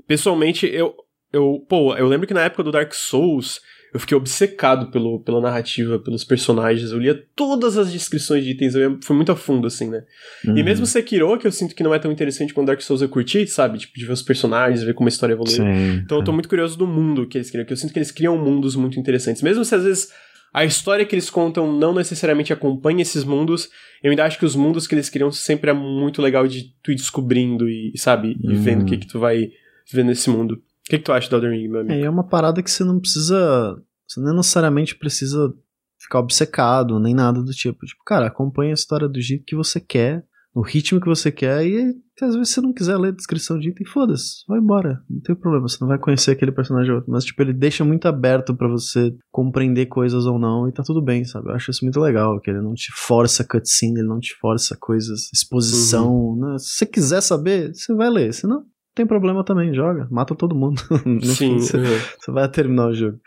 [0.08, 0.94] Pessoalmente, eu,
[1.32, 1.66] eu.
[1.68, 3.60] Pô, eu lembro que na época do Dark Souls,
[3.94, 6.92] eu fiquei obcecado pelo, pela narrativa, pelos personagens.
[6.92, 10.04] Eu lia todas as descrições de itens, eu ia, fui muito a fundo, assim, né?
[10.44, 10.64] E Uhum.
[10.64, 13.46] mesmo Sekiro, que eu sinto que não é tão interessante quanto Dark Souls eu curti,
[13.46, 13.78] sabe?
[13.78, 15.54] Tipo, de ver os personagens, ver como a história evolui.
[15.54, 16.02] Sim.
[16.04, 18.12] Então eu tô muito curioso do mundo que eles criam, que eu sinto que eles
[18.12, 19.42] criam mundos muito interessantes.
[19.44, 20.10] Mesmo se às vezes
[20.54, 23.70] a história que eles contam não necessariamente acompanha esses mundos,
[24.04, 26.92] eu ainda acho que os mundos que eles criam sempre é muito legal de tu
[26.92, 28.62] ir descobrindo e, sabe, e Uhum.
[28.62, 29.50] vendo o que que tu vai
[29.92, 30.62] ver nesse mundo.
[30.88, 31.94] O que que tu acha do Elden Ring, meu amigo?
[31.94, 33.76] É, é uma parada que você não precisa.
[34.08, 35.54] Você não necessariamente precisa
[35.98, 37.86] ficar obcecado, nem nada do tipo.
[37.86, 41.66] Tipo, cara, acompanha a história do jeito que você quer, no ritmo que você quer,
[41.66, 45.02] e às vezes você não quiser ler a descrição de item, foda-se, vai embora.
[45.10, 47.12] Não tem problema, você não vai conhecer aquele personagem ou outro.
[47.12, 51.02] Mas, tipo, ele deixa muito aberto pra você compreender coisas ou não, e tá tudo
[51.02, 51.50] bem, sabe?
[51.50, 54.78] Eu acho isso muito legal, que ele não te força cutscene, ele não te força
[54.80, 56.36] coisas, exposição.
[56.36, 56.58] né?
[56.60, 58.34] Se você quiser saber, você vai ler.
[58.34, 58.66] Se não, não
[58.96, 60.82] tem problema também, joga, mata todo mundo.
[61.24, 61.60] Sim.
[61.60, 61.78] você,
[62.20, 63.18] você vai terminar o jogo.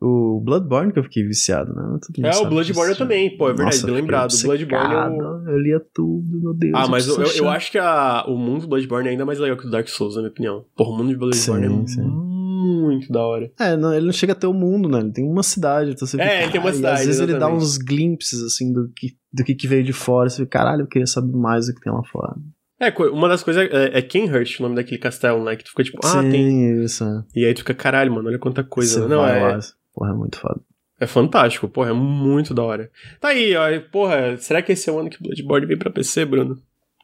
[0.00, 1.98] O Bloodborne que eu fiquei viciado, né?
[2.22, 3.02] É, o Bloodborne disso.
[3.02, 4.30] também, pô, é verdade, Nossa, bem eu lembrado.
[4.44, 5.00] Bloodborne é o...
[5.00, 6.72] obcecado, Eu lia tudo, meu Deus.
[6.76, 9.40] Ah, mas eu, eu, eu acho que a, o mundo do Bloodborne é ainda mais
[9.40, 10.64] legal que o Dark Souls, na minha opinião.
[10.76, 12.02] Porra, o mundo de Bloodborne Sim, é sim.
[12.08, 13.50] muito da hora.
[13.58, 15.00] É, não, ele não chega a ter o mundo, né?
[15.00, 15.90] Ele tem uma cidade.
[15.90, 17.62] Então você É, fica, ele tem uma cidade, Às vezes ele dá exatamente.
[17.64, 20.28] uns glimpses, assim, do que, do que, que veio de fora.
[20.30, 22.36] Você fica, caralho, eu queria saber mais do que tem lá fora.
[22.80, 25.56] É, uma das coisas é, é Kenhurst, o nome daquele castelo, né?
[25.56, 26.84] Que tu fica tipo, ah, Sim, tem.
[26.84, 27.04] isso.
[27.04, 27.24] é.
[27.34, 29.02] E aí tu fica, caralho, mano, olha quanta coisa.
[29.02, 29.58] Você Não, vai é, lá,
[29.94, 30.60] porra, é muito foda.
[31.00, 32.90] é fantástico, porra, é muito da hora.
[33.20, 36.24] Tá aí, ó, porra, será que esse é o ano que Bloodborne vem pra PC,
[36.24, 36.56] Bruno?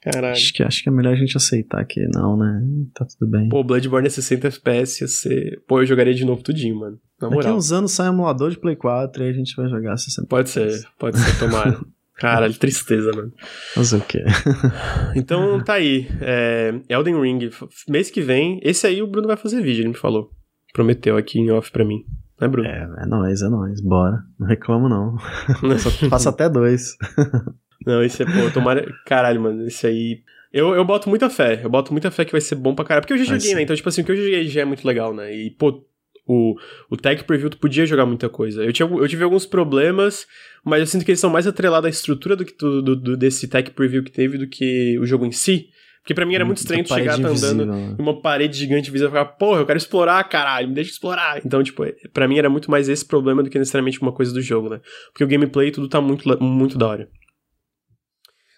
[0.02, 0.32] Caralho.
[0.32, 2.62] Acho que, acho que é melhor a gente aceitar que não, né?
[2.94, 3.48] Tá tudo bem.
[3.48, 5.62] Pô, Bloodborne é 60 FPS, ia ser...
[5.66, 6.98] Pô, eu jogaria de novo tudinho, mano.
[7.18, 7.56] Na Daqui moral.
[7.56, 10.86] uns anos sai emulador de Play 4 e a gente vai jogar 60 Pode ser,
[10.98, 11.80] pode ser, tomara.
[12.16, 13.32] Caralho, tristeza, mano.
[13.74, 14.24] Fazer o quê?
[15.16, 16.08] Então tá aí.
[16.20, 17.50] É, Elden Ring,
[17.88, 18.60] mês que vem.
[18.62, 20.30] Esse aí o Bruno vai fazer vídeo, ele me falou.
[20.72, 22.04] Prometeu aqui em off pra mim.
[22.40, 22.68] Né, Bruno?
[22.68, 23.80] É, é nóis, é nóis.
[23.80, 24.18] Bora.
[24.38, 25.16] Não reclamo, não.
[25.78, 26.96] Só faço até dois.
[27.86, 28.86] Não, esse é, pô, tomara.
[29.04, 30.22] Caralho, mano, esse aí.
[30.50, 33.02] Eu, eu boto muita fé, eu boto muita fé que vai ser bom pra caralho.
[33.02, 33.60] Porque eu já joguei, né?
[33.60, 35.34] Então, tipo assim, o que eu joguei já é muito legal, né?
[35.34, 35.84] E, pô,
[36.26, 36.54] o,
[36.90, 38.64] o Tech Preview tu podia jogar muita coisa.
[38.64, 40.26] Eu, tinha, eu tive alguns problemas,
[40.64, 43.16] mas eu sinto que eles são mais atrelados à estrutura do que do, do, do,
[43.16, 45.68] desse Tech Preview que teve do que o jogo em si.
[46.04, 47.96] Porque pra mim era muito estranho tu chegar tá andando né?
[47.98, 51.40] em uma parede gigante visível e ficar, porra, eu quero explorar, caralho, me deixa explorar.
[51.44, 54.42] Então, tipo, pra mim era muito mais esse problema do que necessariamente uma coisa do
[54.42, 54.82] jogo, né?
[55.10, 57.08] Porque o gameplay tudo tá muito, muito da hora.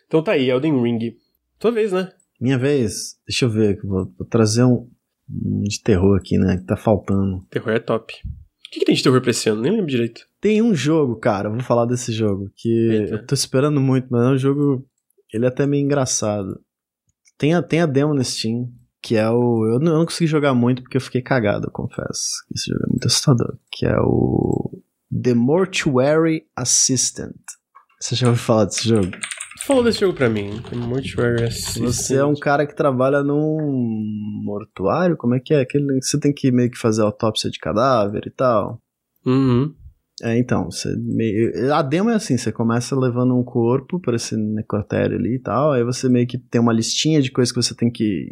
[0.08, 1.16] Então tá aí, Elden Ring.
[1.56, 2.10] Tua vez, né?
[2.40, 3.16] Minha vez.
[3.26, 4.88] Deixa eu ver, vou, vou trazer um,
[5.28, 6.58] de terror aqui, né?
[6.58, 7.44] Que tá faltando.
[7.50, 8.14] Terror é top.
[8.14, 9.62] O que, que tem de terror pra esse ano?
[9.62, 10.22] Nem lembro direito.
[10.40, 13.14] Tem um jogo, cara, vou falar desse jogo, que Eita.
[13.14, 14.86] eu tô esperando muito, mas é um jogo.
[15.32, 16.60] Ele é até meio engraçado.
[17.38, 18.68] Tem a, tem a demo no Steam,
[19.02, 19.66] que é o.
[19.72, 22.44] Eu não, eu não consegui jogar muito porque eu fiquei cagado, eu confesso.
[22.54, 23.58] Esse jogo é muito assustador.
[23.70, 24.82] Que é o.
[25.22, 27.36] The Mortuary Assistant.
[28.00, 29.10] Você já ouviu falar desse jogo?
[29.66, 30.62] Falou desse jogo pra mim.
[30.70, 31.86] The Mortuary Assistant.
[31.86, 33.58] Você é um cara que trabalha num
[34.44, 35.16] mortuário?
[35.16, 35.60] Como é que é?
[35.60, 38.80] Aquele, você tem que meio que fazer autópsia de cadáver e tal.
[39.26, 39.74] Uhum.
[40.22, 41.74] É, então, você meio...
[41.74, 45.72] a demo é assim, você começa levando um corpo para esse necrotério ali e tal,
[45.72, 48.30] aí você meio que tem uma listinha de coisas que você tem que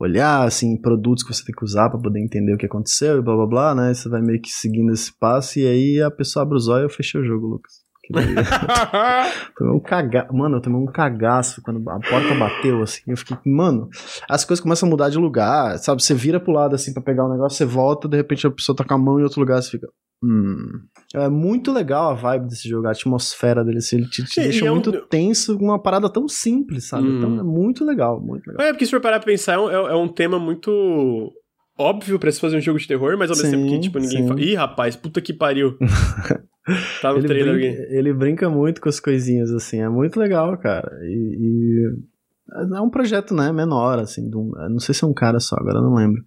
[0.00, 3.22] olhar, assim, produtos que você tem que usar para poder entender o que aconteceu e
[3.22, 3.92] blá blá blá, né?
[3.92, 6.86] Você vai meio que seguindo esse passo e aí a pessoa abre os olhos e
[6.86, 7.89] eu fechei o jogo, Lucas.
[9.56, 10.34] tomei um cagaço.
[10.34, 13.02] Mano, eu tomei um cagaço quando a porta bateu, assim.
[13.06, 13.88] Eu fiquei, mano,
[14.28, 16.02] as coisas começam a mudar de lugar, sabe?
[16.02, 18.50] Você vira pro lado, assim, para pegar o um negócio, você volta, de repente a
[18.50, 19.88] pessoa tá com a mão em outro lugar, você fica.
[20.22, 20.80] Hum.
[21.14, 24.66] É muito legal a vibe desse jogo, a atmosfera dele, assim, ele te, te deixa
[24.66, 27.08] é muito tenso com uma parada tão simples, sabe?
[27.08, 27.18] Hum.
[27.18, 28.66] Então é muito legal, muito legal.
[28.66, 31.32] É, porque se for parar pra pensar, é, é um tema muito
[31.80, 33.98] óbvio pra se fazer um jogo de terror, mas ao mesmo sim, tempo que, tipo,
[33.98, 34.40] ninguém fala.
[34.40, 35.76] Ih, rapaz, puta que pariu.
[37.00, 37.98] tá no ele trailer brinca, alguém.
[37.98, 40.90] Ele brinca muito com as coisinhas, assim, é muito legal, cara.
[41.02, 45.40] E, e é um projeto, né, menor, assim, um, não sei se é um cara
[45.40, 46.22] só, agora não lembro.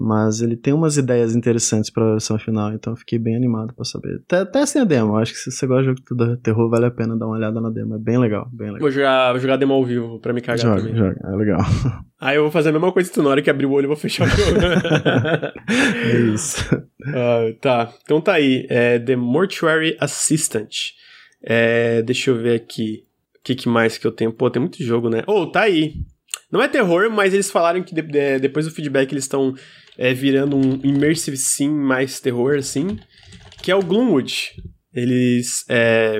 [0.00, 3.84] Mas ele tem umas ideias interessantes pra versão final, então eu fiquei bem animado pra
[3.84, 4.22] saber.
[4.30, 6.90] Até, sem a demo, acho que se você gosta de jogo de terror, vale a
[6.90, 7.96] pena dar uma olhada na demo.
[7.96, 8.80] É bem legal, bem legal.
[8.80, 10.96] Vou jogar, vou jogar demo ao vivo pra me cagar joga, também.
[10.96, 11.60] Joga, é legal.
[12.20, 13.86] Aí eu vou fazer a mesma coisa que tu, na hora que abrir o olho
[13.86, 14.60] eu vou fechar o jogo.
[15.66, 16.76] é isso.
[16.76, 18.68] Uh, tá, então tá aí.
[18.70, 20.92] É The Mortuary Assistant.
[21.42, 23.04] É, deixa eu ver aqui.
[23.36, 24.32] O que, que mais que eu tenho?
[24.32, 25.24] Pô, tem muito jogo, né?
[25.26, 25.94] Oh, tá aí.
[26.50, 29.54] Não é terror, mas eles falaram que de, de, depois do feedback eles estão
[29.96, 32.98] é, virando um immersive sim mais terror, assim,
[33.62, 34.54] que é o Gloomwood.
[34.92, 35.64] Eles.
[35.68, 36.18] É...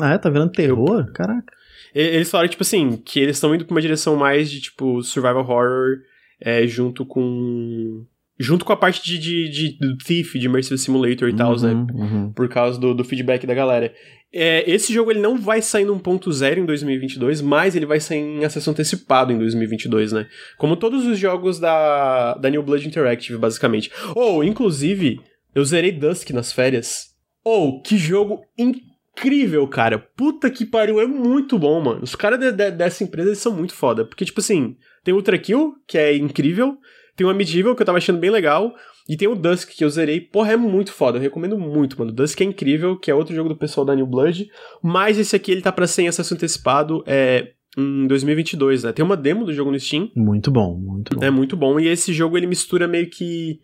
[0.00, 0.18] Ah, é?
[0.18, 1.04] Tá virando terror?
[1.06, 1.12] Eu...
[1.12, 1.52] Caraca.
[1.94, 5.42] Eles falaram, tipo assim, que eles estão indo pra uma direção mais de, tipo, survival
[5.42, 5.98] horror
[6.40, 8.04] é, junto com.
[8.38, 11.72] Junto com a parte de, de, de, do Thief, de Immersive Simulator e tal, né?
[11.72, 12.32] Uhum.
[12.32, 13.92] Por causa do, do feedback da galera.
[14.32, 18.18] É, esse jogo ele não vai sair no 1.0 em 2022, mas ele vai sair
[18.18, 20.26] em acesso antecipado em 2022, né?
[20.58, 23.90] Como todos os jogos da, da New Blood Interactive, basicamente.
[24.14, 25.20] Ou, oh, inclusive,
[25.54, 27.08] eu zerei Dusk nas férias.
[27.42, 29.98] Ou, oh, que jogo incrível, cara.
[29.98, 32.02] Puta que pariu, é muito bom, mano.
[32.02, 34.04] Os caras de, de, dessa empresa eles são muito foda.
[34.04, 36.76] Porque, tipo assim, tem Ultra Kill, que é incrível.
[37.18, 38.72] Tem o Medieval, que eu tava achando bem legal.
[39.08, 40.20] E tem o Dusk, que eu zerei.
[40.20, 41.18] Porra, é muito foda.
[41.18, 42.12] Eu recomendo muito, mano.
[42.12, 44.48] Dusk é incrível, que é outro jogo do pessoal da New Blood.
[44.80, 48.92] Mas esse aqui, ele tá pra ser em acesso antecipado é, em 2022, né?
[48.92, 50.12] Tem uma demo do jogo no Steam.
[50.14, 51.24] Muito bom, muito bom.
[51.24, 51.80] É muito bom.
[51.80, 53.58] E esse jogo, ele mistura meio que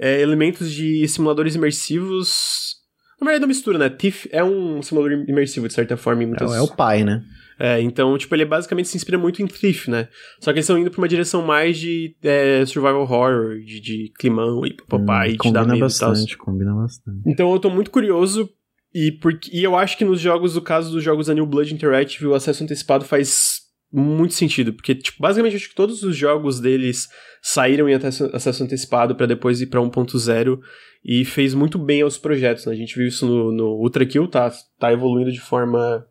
[0.00, 2.74] é, elementos de simuladores imersivos...
[3.20, 3.88] Na verdade, não mistura, né?
[3.88, 6.24] Thief é um simulador imersivo, de certa forma.
[6.24, 6.52] Em muitas...
[6.52, 7.22] é, é o pai, né?
[7.58, 10.08] É, então, tipo, ele basicamente se inspira muito em Thief, né?
[10.40, 14.12] Só que eles estão indo pra uma direção mais de é, survival horror, de, de
[14.18, 16.46] climão e papai, hum, te dá medo bastante, e tal.
[16.46, 18.48] Combina bastante, Então eu tô muito curioso
[18.94, 21.72] e, porque, e eu acho que nos jogos, no caso dos jogos da New Blood
[21.72, 23.60] Interactive, o acesso antecipado faz
[23.92, 27.08] muito sentido, porque, tipo, basicamente acho que todos os jogos deles
[27.40, 30.58] saíram em acesso antecipado para depois ir pra 1.0
[31.04, 32.72] e fez muito bem aos projetos, né?
[32.72, 36.04] A gente viu isso no, no Ultra Kill, tá, tá evoluindo de forma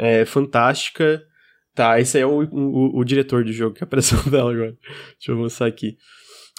[0.00, 1.22] é, fantástica.
[1.74, 4.74] Tá, esse aí é o, o, o, diretor do jogo, que apareceu dela agora.
[5.18, 5.96] Deixa eu mostrar aqui.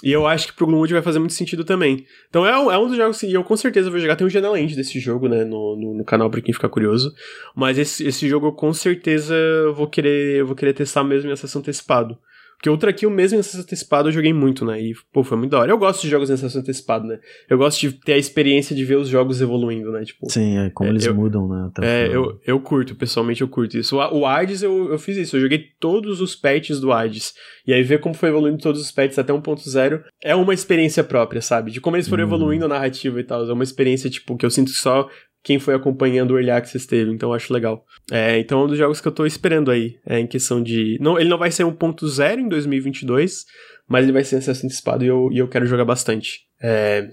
[0.02, 2.06] E eu acho que pro Gloomwood vai fazer muito sentido também.
[2.28, 4.16] Então é, é um dos jogos que eu com certeza vou jogar.
[4.16, 7.12] Tem um Genaland desse jogo, né, no, no, no, canal pra quem ficar curioso.
[7.54, 9.36] Mas esse, esse jogo eu com certeza
[9.74, 12.18] vou querer, vou querer testar mesmo em acesso antecipado.
[12.62, 14.80] Porque outra aqui, o mesmo em acesso antecipado, eu joguei muito, né?
[14.80, 15.72] E, pô, foi muito da hora.
[15.72, 17.18] Eu gosto de jogos em acesso antecipado, né?
[17.50, 20.04] Eu gosto de ter a experiência de ver os jogos evoluindo, né?
[20.04, 21.72] Tipo, Sim, é como é, eles eu, mudam, né?
[21.82, 23.96] é, eu, eu curto, pessoalmente eu curto isso.
[23.96, 27.34] O, o Hades eu, eu fiz isso, eu joguei todos os patches do Hades.
[27.66, 31.42] E aí ver como foi evoluindo todos os patches até 1.0 é uma experiência própria,
[31.42, 31.72] sabe?
[31.72, 32.28] De como eles foram hum.
[32.28, 33.44] evoluindo a narrativa e tal.
[33.44, 35.08] É uma experiência, tipo, que eu sinto que só
[35.42, 37.84] quem foi acompanhando o Early Access teve, então acho legal.
[38.10, 40.98] É, então é um dos jogos que eu tô esperando aí, é, em questão de...
[41.00, 43.44] Não, ele não vai ser 1.0 em 2022,
[43.88, 46.46] mas ele vai ser acesso antecipado e eu, e eu quero jogar bastante.
[46.62, 47.08] É,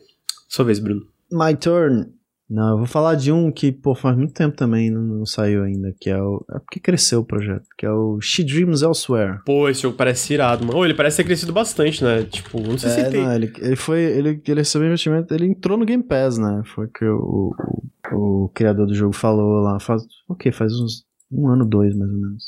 [0.48, 1.02] Sua vez, Bruno.
[1.32, 2.19] My turn.
[2.50, 5.64] Não, eu vou falar de um que, pô, faz muito tempo também, não, não saiu
[5.64, 6.44] ainda, que é o...
[6.50, 9.40] É porque cresceu o projeto, que é o She Dreams Elsewhere.
[9.46, 10.80] Pô, esse jogo parece irado, mano.
[10.80, 12.24] Ô, ele parece ter crescido bastante, né?
[12.24, 13.24] Tipo, não sei é, se tem...
[13.24, 14.00] Não, ele, ele foi...
[14.00, 16.64] Ele, ele recebeu investimento, ele entrou no Game Pass, né?
[16.74, 17.54] Foi o que o,
[18.12, 20.02] o, o criador do jogo falou lá, faz...
[20.28, 21.08] O okay, Faz uns...
[21.32, 22.44] Um ano, dois, mais ou menos.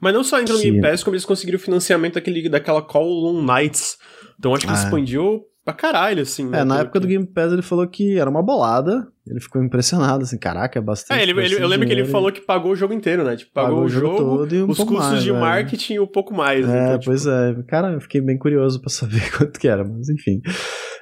[0.00, 3.42] Mas não só entrou no Game Pass, como eles conseguiram financiamento daquele, daquela Call on
[3.42, 3.96] Nights.
[4.36, 6.48] Então acho que ah, expandiu pra caralho, assim.
[6.48, 6.60] Né?
[6.60, 9.08] É, na época do Game Pass ele falou que era uma bolada.
[9.26, 11.18] Ele ficou impressionado, assim, caraca, é bastante.
[11.18, 13.34] É, ele, ele eu lembro que ele falou que pagou o jogo inteiro, né?
[13.34, 15.40] Tipo, pagou, pagou o jogo, todo e um os custos mais, de velho.
[15.40, 16.68] marketing e um pouco mais.
[16.68, 17.32] É, então, pois tipo...
[17.32, 17.62] é.
[17.66, 20.40] Cara, eu fiquei bem curioso pra saber quanto que era, mas enfim.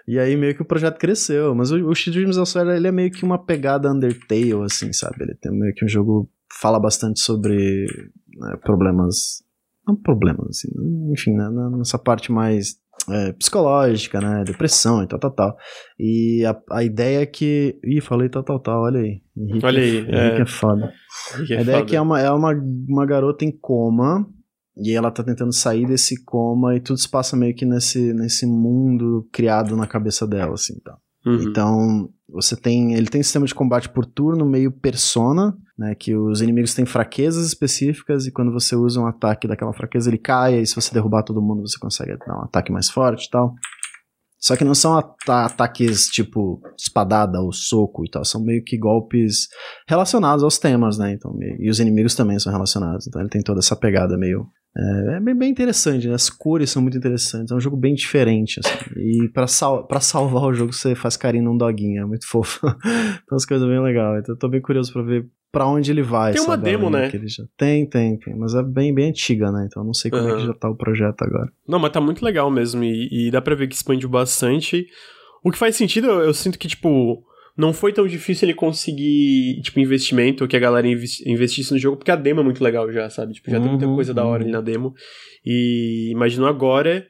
[0.08, 1.54] E aí meio que o projeto cresceu.
[1.54, 5.16] Mas o, o She Dreams Elsewhere, ele é meio que uma pegada Undertale, assim, sabe?
[5.20, 7.84] Ele tem meio que um jogo fala bastante sobre
[8.38, 9.44] né, problemas
[9.86, 10.68] não problemas, assim,
[11.12, 12.76] enfim, né, nessa parte mais
[13.10, 14.44] é, psicológica, né?
[14.44, 15.56] Depressão e tal, tal, tal.
[15.98, 17.78] E a, a ideia é que.
[17.84, 19.22] Ih, falei tal, tal, tal, olha aí.
[19.36, 19.96] Henrique, olha aí.
[19.98, 20.92] Henrique é, é foda.
[21.36, 21.86] Henrique é a ideia foda.
[21.86, 22.52] é que é uma, é uma,
[22.88, 24.26] uma garota em coma.
[24.76, 28.44] E ela tá tentando sair desse coma e tudo se passa meio que nesse, nesse
[28.44, 30.96] mundo criado na cabeça dela, assim, tá.
[31.24, 31.42] Uhum.
[31.42, 32.94] Então, você tem.
[32.94, 35.94] Ele tem sistema de combate por turno, meio persona, né?
[35.94, 40.18] Que os inimigos têm fraquezas específicas e quando você usa um ataque daquela fraqueza, ele
[40.18, 43.30] cai, e se você derrubar todo mundo, você consegue dar um ataque mais forte e
[43.30, 43.54] tal.
[44.38, 48.76] Só que não são at ataques tipo espadada ou soco e tal, são meio que
[48.76, 49.48] golpes
[49.88, 51.14] relacionados aos temas, né?
[51.14, 54.46] Então, e os inimigos também são relacionados, então ele tem toda essa pegada meio
[54.76, 56.14] é, é bem, interessante, né?
[56.14, 57.52] As cores são muito interessantes.
[57.52, 59.00] É um jogo bem diferente, assim.
[59.00, 62.02] E pra, sal salvar o jogo, você faz carinho num doguinho.
[62.02, 62.66] É muito fofo.
[63.22, 64.22] então, as coisas bem legais.
[64.22, 65.24] Então, eu tô bem curioso pra ver
[65.54, 66.32] pra onde ele vai.
[66.32, 67.10] Tem uma demo, né?
[67.24, 67.44] Já...
[67.56, 68.36] Tem, tem, tem.
[68.36, 69.66] Mas é bem, bem antiga, né?
[69.66, 70.30] Então, eu não sei como uhum.
[70.30, 71.50] é que já tá o projeto agora.
[71.66, 72.84] Não, mas tá muito legal mesmo.
[72.84, 74.86] E, e dá pra ver que expandiu bastante.
[75.42, 77.24] O que faz sentido, eu, eu sinto que, tipo
[77.56, 82.10] não foi tão difícil ele conseguir, tipo, investimento, que a galera investisse no jogo, porque
[82.10, 83.32] a demo é muito legal já, sabe?
[83.32, 84.16] Tipo, já uhum, tem muita coisa uhum.
[84.16, 84.92] da hora ali na demo.
[85.44, 87.06] E imagino agora.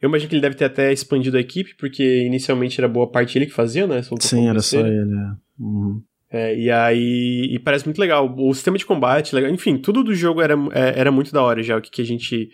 [0.00, 3.38] Eu imagino que ele deve ter até expandido a equipe, porque inicialmente era boa parte
[3.38, 4.02] ele que fazia, né?
[4.18, 5.62] Sim, era só ele, é.
[5.62, 6.02] Uhum.
[6.32, 7.48] É, e aí.
[7.50, 8.34] E parece muito legal.
[8.36, 9.50] O sistema de combate, legal.
[9.50, 12.06] Enfim, tudo do jogo era, é, era muito da hora já, o que, que a
[12.06, 12.48] gente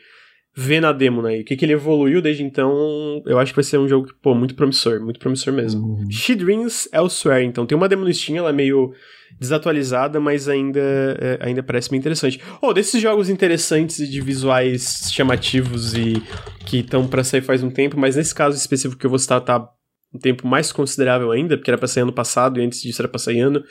[0.61, 1.39] vê na demo, né?
[1.39, 4.09] E o que, que ele evoluiu desde então, eu acho que vai ser um jogo,
[4.21, 5.81] pô, muito promissor, muito promissor mesmo.
[5.81, 6.11] Uhum.
[6.11, 8.93] She Dreams Elsewhere, então, tem uma demo no Steam, ela é meio
[9.39, 12.41] desatualizada, mas ainda, é, ainda parece bem interessante.
[12.61, 16.21] Oh, desses jogos interessantes e de visuais chamativos e
[16.67, 19.41] que estão para sair faz um tempo, mas nesse caso específico que eu vou citar
[19.41, 19.69] tá
[20.15, 23.09] um tempo mais considerável ainda, porque era pra sair ano passado e antes disso era
[23.09, 23.63] pra sair ano,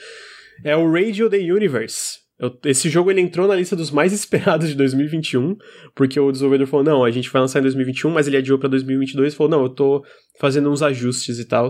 [0.64, 2.20] é o Radio The Universe.
[2.40, 5.56] Eu, esse jogo ele entrou na lista dos mais esperados de 2021,
[5.96, 8.70] porque o desenvolvedor falou: não, a gente vai lançar em 2021, mas ele adiou pra
[8.70, 10.04] 2022 e falou: não, eu tô
[10.40, 11.70] fazendo uns ajustes e tal.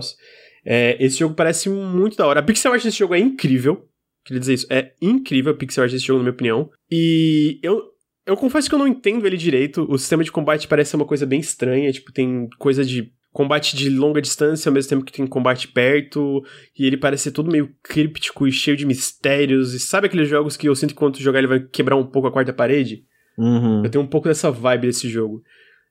[0.64, 2.40] É, esse jogo parece muito da hora.
[2.40, 3.88] A pixel art desse jogo é incrível.
[4.24, 6.70] Queria dizer isso, é incrível a pixel art desse jogo, na minha opinião.
[6.90, 7.82] E eu,
[8.26, 9.86] eu confesso que eu não entendo ele direito.
[9.88, 11.90] O sistema de combate parece ser uma coisa bem estranha.
[11.90, 16.42] Tipo, tem coisa de combate de longa distância ao mesmo tempo que tem combate perto,
[16.76, 19.74] e ele parece ser todo meio críptico e cheio de mistérios.
[19.74, 22.26] E sabe aqueles jogos que eu sinto que quando jogar ele vai quebrar um pouco
[22.26, 23.04] a quarta parede?
[23.38, 23.84] Uhum.
[23.84, 25.40] Eu tenho um pouco dessa vibe desse jogo.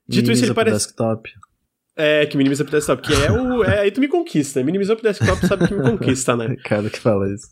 [0.06, 0.88] Dito minimiza isso, ele parece.
[0.88, 1.30] desktop.
[1.96, 3.64] É, que minimiza pro desktop, que é o.
[3.64, 4.62] É, aí tu me conquista.
[4.62, 6.54] Minimizou pro desktop, sabe que me conquista, né?
[6.66, 7.48] Cara que fala isso.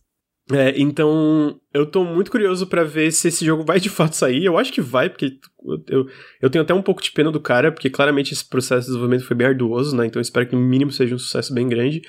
[0.52, 4.46] É, então, eu tô muito curioso para ver se esse jogo vai de fato sair.
[4.46, 5.40] Eu acho que vai, porque
[5.88, 6.06] eu,
[6.42, 9.26] eu tenho até um pouco de pena do cara, porque claramente esse processo de desenvolvimento
[9.26, 10.06] foi bem arduoso, né?
[10.06, 12.02] Então eu espero que no mínimo seja um sucesso bem grande.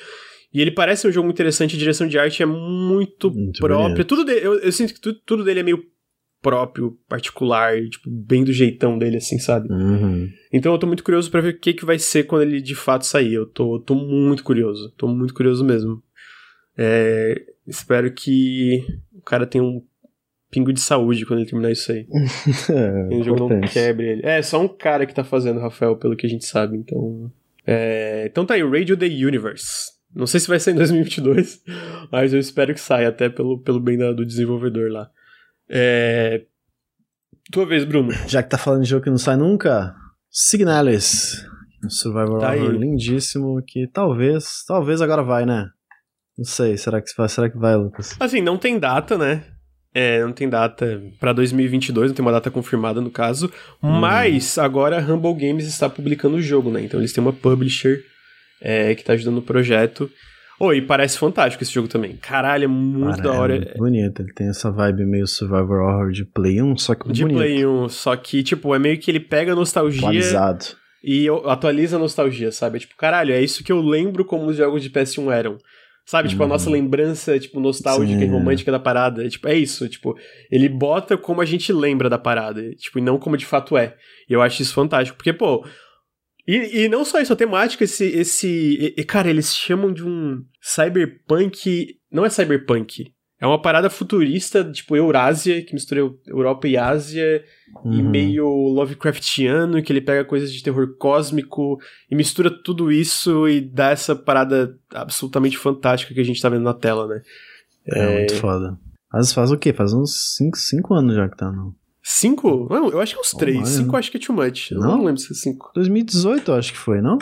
[0.52, 4.04] E ele parece um jogo muito interessante, a direção de arte é muito, muito própria.
[4.04, 5.82] Tudo dele, eu, eu, sinto que tudo, tudo, dele é meio
[6.42, 9.70] próprio, particular, tipo, bem do jeitão dele, assim, sabe?
[9.72, 10.28] Uhum.
[10.52, 12.74] Então eu tô muito curioso para ver o que, que vai ser quando ele de
[12.74, 13.34] fato sair.
[13.34, 16.02] Eu tô, tô muito curioso, tô muito curioso mesmo.
[16.78, 17.34] É,
[17.66, 19.82] espero que o cara tenha um
[20.50, 22.06] pingo de saúde quando ele terminar isso aí.
[22.70, 24.22] é, o jogo não quebre ele.
[24.24, 27.30] É, só um cara que tá fazendo, Rafael, pelo que a gente sabe, então...
[27.66, 29.96] É, então tá aí, Radio The Universe.
[30.14, 31.62] Não sei se vai sair em 2022,
[32.10, 35.10] mas eu espero que saia, até pelo, pelo bem da, do desenvolvedor lá.
[35.68, 36.44] É...
[37.50, 38.12] Tua vez, Bruno.
[38.26, 39.94] Já que tá falando de jogo que não sai nunca,
[40.30, 41.44] Signalis.
[41.84, 45.68] Um survival tá horror lindíssimo que talvez, talvez agora vai, né?
[46.36, 48.14] Não sei, será que vai, será que vai, Lucas?
[48.20, 49.42] Assim, não tem data, né?
[49.94, 53.50] É, não tem data para 2022, não tem uma data confirmada no caso,
[53.82, 53.88] hum.
[53.88, 56.82] mas agora a Humble Games está publicando o jogo, né?
[56.82, 58.02] Então eles têm uma publisher
[58.60, 60.10] é, que tá ajudando o projeto.
[60.60, 62.16] Oi, oh, parece fantástico esse jogo também.
[62.16, 63.54] Caralho, é muito Cara, da hora.
[63.54, 67.10] É muito bonito, ele tem essa vibe meio survival horror de Play 1, só que
[67.10, 67.38] De bonito.
[67.38, 70.00] Play 1, só que, tipo, é meio que ele pega a nostalgia...
[70.00, 70.76] Atualizado
[71.06, 72.78] e atualiza a nostalgia, sabe?
[72.78, 75.56] É tipo, caralho, é isso que eu lembro como os jogos de PS1 eram.
[76.06, 76.74] Sabe, tipo, a nossa uhum.
[76.74, 78.26] lembrança, tipo, nostálgica Sim.
[78.26, 79.26] e romântica da parada.
[79.26, 80.16] É, tipo, é isso, tipo,
[80.48, 83.96] ele bota como a gente lembra da parada, tipo, e não como de fato é.
[84.30, 85.66] E eu acho isso fantástico, porque, pô.
[86.46, 88.04] E, e não só isso, a temática, esse.
[88.04, 91.96] esse e, cara, eles chamam de um cyberpunk.
[92.08, 93.12] Não é cyberpunk.
[93.38, 97.44] É uma parada futurista, tipo Eurásia, que mistura Europa e Ásia,
[97.84, 97.92] uhum.
[97.92, 101.78] e meio Lovecraftiano, que ele pega coisas de terror cósmico
[102.10, 106.62] e mistura tudo isso e dá essa parada absolutamente fantástica que a gente tá vendo
[106.62, 107.22] na tela, né?
[107.86, 108.78] É, é muito foda.
[109.10, 109.72] Faz, faz o quê?
[109.72, 111.74] Faz uns 5 anos já que tá, não?
[112.08, 112.68] Cinco?
[112.70, 113.68] Não, eu acho que é uns oh, três.
[113.68, 114.70] Cinco acho que é too much.
[114.70, 114.98] Eu não?
[114.98, 115.72] não lembro se é cinco.
[115.74, 117.18] 2018 eu acho que foi, não?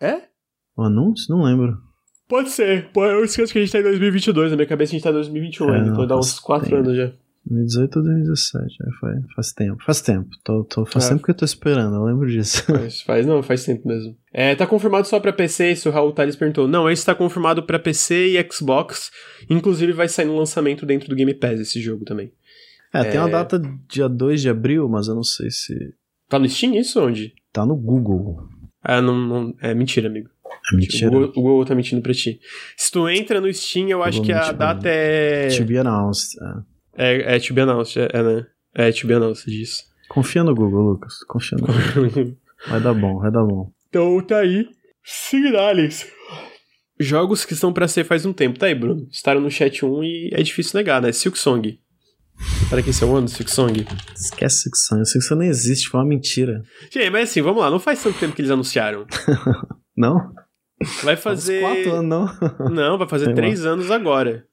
[0.00, 0.22] É?
[0.76, 1.32] O anúncio?
[1.32, 1.78] Não lembro.
[2.28, 2.88] Pode ser.
[2.94, 4.50] Eu esqueço que a gente tá em 2022.
[4.50, 5.90] Na minha cabeça a gente tá em 2021 é, ainda.
[5.90, 7.10] Então dá uns 4 anos já.
[7.48, 9.82] 2018 ou 2017, é, foi, faz tempo.
[9.82, 10.28] Faz tempo.
[10.44, 11.08] Tô, tô, faz é.
[11.10, 12.62] tempo que eu tô esperando, eu lembro disso.
[12.66, 14.14] Faz, faz, não, faz tempo mesmo.
[14.32, 16.68] É, tá confirmado só pra PC, isso o Raul Tales perguntou.
[16.68, 19.10] Não, esse tá confirmado pra PC e Xbox.
[19.48, 22.32] Inclusive vai sair no lançamento dentro do Game Pass esse jogo também.
[22.92, 23.04] É, é...
[23.04, 25.74] tem uma data dia 2 de abril, mas eu não sei se.
[26.28, 27.32] Tá no Steam isso onde?
[27.52, 28.46] Tá no Google.
[28.82, 29.54] Ah, não, não.
[29.60, 30.28] É mentira, amigo.
[30.72, 31.08] É mentira.
[31.08, 32.40] O Google, o Google tá mentindo pra ti.
[32.76, 35.48] Se tu entra no Steam, eu acho que a data é.
[35.48, 36.38] To be announced.
[36.96, 38.46] É, é, é to be announced, é, é, né?
[38.74, 39.84] É to be announced disso.
[40.08, 41.14] Confia no Google, Lucas.
[41.28, 42.36] Confia no Google.
[42.68, 43.70] vai dar bom, vai dar bom.
[43.88, 44.66] Então tá aí.
[45.04, 46.06] Signales.
[47.00, 48.58] Jogos que estão para ser faz um tempo.
[48.58, 49.06] Tá aí, Bruno.
[49.10, 51.12] Estaram no chat 1 e é difícil negar, né?
[51.12, 51.78] Silk Song.
[52.68, 53.86] Para quem é o ano, Silk Song?
[54.14, 55.04] Esquece Silk Song.
[55.04, 56.62] Silk Song nem existe, foi uma mentira.
[56.90, 57.70] Gente, mas assim, vamos lá.
[57.70, 59.06] Não faz tanto tempo que eles anunciaram.
[59.98, 60.32] não?
[61.02, 61.58] Vai fazer.
[61.58, 62.70] Uns quatro anos, não?
[62.70, 63.72] Não, vai fazer Sei três lá.
[63.72, 64.46] anos agora.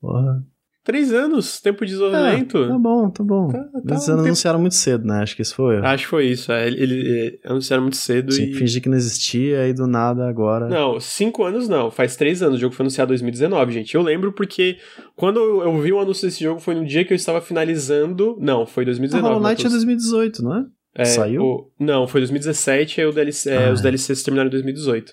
[0.00, 0.44] Porra.
[0.86, 2.58] Três anos, tempo de desenvolvimento.
[2.58, 3.48] É, tá bom, tá bom.
[3.48, 4.60] Tá, tá Eles um anunciaram tempo...
[4.60, 5.20] muito cedo, né?
[5.20, 5.78] Acho que isso foi.
[5.78, 6.52] Acho que foi isso.
[6.52, 8.54] É, ele, anunciaram muito cedo Sim, e.
[8.54, 10.68] fingir que não existia e do nada agora.
[10.68, 11.90] Não, cinco anos não.
[11.90, 12.58] Faz três anos.
[12.58, 13.96] O jogo foi anunciado em 2019, gente.
[13.96, 14.78] Eu lembro porque
[15.16, 18.36] quando eu vi o anúncio desse jogo foi no dia que eu estava finalizando.
[18.40, 19.26] Não, foi 2019.
[19.26, 20.66] A Hollow Knight é 2018, não é?
[20.96, 21.42] É Saiu?
[21.42, 21.70] O...
[21.78, 23.50] Não, foi 2017 e DLC...
[23.50, 25.12] É, ah, os DLCs terminaram em 2018.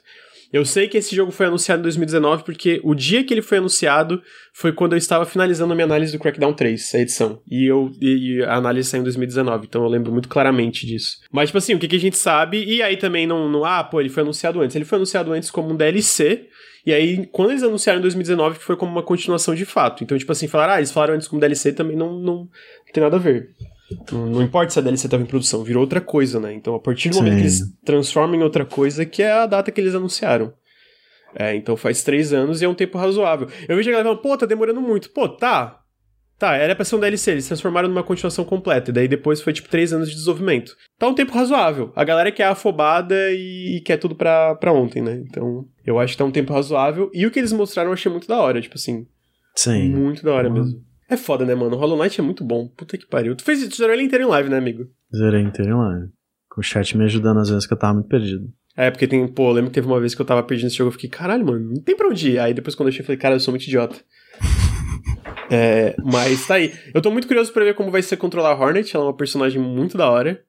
[0.54, 3.58] Eu sei que esse jogo foi anunciado em 2019 porque o dia que ele foi
[3.58, 4.22] anunciado
[4.54, 7.42] foi quando eu estava finalizando a minha análise do Crackdown 3, a edição.
[7.50, 11.18] E, eu, e, e a análise saiu em 2019, então eu lembro muito claramente disso.
[11.32, 13.66] Mas, tipo assim, o que, que a gente sabe, e aí também não, não.
[13.66, 14.76] Ah, pô, ele foi anunciado antes.
[14.76, 16.48] Ele foi anunciado antes como um DLC.
[16.86, 20.04] E aí, quando eles anunciaram em 2019, foi como uma continuação de fato.
[20.04, 22.50] Então, tipo assim, falaram, ah, eles falaram antes como DLC também não, não, não
[22.94, 23.50] tem nada a ver.
[24.12, 26.54] Não, importa se a DLC estava em produção, virou outra coisa, né?
[26.54, 27.22] Então, a partir do Sim.
[27.22, 30.54] momento que eles transformam em outra coisa, que é a data que eles anunciaram.
[31.36, 33.48] É, então faz três anos e é um tempo razoável.
[33.68, 35.10] Eu vejo a galera falando, pô, tá demorando muito.
[35.10, 35.80] Pô, tá.
[36.38, 39.54] Tá, era pra ser um DLC, eles transformaram numa continuação completa, e daí depois foi
[39.54, 40.76] tipo três anos de desenvolvimento.
[41.00, 41.94] Tá um tempo razoável.
[41.96, 45.24] A galera quer afobada e, e quer tudo pra, pra ontem, né?
[45.30, 47.10] Então, eu acho que tá um tempo razoável.
[47.14, 49.08] E o que eles mostraram eu achei muito da hora, tipo assim.
[49.56, 49.90] Sim.
[49.90, 50.56] Muito da hora uhum.
[50.56, 50.82] mesmo.
[51.14, 51.78] É foda, né, mano?
[51.78, 52.68] Hollow Knight é muito bom.
[52.68, 53.36] Puta que pariu.
[53.36, 54.88] Tu fez tu zerou ele inteiro em live, né, amigo?
[55.16, 56.08] Zerei inteiro em live.
[56.50, 58.52] Com o chat me ajudando às vezes que eu tava muito perdido.
[58.76, 60.78] É, porque tem, pô, eu lembro que teve uma vez que eu tava perdendo esse
[60.78, 62.40] jogo, eu fiquei, caralho, mano, não tem pra onde ir.
[62.40, 63.96] Aí depois quando eu achei, eu falei, cara, eu sou muito idiota.
[65.52, 66.74] é, mas tá aí.
[66.92, 69.16] Eu tô muito curioso pra ver como vai ser controlar a Hornet, ela é uma
[69.16, 70.44] personagem muito da hora.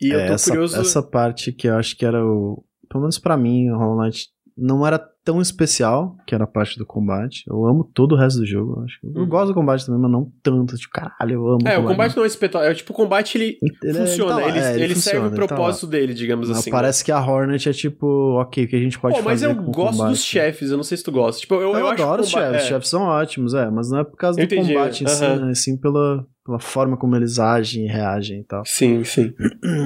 [0.00, 0.80] E é, eu tô essa, curioso.
[0.80, 2.64] Essa parte que eu acho que era o.
[2.88, 6.78] Pelo menos pra mim, o Hollow Knight não era tão especial, que era a parte
[6.78, 7.42] do combate.
[7.48, 8.98] Eu amo todo o resto do jogo, eu acho.
[9.02, 9.28] Eu uhum.
[9.28, 10.76] gosto do combate também, mas não tanto.
[10.76, 11.68] Tipo, caralho, eu amo.
[11.68, 12.70] É, o combate, não é espetáculo.
[12.70, 14.40] É tipo, o combate ele, ele é- funciona.
[14.40, 16.70] Ele, tá ele, é, ele, ele funciona, serve o tá propósito tá dele, digamos assim.
[16.70, 17.04] Parece né?
[17.06, 18.06] que a Hornet é tipo,
[18.40, 19.48] ok, o que a gente pode Pô, fazer.
[19.48, 20.10] Mas eu gosto combate.
[20.10, 21.40] dos chefes, eu não sei se tu gosta.
[21.40, 24.04] Tipo, eu, eu, eu adoro os chefes, os chefes são ótimos, é, mas não é
[24.04, 24.74] por causa do Entendi.
[24.74, 25.54] combate em si, né?
[25.54, 28.62] Sim pela, pela forma como eles agem e reagem e tal.
[28.64, 29.34] Sim, sim.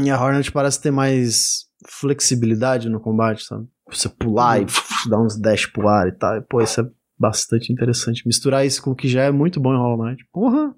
[0.05, 3.66] E a Hornet parece ter mais flexibilidade no combate, sabe?
[3.91, 5.11] Você pular e uhum.
[5.11, 6.36] dar uns dash pro ar e tal.
[6.36, 6.84] E, pô, isso é
[7.18, 8.26] bastante interessante.
[8.26, 10.24] Misturar isso com o que já é muito bom em Hollow Knight.
[10.32, 10.74] Porra!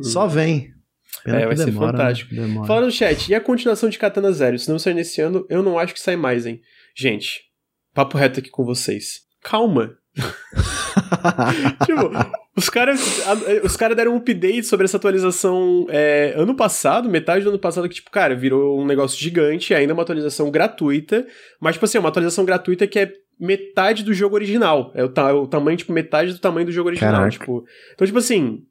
[0.00, 0.28] Só uhum.
[0.28, 0.72] vem.
[1.24, 1.86] Pena é, vai demora, ser né?
[1.86, 2.34] fantástico.
[2.34, 2.66] Né?
[2.66, 4.58] Fala no chat, e a continuação de Katana Zero?
[4.58, 6.60] Se não sair nesse ano, eu não acho que sai mais, hein?
[6.96, 7.42] Gente,
[7.94, 9.20] papo reto aqui com vocês.
[9.42, 9.96] Calma.
[11.86, 12.10] tipo,
[12.54, 13.22] os caras,
[13.64, 17.88] os caras deram um update sobre essa atualização é, ano passado, metade do ano passado,
[17.88, 21.26] que, tipo, cara, virou um negócio gigante, ainda uma atualização gratuita,
[21.58, 24.92] mas, tipo assim, é uma atualização gratuita que é metade do jogo original.
[24.94, 27.28] É o, ta o tamanho, tipo, metade do tamanho do jogo original.
[27.30, 28.62] Tipo, então, tipo assim,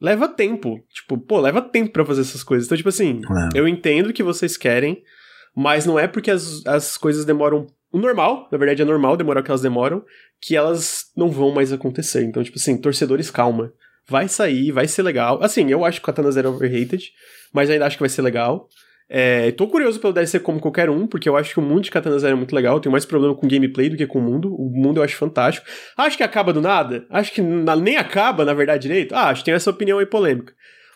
[0.00, 0.78] leva tempo.
[0.92, 2.66] Tipo, pô, leva tempo para fazer essas coisas.
[2.66, 3.22] Então, tipo assim,
[3.54, 3.58] é.
[3.58, 5.02] eu entendo que vocês querem,
[5.56, 7.66] mas não é porque as, as coisas demoram
[7.98, 10.04] normal, na verdade é normal demorar o que elas demoram,
[10.40, 12.22] que elas não vão mais acontecer.
[12.24, 13.72] Então, tipo assim, torcedores, calma.
[14.06, 15.42] Vai sair, vai ser legal.
[15.42, 17.10] Assim, eu acho que Katana Zero é overrated,
[17.52, 18.68] mas ainda acho que vai ser legal.
[19.08, 21.90] É, tô curioso pelo DLC como qualquer um, porque eu acho que o mundo de
[21.90, 22.76] Katana Zero é muito legal.
[22.76, 24.54] Eu tenho mais problema com gameplay do que com o mundo.
[24.54, 25.66] O mundo eu acho fantástico.
[25.96, 27.06] Acho que acaba do nada?
[27.10, 29.14] Acho que na, nem acaba, na verdade, direito?
[29.14, 30.52] Ah, acho que tem essa opinião aí polêmica.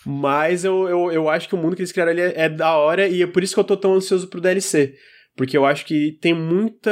[0.06, 2.76] Mas eu, eu, eu acho que o mundo que eles criaram ali é, é da
[2.76, 4.94] hora e é por isso que eu tô tão ansioso pro DLC.
[5.38, 6.90] Porque eu acho que tem muita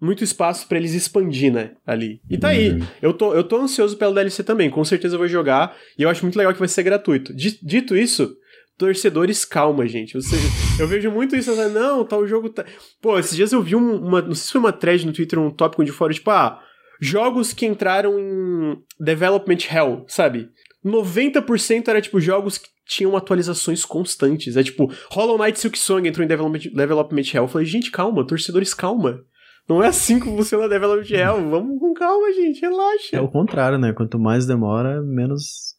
[0.00, 2.20] muito espaço para eles expandir, né, ali.
[2.30, 2.54] E tá uhum.
[2.54, 2.82] aí.
[3.02, 6.08] Eu tô, eu tô ansioso pelo DLC também, com certeza eu vou jogar, e eu
[6.08, 7.34] acho muito legal que vai ser gratuito.
[7.34, 8.36] Dito isso,
[8.78, 10.14] torcedores, calma, gente.
[10.14, 10.36] Você,
[10.78, 11.68] eu vejo muito isso, né?
[11.68, 12.64] não, tal tá, jogo tá...
[13.00, 15.50] Pô, esses dias eu vi uma, não sei se foi uma thread no Twitter, um
[15.50, 16.62] tópico de fora, tipo, ah,
[17.00, 20.50] jogos que entraram em development hell, sabe?
[20.84, 24.56] 90% era, tipo, jogos que tinham atualizações constantes.
[24.56, 27.44] É tipo, Hollow Knight Silk Song entrou em development, development hell.
[27.44, 29.24] Eu falei, gente, calma, torcedores, calma.
[29.68, 31.42] Não é assim que funciona Development Hell.
[31.50, 32.60] Vamos com calma, gente.
[32.60, 33.16] Relaxa.
[33.16, 33.92] É o contrário, né?
[33.92, 35.74] Quanto mais demora, menos.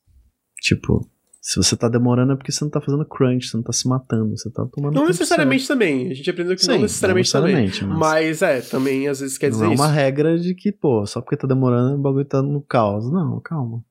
[0.61, 3.71] Tipo, se você tá demorando é porque você não tá fazendo crunch, você não tá
[3.71, 4.93] se matando, você tá tomando.
[4.93, 5.79] Não necessariamente certo.
[5.79, 6.11] também.
[6.11, 7.97] A gente aprendeu que Sim, não necessariamente, não necessariamente também.
[7.97, 8.41] Mas...
[8.41, 8.41] mas...
[8.41, 9.63] é, também às vezes quer dizer.
[9.63, 9.93] Não é uma isso.
[9.93, 13.09] regra de que, pô, só porque tá demorando o bagulho tá no caos.
[13.09, 13.81] Não, calma.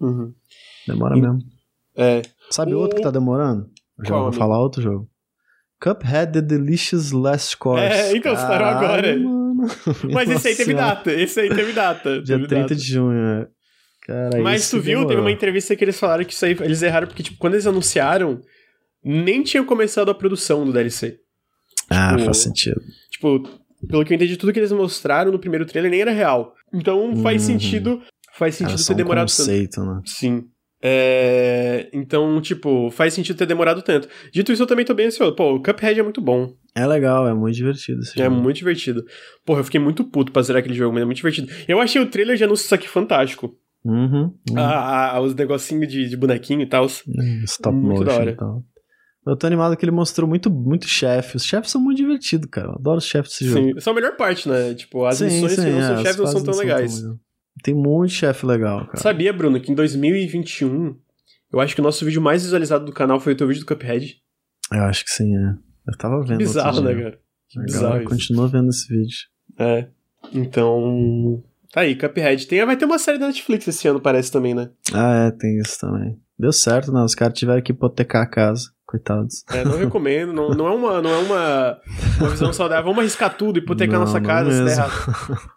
[0.00, 0.32] Uhum.
[0.88, 1.20] Demora e...
[1.20, 1.38] mesmo.
[1.94, 2.22] É.
[2.52, 2.78] Sabe o...
[2.78, 3.66] outro que tá demorando?
[4.04, 5.08] Já vou falar outro jogo.
[5.80, 7.82] Cuphead The Delicious Last Course.
[7.82, 9.18] É, então, parou agora.
[9.18, 9.42] Mano.
[10.12, 11.12] Mas esse aí teve data.
[11.12, 12.22] Esse aí teve data.
[12.22, 12.74] Dia teve 30 data.
[12.74, 13.48] de junho, é.
[14.06, 15.08] Cara, Mas tu viu, demorou.
[15.08, 17.66] teve uma entrevista que eles falaram que isso aí, eles erraram porque, tipo, quando eles
[17.66, 18.40] anunciaram,
[19.04, 21.18] nem tinha começado a produção do DLC.
[21.88, 22.80] Ah, tipo, faz sentido.
[23.10, 23.42] Tipo,
[23.88, 26.52] pelo que eu entendi, tudo que eles mostraram no primeiro trailer nem era real.
[26.72, 27.48] Então faz uhum.
[27.48, 28.02] sentido.
[28.34, 29.94] Faz sentido ter demorado um conceito, tanto.
[29.94, 30.00] Né?
[30.06, 30.44] Sim.
[30.82, 31.88] É...
[31.92, 34.08] Então, tipo, faz sentido ter demorado tanto.
[34.32, 35.34] Dito isso, eu também tô bem ansioso.
[35.34, 36.52] Pô, o Cuphead é muito bom.
[36.74, 38.36] É legal, é muito divertido esse é jogo.
[38.36, 39.04] É muito divertido.
[39.46, 41.52] Porra, eu fiquei muito puto pra zerar aquele jogo, mas é muito divertido.
[41.68, 43.54] Eu achei o trailer de anúncio aqui fantástico.
[43.84, 44.56] Uhum, uhum.
[44.56, 46.86] Ah, os negocinhos de, de bonequinho e tal.
[46.86, 48.64] Stop muito motion e tal.
[49.24, 51.36] Eu tô animado que ele mostrou muito, muito chefe.
[51.36, 52.68] Os chefes são muito divertidos, cara.
[52.68, 53.74] Eu adoro os chefes desse jogo.
[53.74, 54.74] Sim, são a melhor parte, né?
[54.74, 57.00] Tipo, as sim, missões sim, que não é, são chefes não são tão legais.
[57.00, 57.20] Tão
[57.62, 58.96] Tem um monte de chefe legal, cara.
[58.96, 60.96] Sabia, Bruno, que em 2021,
[61.52, 63.66] eu acho que o nosso vídeo mais visualizado do canal foi o teu vídeo do
[63.66, 64.16] Cuphead.
[64.72, 65.54] Eu acho que sim, é.
[65.86, 66.38] Eu tava vendo.
[66.38, 67.20] Que bizarro, né, cara?
[67.48, 68.04] Que bizarro.
[68.04, 69.18] Continua vendo esse vídeo.
[69.58, 69.88] É.
[70.32, 71.42] Então.
[71.72, 72.46] Tá aí, Cuphead.
[72.46, 74.70] Tem, vai ter uma série da Netflix esse ano, parece também, né?
[74.92, 76.18] Ah, é, tem isso também.
[76.38, 77.02] Deu certo, né?
[77.02, 78.70] Os caras tiveram que hipotecar a casa.
[78.92, 79.42] Coitados.
[79.50, 80.34] É, não recomendo.
[80.34, 81.80] não, não é, uma, não é uma,
[82.20, 82.84] uma visão saudável.
[82.84, 84.92] Vamos arriscar tudo, hipotecar não, nossa casa se der errado.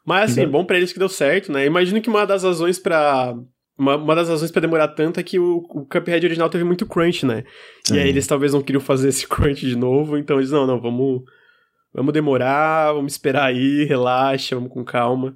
[0.06, 1.66] Mas assim, bom pra eles que deu certo, né?
[1.66, 3.36] Imagino que uma das razões pra.
[3.78, 6.86] Uma, uma das razões para demorar tanto é que o, o Cuphead original teve muito
[6.86, 7.44] crunch, né?
[7.92, 10.80] E aí eles talvez não queriam fazer esse crunch de novo, então eles, não, não,
[10.80, 11.24] vamos.
[11.94, 15.36] Vamos demorar, vamos esperar aí, relaxa, vamos com calma.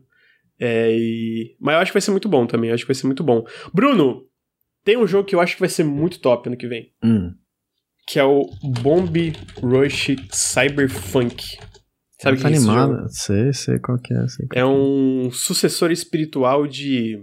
[0.58, 1.56] É, e...
[1.60, 3.46] Mas eu acho que vai ser muito bom também, acho que vai ser muito bom.
[3.74, 4.24] Bruno,
[4.86, 6.94] tem um jogo que eu acho que vai ser muito top ano que vem.
[7.04, 7.34] Hum.
[8.10, 8.50] Que é o
[8.82, 11.60] Bomb Rush Cyberpunk.
[12.20, 13.06] Sabe tá que é animado?
[13.10, 14.28] Sei, sei qual que é.
[14.28, 17.20] Sei qual é, é um sucessor espiritual de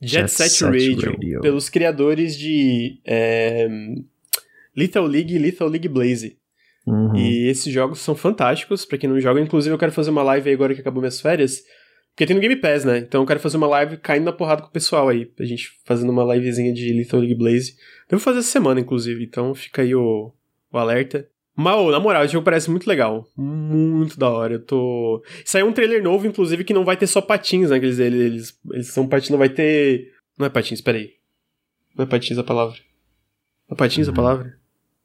[0.00, 3.68] Jet, Jet Set, Radio, Radio, pelos criadores de é,
[4.74, 6.38] Little League e Little League Blaze.
[6.86, 7.14] Uhum.
[7.14, 9.38] E esses jogos são fantásticos, para quem não joga.
[9.38, 11.62] Inclusive, eu quero fazer uma live aí agora que acabou minhas férias
[12.14, 12.98] porque tem no Game Pass, né?
[12.98, 15.30] Então eu quero fazer uma live caindo na porrada com o pessoal aí.
[15.38, 17.74] A gente fazendo uma livezinha de Little League Blaze.
[18.08, 19.24] Devo fazer essa semana, inclusive.
[19.24, 20.30] Então fica aí o,
[20.70, 21.26] o alerta.
[21.54, 23.26] Mas, oh, na moral, o jogo parece muito legal.
[23.36, 24.54] Muito da hora.
[24.54, 25.22] Eu tô.
[25.44, 27.76] Saiu um trailer novo, inclusive, que não vai ter só patins, né?
[27.76, 30.12] Eles, eles, eles são patins, não vai ter.
[30.38, 31.14] Não é patins, peraí.
[31.96, 32.78] Não é patins a palavra.
[33.68, 34.58] Não é patins a palavra?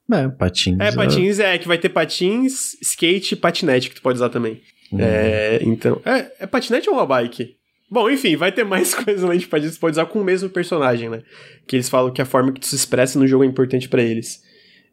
[0.10, 0.78] É, patins.
[0.80, 4.62] É, patins é que vai ter patins, skate e patinete que tu pode usar também.
[4.92, 5.00] Uhum.
[5.02, 6.02] É, então.
[6.06, 7.58] É, é patinete ou uma bike?
[7.90, 11.10] Bom, enfim, vai ter mais coisas além de patins, pode usar com o mesmo personagem,
[11.10, 11.24] né?
[11.66, 14.02] Que eles falam que a forma que tu se expressa no jogo é importante para
[14.02, 14.42] eles.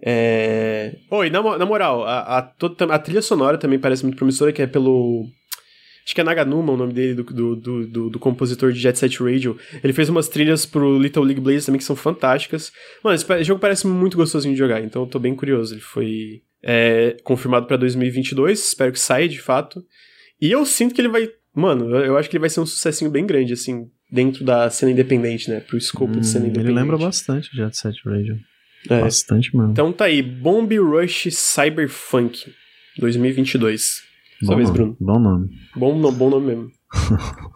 [0.00, 0.96] É...
[1.10, 2.52] Oi, na, na moral, a, a,
[2.90, 5.26] a, trilha sonora também parece muito promissora, que é pelo.
[6.04, 8.98] Acho que é Naganuma o nome dele, do, do, do, do, do compositor de Jet
[8.98, 9.56] Set Radio.
[9.82, 12.70] Ele fez umas trilhas pro Little League Blaze também que são fantásticas.
[13.02, 15.72] Mano, esse jogo parece muito gostosinho de jogar, então eu tô bem curioso.
[15.72, 19.84] Ele foi é, confirmado para 2022, espero que saia de fato.
[20.40, 21.28] E eu sinto que ele vai.
[21.54, 24.90] Mano, eu acho que ele vai ser um sucessinho bem grande, assim, dentro da cena
[24.90, 25.60] independente, né?
[25.60, 26.72] Pro escopo hum, de cena independente.
[26.72, 28.36] Ele lembra bastante o Jet Set Radio.
[28.88, 29.00] É.
[29.00, 29.72] Bastante, mano.
[29.72, 32.52] Então tá aí, Bomb Rush Cyberpunk
[32.98, 34.02] 2022.
[34.40, 34.96] Bom Sua vez, Bruno.
[34.98, 35.50] Bom nome.
[35.76, 36.70] Bom, bom nome mesmo.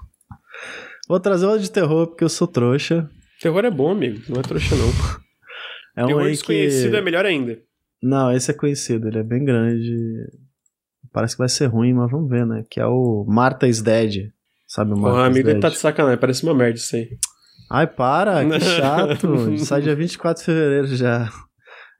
[1.08, 3.08] Vou trazer uma de terror porque eu sou trouxa.
[3.40, 4.20] Terror é bom, amigo.
[4.28, 4.88] Não é trouxa, não.
[5.96, 6.96] É um terror desconhecido que...
[6.96, 7.58] é melhor ainda.
[8.02, 9.94] Não, esse é conhecido, ele é bem grande.
[11.12, 12.64] Parece que vai ser ruim, mas vamos ver, né?
[12.70, 14.30] Que é o Martha is Dead.
[14.66, 17.08] Sabe o Martha O amigo ele tá de sacanagem, parece uma merda isso aí.
[17.70, 19.58] Ai, para, que chato.
[19.58, 21.28] Sai dia 24 de fevereiro já.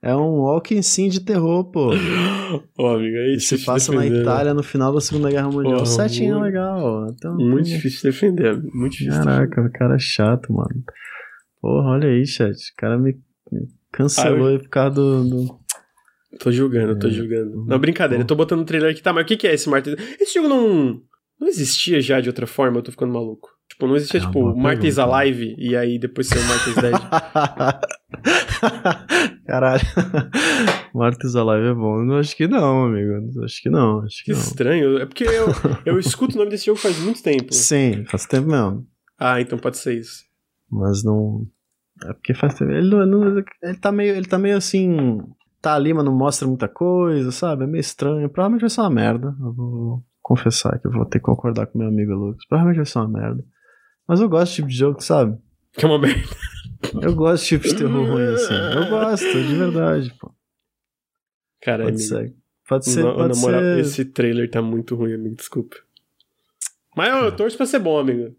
[0.01, 1.89] É um walking sim de terror, pô.
[1.89, 5.73] Ô, amigo, aí E se passa na Itália no final da Segunda Guerra Mundial.
[5.79, 7.07] Porra, Setinho é muito- legal.
[7.09, 8.69] Então, Muito difícil de defender, amigo.
[8.77, 9.23] Muito difícil.
[9.23, 10.69] Caraca, o cara é chato, mano.
[11.61, 12.53] Porra, olha aí, chat.
[12.55, 13.17] O cara me
[13.91, 15.23] cancelou aí por causa do.
[15.23, 15.58] do- defender.
[16.39, 17.11] Tô julgando, tô É.
[17.11, 17.65] julgando.
[17.65, 19.01] Não, brincadeira, eu tô botando no trailer aqui.
[19.01, 19.95] Tá, mas o que que é esse Martes?
[20.19, 21.01] Esse jogo não.
[21.39, 23.49] Não existia já de outra forma, eu tô ficando maluco.
[23.69, 25.03] Tipo, não existia, É tipo, pergunta.
[25.03, 26.93] Alive e aí depois saiu Martes Dead.
[29.45, 29.81] Caralho.
[30.93, 32.03] Martes Alive é bom.
[32.03, 33.43] Não acho que não, amigo.
[33.43, 34.01] Acho que não.
[34.01, 34.39] Acho Que que não.
[34.39, 34.97] estranho.
[34.99, 35.47] É porque eu,
[35.85, 37.53] eu escuto o nome desse jogo faz muito tempo.
[37.53, 38.85] Sim, faz tempo mesmo.
[39.17, 40.23] Ah, então pode ser isso.
[40.71, 41.45] Mas não.
[42.05, 42.71] É porque faz tempo.
[42.71, 45.19] Ele, não- ele, tá meio, ele tá meio assim.
[45.61, 47.63] Tá ali, mas não mostra muita coisa, sabe?
[47.65, 48.29] É meio estranho.
[48.29, 49.35] Provavelmente vai ser uma merda.
[49.41, 52.45] Eu vou confessar que eu vou ter que concordar com meu amigo Lucas.
[52.47, 53.43] Provavelmente vai ser uma merda.
[54.07, 55.37] Mas eu gosto desse tipo de jogo, sabe?
[55.73, 56.23] Que é uma merda.
[57.01, 58.53] Eu gosto de tipo de terror ruim assim.
[58.53, 60.31] Eu gosto, de verdade, pô.
[61.61, 62.07] Cara, Pode amigo.
[62.09, 62.35] ser.
[62.67, 63.79] Pode ser, Na, pode na moral, ser.
[63.79, 65.35] esse trailer tá muito ruim, amigo.
[65.35, 65.75] Desculpa.
[66.95, 68.33] Mas eu, eu torço pra ser bom, amigo.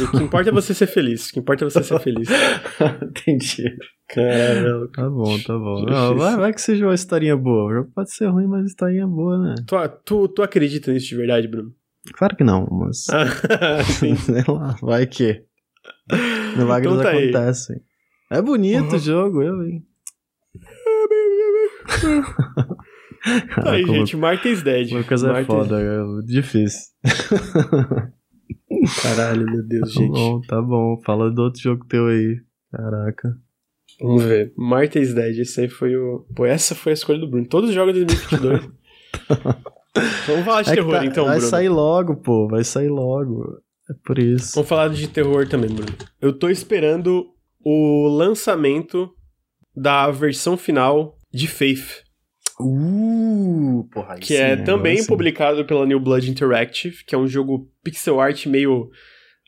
[0.00, 1.28] O que importa é você ser feliz.
[1.28, 2.28] O que importa é você ser feliz.
[3.02, 3.76] Entendi.
[4.08, 4.88] Caralho.
[4.92, 5.84] Tá bom, tá bom.
[5.84, 7.64] Não, vai, vai que seja uma historinha boa.
[7.64, 9.54] O jogo pode ser ruim, mas historinha boa, né?
[9.66, 11.72] Tu, tu, tu acredita nisso de verdade, Bruno?
[12.14, 13.06] Claro que não, mas.
[14.24, 15.42] Sei lá, vai que.
[16.56, 17.24] Milagres Então tá aí.
[17.30, 17.80] acontecem.
[18.30, 18.94] É bonito Uhum.
[18.96, 19.84] o jogo, eu, hein?
[23.56, 24.16] Tá aí, gente.
[24.16, 24.92] Martes Dead.
[24.92, 26.92] Lu- Lucas é Martes- foda, é difícil.
[29.02, 30.12] Caralho, meu Deus, Tá gente.
[30.12, 31.00] bom, tá bom.
[31.04, 32.40] Fala do outro jogo teu aí.
[32.70, 33.36] Caraca.
[34.00, 34.52] Vamos ver.
[34.56, 35.38] Martes Dead.
[35.38, 36.26] Esse aí foi o.
[36.34, 37.46] Pô, essa foi a escolha do Bruno.
[37.46, 38.68] Todos os jogos de 2022.
[40.26, 41.50] Vamos falar de É terror, tá- então, vai Bruno.
[41.50, 42.48] sair logo, pô.
[42.48, 43.58] Vai sair logo.
[43.88, 44.52] É por isso.
[44.54, 45.92] Vamos falar de terror também, Bruno.
[46.20, 47.26] Eu tô esperando
[47.64, 49.10] o lançamento
[49.74, 52.04] da versão final de Faith,
[52.58, 55.06] Uh, porra, que sim, é também sim.
[55.06, 58.90] publicado pela New Blood Interactive, que é um jogo pixel art meio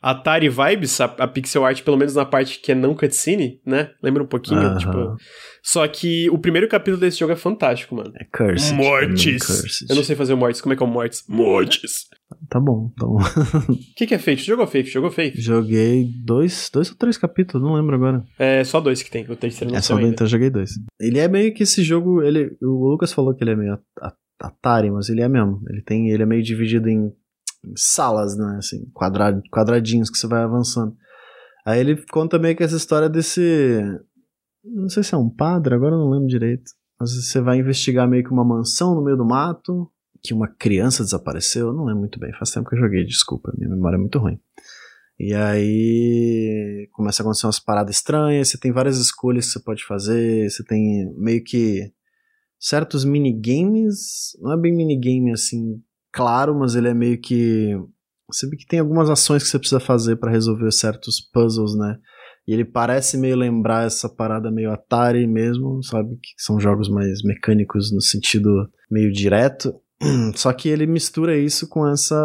[0.01, 3.91] Atari vibes, a, a pixel art pelo menos na parte que é não cutscene, né?
[4.01, 4.77] Lembra um pouquinho, Aham.
[4.77, 5.15] tipo...
[5.61, 8.13] Só que o primeiro capítulo desse jogo é fantástico, mano.
[8.15, 8.73] É Cursed.
[8.75, 9.45] Mortes!
[9.45, 9.89] Cursed.
[9.89, 10.61] Eu não sei fazer o Mortes.
[10.61, 11.23] Como é que é o Mortes?
[11.27, 12.07] Mortes!
[12.49, 13.17] Tá bom, tá bom.
[13.17, 14.39] O que, que é Faith?
[14.39, 14.87] Jogou Faith?
[14.87, 15.33] Jogou Faith?
[15.35, 18.23] Joguei dois, dois ou três capítulos, não lembro agora.
[18.37, 20.07] É só dois que tem, o terceiro não É só ainda.
[20.09, 20.71] então eu joguei dois.
[20.99, 23.77] Ele é meio que esse jogo, ele, o Lucas falou que ele é meio
[24.41, 25.61] Atari, mas ele é mesmo.
[25.69, 27.11] Ele tem, ele é meio dividido em
[27.75, 30.95] salas, né, assim, quadrad, quadradinhos que você vai avançando.
[31.65, 33.81] Aí ele conta meio que essa história desse,
[34.63, 36.71] não sei se é um padre, agora eu não lembro direito.
[36.99, 39.89] Mas você vai investigar meio que uma mansão no meio do mato,
[40.21, 43.53] que uma criança desapareceu, eu não lembro muito bem, faz tempo que eu joguei, desculpa,
[43.57, 44.39] minha memória é muito ruim.
[45.17, 49.85] E aí começa a acontecer umas paradas estranhas, você tem várias escolhas que você pode
[49.85, 51.91] fazer, você tem meio que
[52.59, 55.81] certos minigames, não é bem minigame assim,
[56.11, 57.75] claro, mas ele é meio que
[58.49, 61.97] vê que tem algumas ações que você precisa fazer para resolver certos puzzles, né?
[62.47, 66.15] E ele parece meio lembrar essa parada meio Atari mesmo, sabe?
[66.15, 68.49] Que são jogos mais mecânicos no sentido
[68.89, 69.73] meio direto.
[70.35, 72.15] Só que ele mistura isso com essa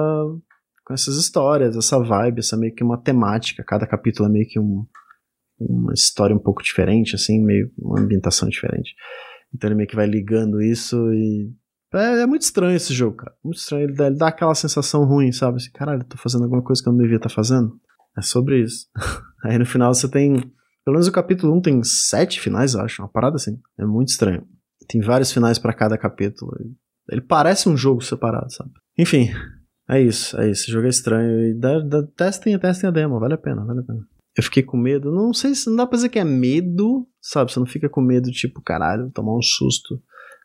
[0.86, 3.64] com essas histórias, essa vibe, essa meio que uma temática.
[3.64, 4.86] Cada capítulo é meio que um,
[5.58, 8.94] uma história um pouco diferente, assim, meio uma ambientação diferente.
[9.54, 11.50] Então ele meio que vai ligando isso e.
[11.94, 13.34] É, é muito estranho esse jogo, cara.
[13.42, 13.84] Muito estranho.
[13.84, 15.56] Ele dá, ele dá aquela sensação ruim, sabe?
[15.56, 17.72] Assim, caralho, tô fazendo alguma coisa que eu não devia estar fazendo.
[18.16, 18.86] É sobre isso.
[19.44, 20.34] Aí no final você tem.
[20.84, 23.02] Pelo menos o capítulo 1 tem sete finais, acho.
[23.02, 23.58] Uma parada assim.
[23.78, 24.46] É muito estranho.
[24.88, 26.52] Tem vários finais pra cada capítulo.
[27.10, 28.70] Ele parece um jogo separado, sabe?
[28.98, 29.30] Enfim,
[29.88, 30.68] é isso, é isso.
[30.68, 31.48] O jogo é estranho.
[31.48, 34.00] E dá, dá, testem, testem a demo, vale a pena, vale a pena.
[34.36, 35.12] Eu fiquei com medo.
[35.12, 37.52] Não sei se não dá pra dizer que é medo, sabe?
[37.52, 40.00] Você não fica com medo, tipo, caralho, tomar um susto.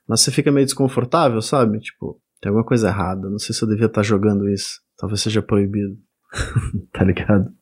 [0.10, 1.80] Mas você fica meio desconfortável, sabe?
[1.80, 3.30] Tipo, tem alguma coisa errada.
[3.30, 4.82] Não sei se eu devia estar jogando isso.
[4.98, 5.96] Talvez seja proibido.
[6.92, 7.54] tá ligado?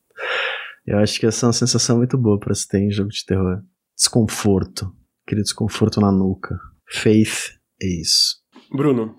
[0.86, 3.26] Eu acho que essa é uma sensação muito boa pra se ter em jogo de
[3.26, 3.62] terror.
[3.94, 4.96] Desconforto.
[5.26, 6.58] Aquele desconforto na nuca.
[6.90, 8.38] Faith é isso.
[8.72, 9.14] Bruno,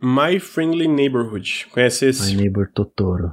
[0.00, 1.66] My Friendly Neighborhood.
[1.72, 2.36] Conhece My esse?
[2.36, 3.32] Neighbor Totoro.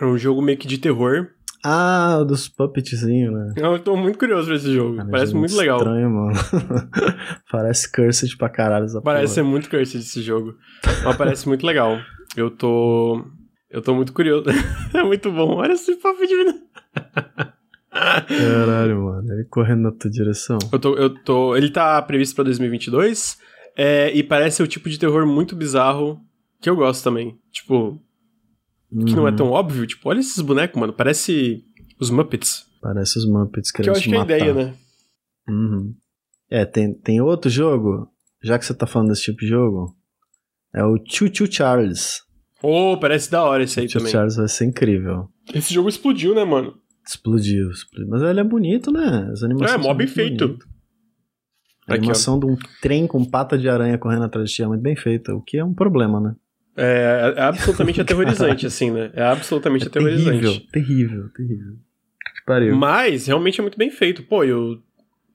[0.00, 1.28] É um jogo meio que de terror.
[1.64, 3.54] Ah, dos puppetzinhos, né?
[3.56, 4.96] Eu tô muito curioso pra esse jogo.
[4.96, 5.78] Cara, Parece muito legal.
[5.78, 6.32] Estranho, mano.
[7.50, 9.50] parece cursed pra caralho essa Parece ser porra.
[9.50, 10.54] muito cursed esse jogo.
[11.04, 11.98] Mas parece muito legal.
[12.36, 13.24] Eu tô.
[13.70, 14.44] Eu tô muito curioso.
[14.94, 15.56] é muito bom.
[15.56, 16.54] Olha esse papo de vida.
[17.90, 19.32] Caralho, mano.
[19.32, 20.58] Ele correndo na tua direção.
[20.72, 21.56] Eu tô, eu tô.
[21.56, 23.38] Ele tá previsto pra 2022.
[23.76, 26.20] É, e parece o tipo de terror muito bizarro
[26.60, 27.38] que eu gosto também.
[27.52, 28.00] Tipo,
[28.90, 29.36] que não é Uhum.
[29.36, 29.86] tão óbvio.
[29.86, 30.92] Tipo, olha esses bonecos, mano.
[30.92, 31.62] Parece
[32.00, 32.64] os Muppets.
[32.80, 34.74] Parece os Muppets Que eu querendo acho que é a ideia, né?
[35.48, 35.94] Uhum.
[36.50, 38.08] É, tem, tem outro jogo,
[38.42, 39.94] já que você tá falando desse tipo de jogo,
[40.74, 42.20] é o Choo Choo Charles.
[42.62, 44.12] Ô, parece da hora esse aí Choo também.
[44.12, 45.28] Charles vai ser incrível.
[45.52, 46.74] Esse jogo explodiu, né, mano?
[47.06, 48.08] Explodiu, explodiu.
[48.08, 49.28] Mas ele é bonito, né?
[49.32, 50.46] As animações É, mó bem feito.
[50.48, 50.68] bonitas.
[51.86, 52.04] A Aqui, ó.
[52.04, 54.94] animação de um trem com pata de aranha correndo atrás de ti é muito bem
[54.96, 56.34] feita, o que é um problema, né?
[56.78, 59.10] É, é absolutamente aterrorizante, assim, né?
[59.14, 60.30] É absolutamente aterrorizante.
[60.30, 61.72] terrível, terrível, terrível.
[62.36, 62.76] Que pariu.
[62.76, 64.22] Mas realmente é muito bem feito.
[64.22, 64.80] Pô, e o,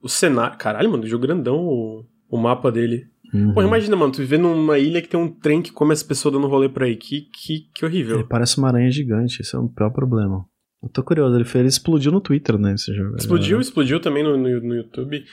[0.02, 0.58] o cenário.
[0.58, 3.08] Caralho, mano, o jogo grandão, o, o mapa dele.
[3.34, 3.54] Uhum.
[3.54, 6.34] Pô, imagina, mano, tu viver numa ilha que tem um trem que come as pessoas
[6.34, 6.96] dando rolê por aí.
[6.96, 8.28] Que, que, que Ele horrível.
[8.28, 10.46] parece uma aranha gigante, esse é o pior problema.
[10.82, 13.16] Eu tô curioso, ele, fez, ele explodiu no Twitter, né, esse jogo.
[13.16, 15.24] Explodiu, explodiu também no, no, no YouTube.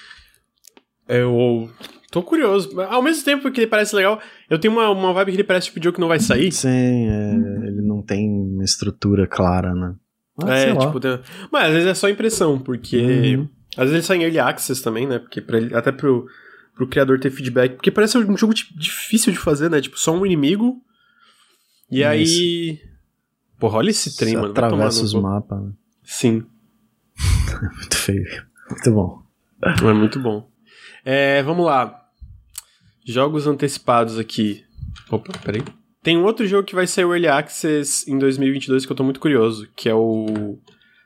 [1.19, 1.71] Eu
[2.11, 2.81] tô curioso.
[2.83, 5.67] Ao mesmo tempo que ele parece legal, eu tenho uma, uma vibe que ele parece
[5.67, 6.53] tipo de jogo que não vai sair.
[6.53, 6.69] Sim,
[7.09, 7.33] é,
[7.69, 9.95] ele não tem uma estrutura clara, né?
[10.43, 11.21] Ah, é, tipo, tem-
[11.53, 12.97] mas às vezes é só impressão, porque.
[13.37, 13.49] Uhum.
[13.77, 15.19] Às vezes ele sai em early access também, né?
[15.19, 16.27] Porque pra ele, até pro,
[16.75, 17.75] pro criador ter feedback.
[17.77, 19.81] Porque parece um jogo di- difícil de fazer, né?
[19.81, 20.83] Tipo, só um inimigo.
[21.91, 22.81] E aí.
[23.59, 24.51] Porra, olha esse trem, Você mano.
[24.53, 25.71] atravessa os mapas, né?
[26.03, 26.43] Sim,
[27.77, 28.25] Muito feio.
[28.71, 29.23] Muito bom.
[29.63, 30.49] é muito bom.
[31.05, 32.07] É, vamos lá.
[33.05, 34.64] Jogos antecipados aqui.
[35.11, 35.62] Opa, peraí.
[36.03, 39.05] Tem um outro jogo que vai sair o Early Access em 2022 que eu tô
[39.05, 40.59] muito curioso, que é o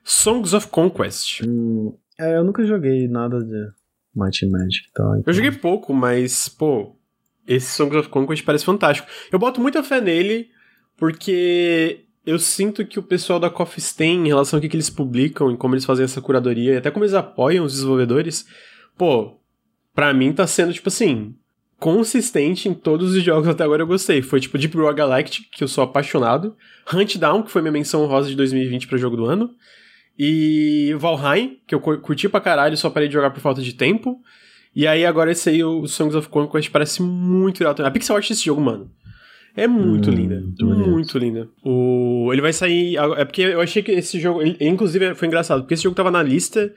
[0.04, 1.42] Songs of Conquest.
[1.44, 3.68] Hum, é, eu nunca joguei nada de
[4.14, 5.14] Might and Magic e tal.
[5.14, 6.96] Eu então- joguei pouco, mas, pô,
[7.46, 9.08] esse Songs of Conquest parece fantástico.
[9.32, 10.48] Eu boto muita fé nele,
[10.96, 14.90] porque eu sinto que o pessoal da Coffee Stain, em relação ao que, que eles
[14.90, 18.46] publicam e como eles fazem essa curadoria, e até como eles apoiam os desenvolvedores,
[18.96, 19.40] pô,
[19.94, 21.34] pra mim tá sendo, tipo assim,
[21.78, 24.22] consistente em todos os jogos até agora eu gostei.
[24.22, 26.56] Foi tipo Deep Rock Galactic, que eu sou apaixonado,
[26.92, 29.50] Hunt Down, que foi minha menção rosa de 2020 pra jogo do ano,
[30.18, 33.74] e Valheim, que eu cur- curti pra caralho, só parei de jogar por falta de
[33.74, 34.20] tempo.
[34.74, 37.84] E aí agora esse aí, o Songs of Conquest, parece muito irado.
[37.84, 38.90] A pixel art desse jogo, mano,
[39.56, 40.40] é muito Hum, linda.
[40.40, 40.64] muito.
[40.66, 41.48] Muito linda.
[41.64, 42.28] O...
[42.32, 42.96] Ele vai sair...
[43.16, 44.42] É porque eu achei que esse jogo...
[44.42, 46.72] ele- inclusive, foi engraçado, porque esse jogo tava na lista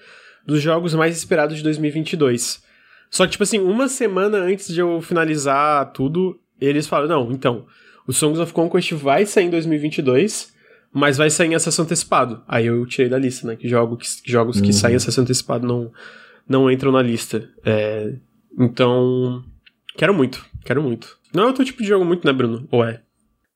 [0.46, 2.62] dos jogos mais esperados de 2022.
[3.10, 7.66] Só que, tipo assim, uma semana antes de eu finalizar tudo, eles falaram, não, então,
[8.08, 10.54] o Songs of Conquest vai sair em 2022,
[10.92, 12.42] mas vai sair em acesso antecipado.
[12.48, 14.74] Aí eu tirei da lista, né, que, jogo, que jogos que Uhum.
[14.74, 15.92] saem em acesso antecipado não,
[16.48, 17.48] não entram na lista.
[17.66, 18.14] É,
[18.60, 19.44] então,
[19.96, 21.18] quero muito, quero muito.
[21.34, 22.68] Não é o teu tipo de jogo muito, né, Bruno?
[22.72, 23.02] Ou é?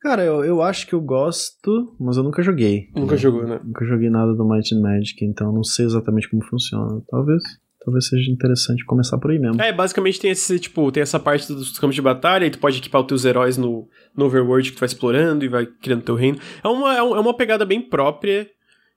[0.02, 2.89] Cara, eu, eu acho que eu gosto, mas eu nunca joguei.
[2.95, 3.60] Nunca jogou, né?
[3.64, 7.02] Nunca joguei nada do Might and Magic, então eu não sei exatamente como funciona.
[7.10, 7.41] Talvez,
[7.84, 9.62] talvez seja interessante começar por aí mesmo.
[9.62, 12.78] É, basicamente tem esse, tipo, tem essa parte dos campos de batalha, e tu pode
[12.78, 16.16] equipar os teus heróis no, no overworld que tu vai explorando e vai criando teu
[16.16, 16.38] reino.
[16.64, 18.48] É uma, é é uma pegada bem própria,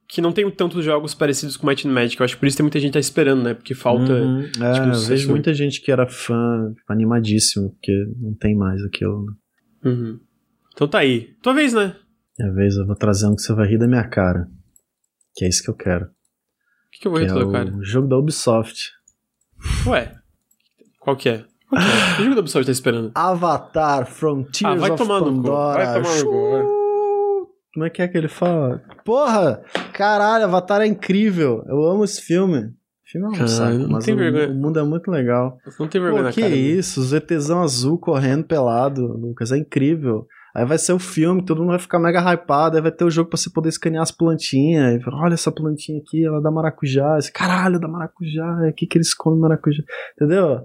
[0.07, 2.21] que não tem tantos jogos parecidos com Might and Magic.
[2.21, 3.55] Eu acho que por isso tem muita gente tá esperando, né?
[3.55, 4.13] Porque falta...
[4.13, 4.41] Uhum.
[4.41, 5.09] É, tipo, eu sucesso.
[5.09, 9.25] vejo muita gente que era fã, tipo, animadíssimo, porque não tem mais aquilo.
[9.25, 9.33] Né?
[9.91, 10.21] Uhum.
[10.75, 11.31] Então tá aí.
[11.43, 11.97] Tua vez, né?
[12.39, 14.47] Minha vez eu vou trazer um que você vai rir da minha cara.
[15.35, 16.07] Que é isso que eu quero.
[16.95, 18.93] O que, que eu vou Que rir é o jogo da Ubisoft.
[19.87, 20.13] Ué.
[21.01, 21.45] Qual que é?
[21.69, 22.17] Qual que é?
[22.17, 23.11] Que jogo da Ubisoft tá esperando?
[23.15, 25.85] Avatar Frontiers Ah, vai of tomar Pandora.
[25.85, 26.63] vai tomar no cu, vai.
[27.75, 28.81] Como é que é que ele fala?
[29.05, 29.61] Porra!
[29.93, 31.65] Caralho, Avatar é incrível.
[31.67, 32.59] Eu amo esse filme.
[32.59, 32.71] O
[33.05, 34.49] filme é um Caralho, saco, não mas tem o, vergonha.
[34.51, 35.59] o mundo é muito legal.
[35.81, 36.55] Não tem vergonha Pô, que cara.
[36.55, 37.01] isso?
[37.01, 39.51] Os ETzão azul correndo pelado, Lucas.
[39.51, 40.27] É incrível.
[40.55, 43.11] Aí vai ser o filme, todo mundo vai ficar mega hypado, aí vai ter o
[43.11, 45.03] jogo pra você poder escanear as plantinhas.
[45.03, 47.19] Fala, olha essa plantinha aqui, ela dá maracujá.
[47.19, 48.61] Esse, Caralho, dá maracujá.
[48.65, 49.83] É aqui que eles comem maracujá.
[50.15, 50.61] Entendeu?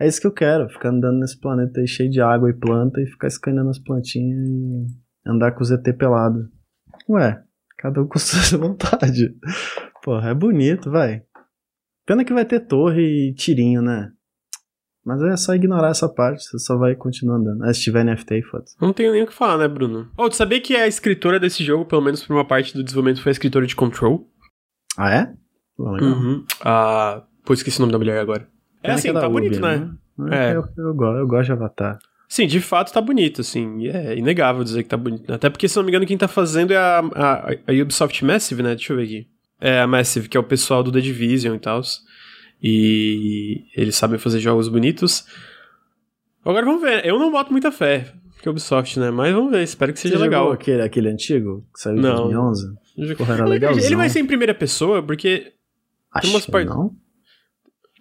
[0.00, 3.02] É isso que eu quero, ficar andando nesse planeta aí cheio de água e planta
[3.02, 4.86] e ficar escaneando as plantinhas e
[5.26, 6.48] andar com os ET pelado.
[7.06, 7.42] Ué,
[7.76, 9.36] cada um com sua vontade.
[10.02, 11.22] Porra, é bonito, vai.
[12.06, 14.10] Pena que vai ter torre e tirinho, né?
[15.04, 17.64] Mas é só ignorar essa parte, você só vai continuar andando.
[17.64, 18.76] Ah, se tiver NFT, foda-se.
[18.80, 20.08] Não tenho nem o que falar, né, Bruno?
[20.16, 23.22] Oh, tu sabia que a escritora desse jogo, pelo menos por uma parte do desenvolvimento,
[23.22, 24.28] foi a escritora de Control?
[24.98, 25.32] Ah, é?
[25.78, 26.10] Legal.
[26.10, 26.44] Uhum.
[26.62, 28.46] Ah, pô, esqueci o nome da mulher agora.
[28.82, 29.90] É assim, que da tá Ubi, bonito, né?
[30.30, 30.56] É, É.
[30.56, 31.98] Eu, eu, gosto, eu gosto de Avatar.
[32.28, 33.86] Sim, de fato tá bonito, assim.
[33.88, 35.26] É inegável dizer que tá bonito.
[35.28, 35.34] né?
[35.34, 38.62] Até porque, se não me engano, quem tá fazendo é a, a, a Ubisoft Massive,
[38.62, 38.74] né?
[38.74, 39.28] Deixa eu ver aqui.
[39.60, 41.80] É a Massive, que é o pessoal do The Division e tal.
[42.62, 45.24] E eles sabem fazer jogos bonitos.
[46.44, 47.04] Agora vamos ver.
[47.06, 48.12] Eu não boto muita fé,
[48.42, 49.10] que é Ubisoft, né?
[49.10, 50.52] Mas vamos ver, espero que Você seja jogou legal.
[50.52, 52.28] Aquele, aquele antigo que saiu em Não.
[52.30, 53.16] 2011?
[53.16, 55.52] Porra, era Ele- vai ser em primeira pessoa, porque,
[56.12, 56.94] Acho que part- não.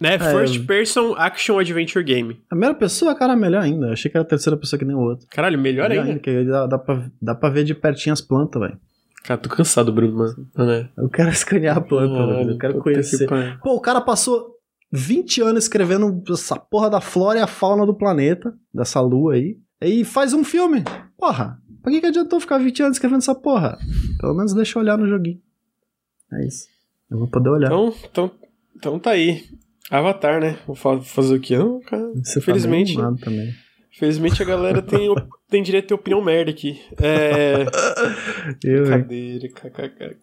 [0.02, 2.42] né, É, First Person Action Adventure Game.
[2.48, 3.88] A primeira pessoa, cara, é melhor ainda.
[3.88, 5.26] Eu achei que era a terceira pessoa que nem o outro.
[5.30, 6.20] Caralho, melhor ainda.
[6.20, 8.78] que aí dá, dá, pra, dá pra ver de pertinho as plantas, velho.
[9.24, 10.90] Cara, tô cansado, Bruno, mano.
[10.98, 12.52] Eu quero escanear a planta, velho.
[12.52, 13.28] Eu quero conhecer.
[13.28, 13.58] que.
[13.62, 14.56] Pô, o cara passou
[14.92, 19.58] 20 anos escrevendo essa porra da flora e a fauna do planeta, dessa lua aí,
[19.82, 20.84] e faz um filme.
[21.18, 23.78] Porra, pra que, que adiantou ficar 20 anos escrevendo essa porra?
[24.20, 25.40] Pelo menos deixa eu olhar no joguinho.
[26.34, 26.68] É isso.
[27.10, 27.68] Eu vou poder olhar.
[27.68, 28.32] Então, então,
[28.76, 29.44] então tá aí.
[29.90, 30.60] Avatar, né?
[30.68, 31.58] Vou fazer o quê?
[31.58, 32.12] Não, cara.
[32.24, 32.96] Você Felizmente.
[32.96, 33.52] Tá também.
[33.98, 35.10] Felizmente a galera tem,
[35.50, 36.80] tem direito a ter opinião merda aqui.
[37.02, 37.66] É.
[38.64, 38.86] Eu?
[38.86, 40.18] Cadeira, kkk.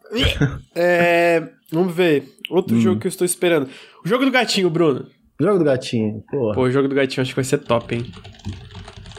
[0.74, 1.48] É.
[1.72, 2.24] Vamos ver.
[2.50, 2.80] Outro Hum.
[2.80, 3.68] jogo que eu estou esperando.
[4.04, 5.06] O jogo do gatinho, Bruno.
[5.40, 6.54] Jogo do gatinho, porra.
[6.54, 8.06] Pô, o jogo do gatinho acho que vai ser top, hein?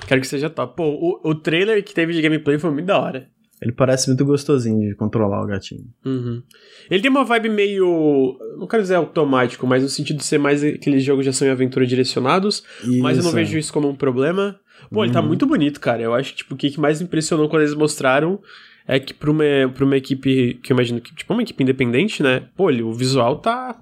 [0.08, 0.76] Quero que seja top.
[0.76, 3.28] Pô, o, o trailer que teve de gameplay foi muito da hora.
[3.62, 5.86] Ele parece muito gostosinho de controlar o gatinho.
[6.06, 6.44] Uhum.
[6.92, 8.38] Ele tem uma vibe meio.
[8.58, 11.52] Não quero dizer automático, mas no sentido de ser mais aqueles jogos de ação e
[11.52, 12.64] aventura direcionados.
[13.02, 14.60] Mas eu não Isso, vejo isso como um problema.
[14.92, 15.28] Pô, ele tá Uhum.
[15.28, 16.02] muito bonito, cara.
[16.02, 18.40] Eu acho que tipo, o que mais impressionou quando eles mostraram
[18.88, 19.44] é que pra uma,
[19.74, 22.44] pra uma equipe que eu imagino que, tipo, uma equipe independente, né?
[22.56, 23.78] Pô, ele- o visual tá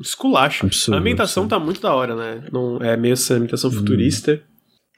[0.00, 0.66] esculacho.
[0.66, 1.60] Absurdo, a ambientação absurdo.
[1.60, 2.44] tá muito da hora, né?
[2.52, 3.76] Não, é meio essa ambientação Uhum.
[3.76, 4.40] futurista.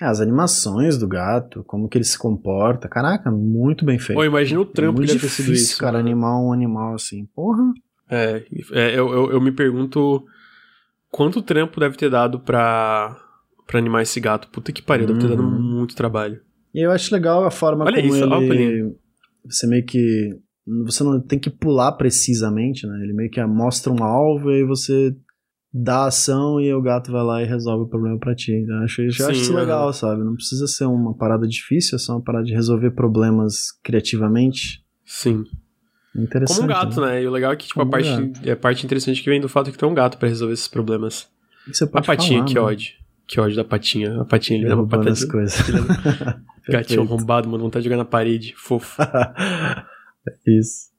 [0.01, 2.87] É, As animações do gato, como que ele se comporta.
[2.87, 4.19] Caraca, muito bem feito.
[4.19, 5.79] Pô, imagina o trampo muito que deve ter sido isso.
[5.79, 6.07] cara, mano.
[6.07, 7.25] animar um animal assim.
[7.35, 7.63] Porra.
[8.11, 10.23] É, é, eu, eu, eu me pergunto
[11.11, 13.17] quanto trampo deve ter dado pra,
[13.67, 14.49] pra animar esse gato.
[14.49, 15.51] Puta que pariu, deve ter dado Uhum.
[15.61, 16.41] muito trabalho.
[16.75, 18.95] E eu acho legal a forma Olha como isso, ele...
[19.45, 20.31] Você meio que...
[20.85, 22.99] Você não tem que pular precisamente, né?
[23.05, 25.15] Ele meio que mostra um alvo e aí você
[25.73, 28.51] dá a ação e o gato vai lá e resolve o problema pra ti.
[28.53, 29.61] Eu acho, eu acho Sim, isso aham.
[29.61, 30.25] legal, sabe?
[30.25, 34.83] Não precisa ser uma parada difícil, é só uma parada de resolver problemas criativamente.
[35.05, 35.45] Sim.
[36.17, 36.57] É interessante.
[36.57, 37.23] Como um gato, né?
[37.23, 39.49] E o legal é que, tipo, a Como parte, a parte interessante que vem do
[39.49, 41.29] fato é que tem um gato pra resolver esses problemas.
[41.93, 42.61] A patinha, falar, que né?
[42.61, 42.93] ódio.
[43.27, 44.21] Que ódio da patinha.
[44.21, 45.59] A patinha dá uma Derrubando as coisas.
[46.69, 47.65] Gatinho arrombado, mano.
[47.65, 48.55] Vontade de jogar na parede.
[48.57, 49.03] Fofo.
[50.47, 50.91] Isso.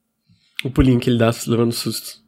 [0.65, 2.25] O pulinho que ele dá levando susto.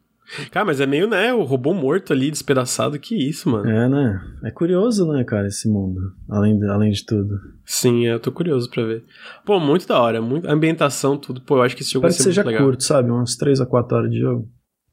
[0.52, 1.34] Cara, mas é meio, né?
[1.34, 2.98] O robô morto ali, despedaçado.
[3.00, 3.68] Que isso, mano.
[3.68, 4.20] É, né?
[4.44, 6.00] É curioso, né, cara, esse mundo.
[6.28, 7.36] Além de, além de tudo.
[7.64, 9.04] Sim, eu tô curioso pra ver.
[9.44, 10.22] Pô, muito da hora.
[10.22, 11.40] Muito, a ambientação, tudo.
[11.40, 12.66] Pô, eu acho que esse jogo que vai ser seja muito legal.
[12.68, 13.10] curto, sabe?
[13.10, 14.48] Umas 3 a 4 horas de jogo.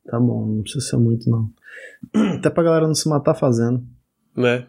[0.09, 1.51] Tá bom, não precisa ser muito, não.
[2.38, 3.84] Até pra galera não se matar fazendo.
[4.35, 4.65] né?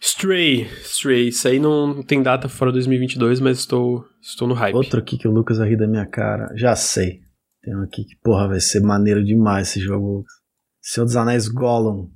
[0.00, 4.74] Stray, Stray, isso aí não tem data fora 2022, mas estou, estou no hype.
[4.74, 6.52] Outro aqui que o Lucas rir da minha cara.
[6.54, 7.20] Já sei.
[7.62, 10.32] Tem um aqui que, porra, vai ser maneiro demais esse jogo, Lucas.
[10.80, 12.08] Senhor dos Anéis Gollum.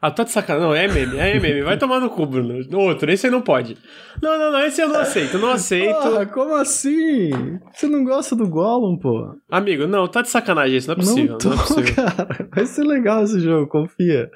[0.00, 0.68] Ah, tá de sacanagem.
[0.68, 1.62] Não, é meme, é meme.
[1.62, 2.54] Vai tomar no cu, Bruno.
[2.78, 3.76] Outro, esse aí não pode.
[4.22, 5.94] Não, não, não, esse eu não aceito, eu não aceito.
[5.94, 7.30] Porra, como assim?
[7.72, 9.34] Você não gosta do Gollum, pô?
[9.50, 11.94] Amigo, não, tá de sacanagem isso, não é possível, não tô, não, é possível.
[11.96, 12.48] cara.
[12.54, 14.30] Vai ser legal esse jogo, confia.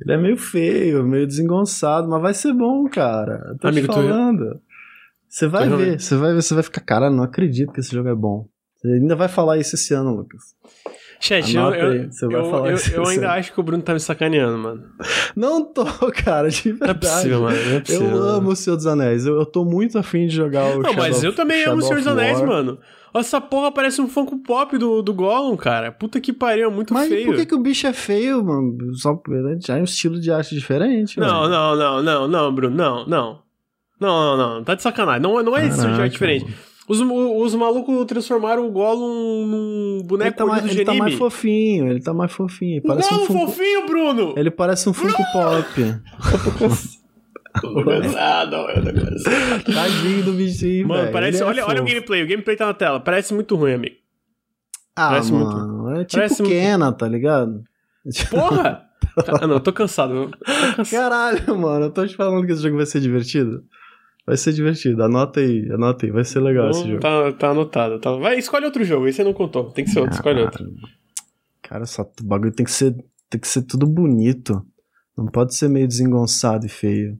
[0.00, 3.42] Ele é meio feio, meio desengonçado, mas vai ser bom, cara.
[3.48, 4.60] Eu tô Amigo, te falando.
[5.28, 8.08] Você vai ver, você vai ver, você vai ficar, cara, não acredito que esse jogo
[8.08, 8.46] é bom.
[8.76, 10.40] Você ainda vai falar isso esse ano, Lucas.
[11.20, 13.82] Chat, eu, eu, você vai eu, falar eu- isso, eu ainda acho que o Bruno
[13.82, 14.84] tá me sacaneando, mano.
[15.34, 15.84] Não tô,
[16.14, 16.98] cara, de Não é verdade.
[17.00, 17.56] possível, mano.
[17.58, 18.08] É possível.
[18.08, 19.26] eu amo o Senhor dos Anéis.
[19.26, 21.78] Eu, eu tô muito afim de jogar o Não, mas Shadow eu of- também amo
[21.78, 22.78] o Shadow Senhor dos Anéis, mano.
[23.14, 25.90] Essa porra parece um Funko Pop do, do Gollum, cara.
[25.90, 27.26] Puta que pariu, é muito Mas feio.
[27.26, 28.94] por que, que o bicho é feio, mano?
[28.94, 29.20] Só
[29.66, 31.50] já é um estilo de arte diferente, Não, velho.
[31.50, 33.38] não, não, não, não, Bruno, não, não.
[34.00, 35.22] Não, não, não, tá de sacanagem.
[35.22, 36.44] Não, não é esse tipo de arte diferente.
[36.44, 36.56] mano.
[36.88, 41.14] Os, os malucos transformaram o Gollum num Ele boneco tá, mais, do ele tá mais
[41.14, 42.76] fofinho, ele tá mais fofinho.
[42.76, 43.46] Ele parece Não, um Funko...
[43.46, 44.34] fofinho, Bruno!
[44.36, 45.66] Ele parece um Funko Pop.
[48.18, 49.72] Ah, não, eu não consigo.
[49.74, 51.12] Tadinho do bichinho, Mano, velho.
[51.12, 51.42] parece.
[51.42, 52.22] É Olha, olha o gameplay.
[52.22, 53.00] O gameplay tá na tela.
[53.00, 53.96] Parece muito ruim, amigo.
[54.96, 57.62] Ah, parece muito- mano, é tipo parece muito- Kena, tá ligado?
[58.30, 58.84] Porra!
[59.40, 60.12] ah, não, eu tô cansado.
[60.14, 60.38] eu tô
[60.76, 60.90] cansado.
[60.90, 63.62] Caralho, mano, eu tô te falando que esse jogo vai ser divertido.
[64.26, 67.32] Vai ser divertido, anota aí, anota aí, vai ser legal esse Então, jogo.
[67.32, 67.98] tá, tá anotado.
[67.98, 68.10] Tá.
[68.16, 69.06] Vai, escolhe outro jogo.
[69.06, 69.70] Esse você não contou.
[69.70, 70.14] Tem que ser outro.
[70.16, 70.66] Escolhe outro.
[71.62, 72.94] Cara, só, o bagulho tem que, ser,
[73.30, 74.62] tem que ser tudo bonito.
[75.16, 77.18] Não pode ser meio desengonçado e feio.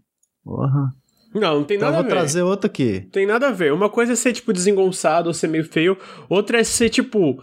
[0.48, 0.92] Porra.
[1.34, 2.16] Não, não tem Então eu nada a vou ver.
[2.16, 3.06] trazer outro aqui.
[3.12, 3.72] Tem nada a ver.
[3.72, 5.96] Uma coisa é ser, tipo, desengonçado ou ser meio feio.
[6.28, 7.42] Outra é ser, tipo,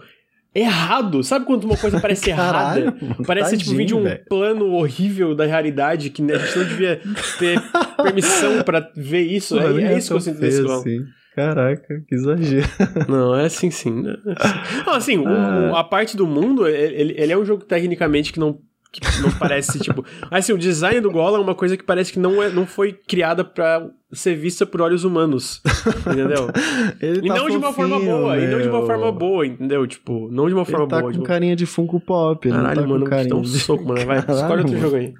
[0.54, 1.22] errado.
[1.22, 2.98] Sabe quando uma coisa parece Caralho, errada?
[3.00, 4.24] mano, Parece, tipo, vir de um tadinho, velho.
[4.28, 7.00] plano horrível da realidade que a gente não devia
[7.38, 7.62] ter
[8.02, 9.54] permissão pra ver isso.
[9.54, 10.98] Mano, É, é isso que eu sinto desse assim.
[11.34, 12.66] Caraca, que exagero.
[13.08, 14.02] Não, é assim sim.
[14.02, 14.16] né?
[14.26, 14.84] É assim.
[14.86, 15.70] Não, assim, Ah.
[15.72, 18.58] o- a parte do mundo, ele, ele é um jogo tecnicamente que não,
[19.00, 20.04] que não parece, tipo...
[20.30, 22.92] Assim, o design do Gollum é uma coisa que parece que não, é, não foi
[22.92, 25.60] criada pra ser vista por olhos humanos,
[26.00, 26.48] entendeu?
[27.00, 28.86] Ele E tá não de uma forma fofinho, boa, e não de uma meu.
[28.86, 29.86] forma boa, entendeu?
[29.86, 31.08] Tipo, não de uma forma Ele tá boa.
[31.10, 32.48] com tipo, carinha de Funko Pop.
[32.48, 34.06] Não Caralho, tá mano, carinha dar um soco, mano.
[34.06, 34.82] Vai, Caralho, escolhe outro mano.
[34.82, 35.14] jogo aí.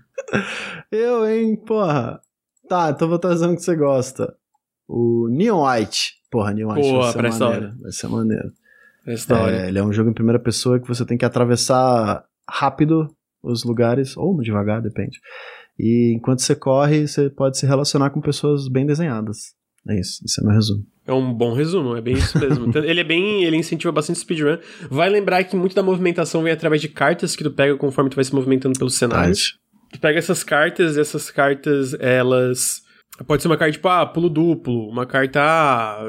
[0.91, 2.21] Eu, hein, porra.
[2.69, 4.35] Tá, então vou trazer um que você gosta.
[4.89, 6.15] O Neon White.
[6.31, 7.73] Porra, Neon White Porra, vai ser maneiro.
[7.81, 8.53] Vai ser maneiro.
[9.31, 9.57] Hora.
[9.57, 13.09] É, ele é um jogo em primeira pessoa que você tem que atravessar rápido
[13.47, 15.19] os lugares, ou devagar, depende.
[15.79, 19.55] E enquanto você corre, você pode se relacionar com pessoas bem desenhadas.
[19.89, 20.85] É isso, esse é meu resumo.
[21.07, 22.67] É um bom resumo, é bem isso mesmo.
[22.77, 23.45] Ele é bem.
[23.45, 24.59] Ele incentiva bastante speedrun.
[24.91, 28.17] Vai lembrar que muito da movimentação vem através de cartas que tu pega conforme tu
[28.17, 29.33] vai se movimentando pelo cenário.
[29.93, 32.83] Tu pega essas cartas e essas cartas, elas.
[33.27, 36.05] Pode ser uma carta tipo, ah, pulo duplo, uma carta, ah,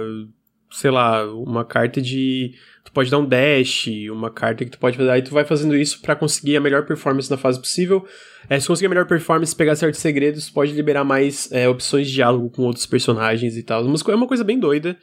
[0.72, 2.54] sei lá, uma carta de.
[2.84, 5.10] Tu pode dar um dash, uma carta que tu pode fazer.
[5.10, 8.06] Aí tu vai fazendo isso para conseguir a melhor performance na fase possível.
[8.50, 12.14] É, se conseguir a melhor performance, pegar certos segredos, pode liberar mais é, opções de
[12.14, 13.84] diálogo com outros personagens e tal.
[13.84, 14.98] É uma coisa bem doida.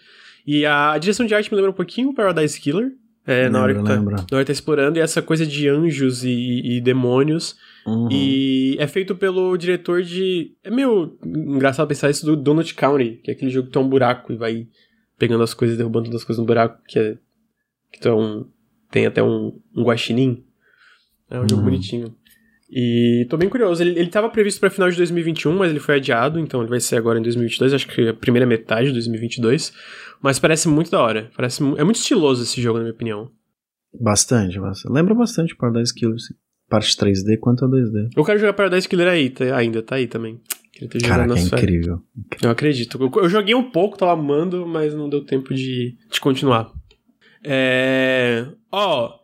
[0.46, 2.92] E a direção de arte me lembra um pouquinho o Paradise Killer.
[3.26, 6.24] É, na, hora que tá, na hora que tá explorando, e essa coisa de anjos
[6.24, 7.56] e, e demônios.
[7.86, 8.08] Uhum.
[8.10, 10.52] E é feito pelo diretor de.
[10.62, 13.88] É meio engraçado pensar isso do Donut County, que é aquele jogo que tem um
[13.88, 14.66] buraco e vai
[15.24, 17.16] pegando as coisas, derrubando todas as coisas no buraco, que é.
[17.90, 18.46] Que tem, um,
[18.90, 20.44] tem até um, um guaxinim.
[21.30, 21.48] É um uhum.
[21.48, 22.14] jogo bonitinho.
[22.70, 23.82] E tô bem curioso.
[23.82, 26.80] Ele, ele tava previsto para final de 2021, mas ele foi adiado, então ele vai
[26.80, 29.72] ser agora em 2022, acho que a primeira metade de 2022.
[30.20, 31.30] Mas parece muito da hora.
[31.36, 33.30] Parece, é muito estiloso esse jogo, na minha opinião.
[33.98, 34.92] Bastante, bastante.
[34.92, 36.16] Lembra bastante Paradise Killer,
[36.68, 38.10] parte 3D quanto a 2D.
[38.14, 40.40] Eu quero jogar Paradise Killer aí, tá, ainda, tá aí também.
[41.02, 42.02] Caraca, é incrível.
[42.42, 43.00] Eu acredito.
[43.00, 46.72] Eu, eu, joguei um pouco, tava amando, mas não deu tempo de, de continuar.
[47.44, 48.46] É...
[48.72, 49.18] Ó,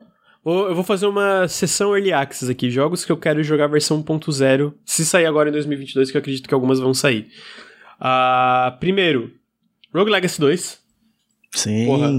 [0.45, 2.71] eu vou fazer uma sessão Early Access aqui.
[2.71, 4.75] Jogos que eu quero jogar versão 1.0.
[4.85, 7.29] Se sair agora em 2022, que eu acredito que algumas vão sair.
[8.01, 9.33] Uh, primeiro,
[9.93, 10.81] Rogue Legacy 2.
[11.53, 11.87] Sim.
[11.87, 12.11] Porra,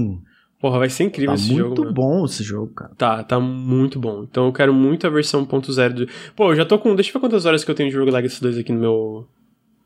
[0.62, 1.74] porra vai ser incrível tá esse jogo.
[1.74, 2.94] Tá muito bom esse jogo, cara.
[2.94, 4.22] Tá, tá muito bom.
[4.22, 6.08] Então eu quero muito a versão 1.0 do.
[6.36, 6.94] Pô, eu já tô com.
[6.94, 9.28] Deixa eu ver quantas horas que eu tenho de Rogue Legacy 2 aqui no meu.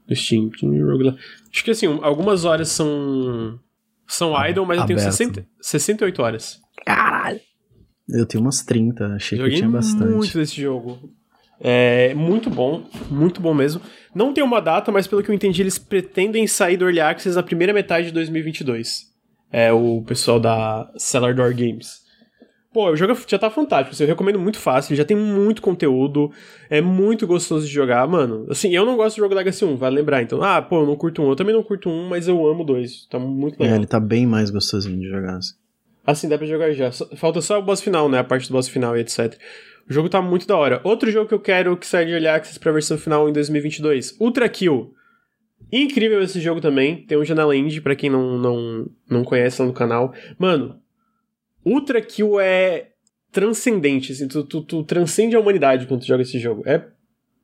[0.07, 0.51] No Steam.
[1.51, 3.59] Acho que assim, algumas horas são.
[4.07, 4.91] São ah, idle, mas aberto.
[4.91, 6.61] eu tenho 60, 68 horas.
[6.85, 7.41] Caralho!
[8.09, 10.15] Eu tenho umas 30, achei Joguei que eu tinha bastante.
[10.15, 11.11] muito desse jogo.
[11.59, 13.81] É muito bom, muito bom mesmo.
[14.15, 17.35] Não tem uma data, mas pelo que eu entendi, eles pretendem sair do Early Access
[17.35, 19.06] na primeira metade de 2022.
[19.53, 22.05] É o pessoal da Cellar Door Games.
[22.73, 26.31] Pô, o jogo já tá fantástico, assim, eu recomendo muito fácil, já tem muito conteúdo,
[26.69, 28.47] é muito gostoso de jogar, mano.
[28.51, 30.95] Assim, eu não gosto de jogo Legacy 1, vale lembrar, então, ah, pô, eu não
[30.95, 33.77] curto um, eu também não curto um, mas eu amo dois, tá muito é, legal.
[33.77, 35.55] É, ele tá bem mais gostosinho de jogar, assim.
[36.07, 36.91] Assim, dá pra jogar já.
[37.17, 38.21] Falta só o boss final, né?
[38.21, 39.37] A parte do boss final e etc.
[39.91, 40.81] O jogo tá muito da hora.
[40.85, 44.17] Outro jogo que eu quero que saia de Early Access pra versão final em 2022.
[44.21, 44.95] Ultra Kill.
[45.73, 47.05] Incrível esse jogo também.
[47.07, 50.15] Tem um janela indie, pra quem não, não, não conhece lá no canal.
[50.39, 50.81] Mano,
[51.65, 52.91] Ultra Kill é
[53.33, 54.29] transcendente, assim.
[54.29, 56.63] Tu, tu, tu transcende a humanidade quando tu joga esse jogo.
[56.65, 56.87] É,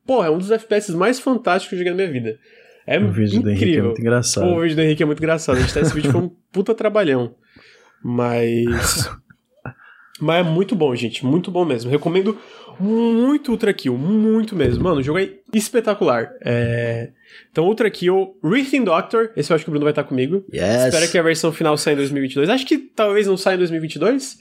[0.06, 2.38] porra, é um dos FPS mais fantásticos que eu joguei na minha vida.
[2.86, 3.42] É o vídeo incrível.
[3.42, 4.44] do Henrique é muito engraçado.
[4.44, 5.56] Pô, o vídeo do Henrique é muito engraçado.
[5.56, 7.34] A gente tá esse vídeo foi um puta trabalhão.
[8.02, 9.10] Mas.
[10.20, 11.24] Mas é muito bom, gente.
[11.26, 11.90] Muito bom mesmo.
[11.90, 12.38] Recomendo
[12.82, 13.96] muito Ultra Kill.
[13.96, 14.84] Muito mesmo.
[14.84, 16.30] Mano, o jogo é espetacular.
[16.44, 17.10] É...
[17.50, 19.30] Então, Ultra Kill, Rhythm Doctor.
[19.36, 20.44] Esse eu acho que o Bruno vai estar comigo.
[20.52, 20.86] Yes.
[20.86, 22.48] Espero que a versão final saia em 2022.
[22.48, 24.38] Acho que talvez não saia em 2022.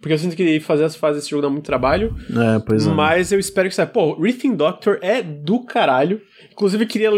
[0.00, 2.14] Porque eu sinto que fazer as fases desse jogo dá muito trabalho.
[2.30, 2.90] É, pois é.
[2.90, 3.86] Mas eu espero que saia.
[3.86, 6.20] Pô, Rhythm Doctor é do caralho.
[6.52, 7.10] Inclusive, queria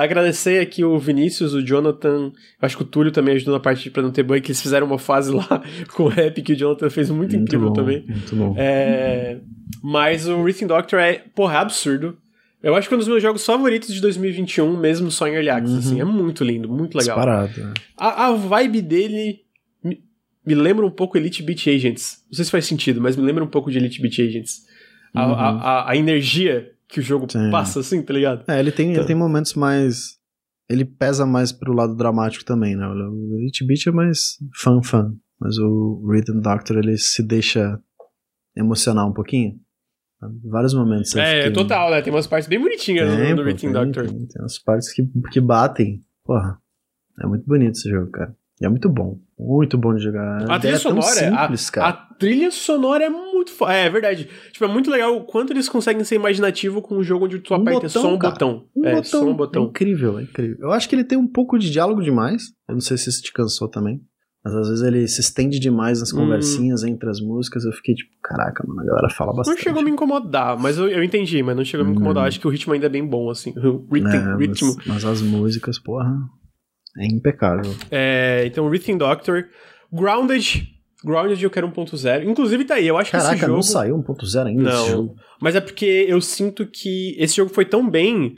[0.00, 4.02] agradecer aqui o Vinícius, o Jonathan, acho que o Túlio também ajudou na parte pra
[4.02, 5.62] não ter bug, que eles fizeram uma fase lá
[5.94, 8.04] com o rap que o Jonathan fez muito, muito incrível bom, também.
[8.06, 8.54] Muito bom.
[8.56, 9.38] É,
[9.82, 12.16] mas o Rhythm Doctor é, porra, é absurdo.
[12.62, 15.50] Eu acho que é um dos meus jogos favoritos de 2021, mesmo só em Early
[15.50, 15.78] Access, uhum.
[15.78, 16.00] assim.
[16.00, 17.16] É muito lindo, muito legal.
[17.16, 17.60] Disparado.
[17.60, 17.74] Né?
[17.96, 19.40] A, a vibe dele
[20.46, 22.24] me, lembra um pouco Elite Beat Agents.
[22.26, 24.62] Não sei se faz sentido, mas me lembra um pouco de Elite Beat Agents.
[25.14, 25.34] A, uhum.
[25.34, 27.50] a, a, a energia que o jogo Sim.
[27.50, 28.44] passa, assim, tá ligado?
[28.48, 29.00] É, ele tem, então...
[29.00, 30.18] ele tem momentos mais.
[30.68, 32.86] Ele pesa mais pro lado dramático também, né?
[32.86, 35.14] O Elite Beat é mais fan-fan.
[35.38, 37.78] Mas o Rhythm Doctor, ele se deixa
[38.56, 39.58] emocionar um pouquinho.
[40.44, 41.14] Vários momentos.
[41.16, 41.52] É, fiquei...
[41.52, 42.00] total, né?
[42.00, 44.06] Tem umas partes bem bonitinhas tem, no, no Rhythm Doctor.
[44.06, 46.00] Tem, tem umas partes que, que batem.
[46.24, 46.58] Porra,
[47.20, 48.34] é muito bonito esse jogo, cara.
[48.60, 49.18] E é muito bom.
[49.38, 50.48] Muito bom de jogar.
[50.48, 53.52] A, a trilha sonora, simples, a, a, trilha sonora é muito.
[53.66, 54.28] É, é verdade.
[54.52, 57.52] Tipo, é muito legal o quanto eles conseguem ser imaginativo com um jogo onde tu
[57.52, 58.32] um aperta botão, só um cara.
[58.32, 58.64] botão.
[58.76, 59.04] Um é, botão.
[59.04, 59.62] só um botão.
[59.64, 60.56] É incrível, é incrível.
[60.60, 62.44] Eu acho que ele tem um pouco de diálogo demais.
[62.68, 64.00] Eu não sei se isso te cansou também.
[64.44, 66.18] Mas às vezes ele se estende demais nas hum.
[66.18, 66.88] conversinhas hum.
[66.88, 67.64] entre as músicas.
[67.64, 69.56] Eu fiquei tipo, caraca, mano, a galera fala bastante.
[69.56, 72.24] Não chegou a me incomodar, mas eu, eu entendi, mas não chegou a me incomodar.
[72.24, 72.26] Hum.
[72.28, 73.52] Acho que o ritmo ainda é bem bom, assim.
[73.58, 74.10] O ritmo.
[74.10, 74.74] É, ritmo.
[74.76, 76.14] Mas, mas as músicas, porra.
[76.98, 77.74] É impecável.
[77.90, 79.48] É, então, Rhythm Doctor.
[79.92, 80.68] Grounded.
[81.04, 82.24] Grounded eu quero 1.0.
[82.24, 83.54] Inclusive tá aí, eu acho Caraca, que esse jogo...
[83.54, 85.16] não saiu 1.0 ainda não, esse jogo.
[85.40, 88.36] Mas é porque eu sinto que esse jogo foi tão bem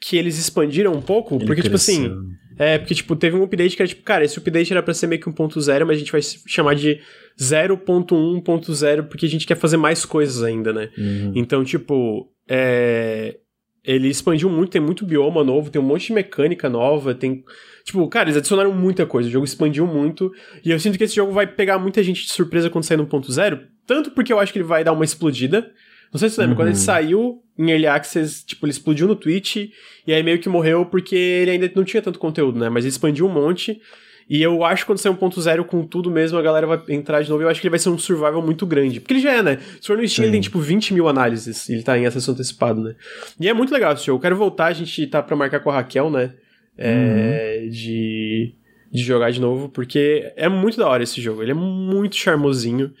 [0.00, 1.36] que eles expandiram um pouco.
[1.36, 1.94] Ele porque, cresceu.
[1.94, 4.82] tipo assim, É, porque, tipo, teve um update que era tipo, cara, esse update era
[4.82, 7.00] pra ser meio que 1.0, mas a gente vai chamar de
[7.40, 10.90] 0.1.0 porque a gente quer fazer mais coisas ainda, né?
[10.98, 11.32] Uhum.
[11.34, 13.36] Então, tipo, é...
[13.84, 17.44] ele expandiu muito, tem muito bioma novo, tem um monte de mecânica nova, tem.
[17.84, 20.30] Tipo, cara, eles adicionaram muita coisa, o jogo expandiu muito,
[20.64, 23.06] e eu sinto que esse jogo vai pegar muita gente de surpresa quando sair no
[23.06, 25.70] 1.0, tanto porque eu acho que ele vai dar uma explodida.
[26.12, 26.58] Não sei se você lembra, Uhum.
[26.60, 29.56] quando ele saiu em Early Access, tipo, ele explodiu no Twitch,
[30.06, 32.68] e aí meio que morreu porque ele ainda não tinha tanto conteúdo, né?
[32.68, 33.80] Mas ele expandiu um monte.
[34.30, 37.30] E eu acho que quando sair 1.0 com tudo mesmo, a galera vai entrar de
[37.30, 37.42] novo.
[37.42, 39.00] e Eu acho que ele vai ser um survival muito grande.
[39.00, 39.58] Porque ele já é, né?
[39.80, 41.68] Se for no Steam, ele tem tipo 20 mil análises.
[41.70, 42.94] Ele tá em acesso antecipado, né?
[43.40, 44.18] E é muito legal esse jogo.
[44.18, 46.32] Eu quero voltar, a gente tá pra marcar com a Raquel, né?
[46.76, 48.52] É, de,
[48.92, 51.42] de jogar de novo, porque é muito da hora esse jogo.
[51.42, 52.92] Ele é muito charmosinho.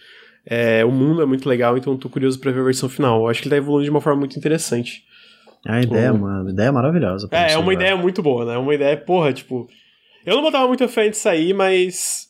[0.46, 3.20] É, o mundo é muito legal, então eu tô curioso pra ver a versão final.
[3.20, 5.04] Eu acho que ele tá evoluindo de uma forma muito interessante.
[5.66, 6.20] A ideia, Uhum.
[6.20, 7.28] mano, a ideia é maravilhosa.
[7.30, 7.72] É, é uma jogar.
[7.74, 8.54] ideia muito boa, né?
[8.54, 9.68] É uma ideia, porra, tipo.
[10.24, 12.28] Eu não botava muita fé de sair, mas.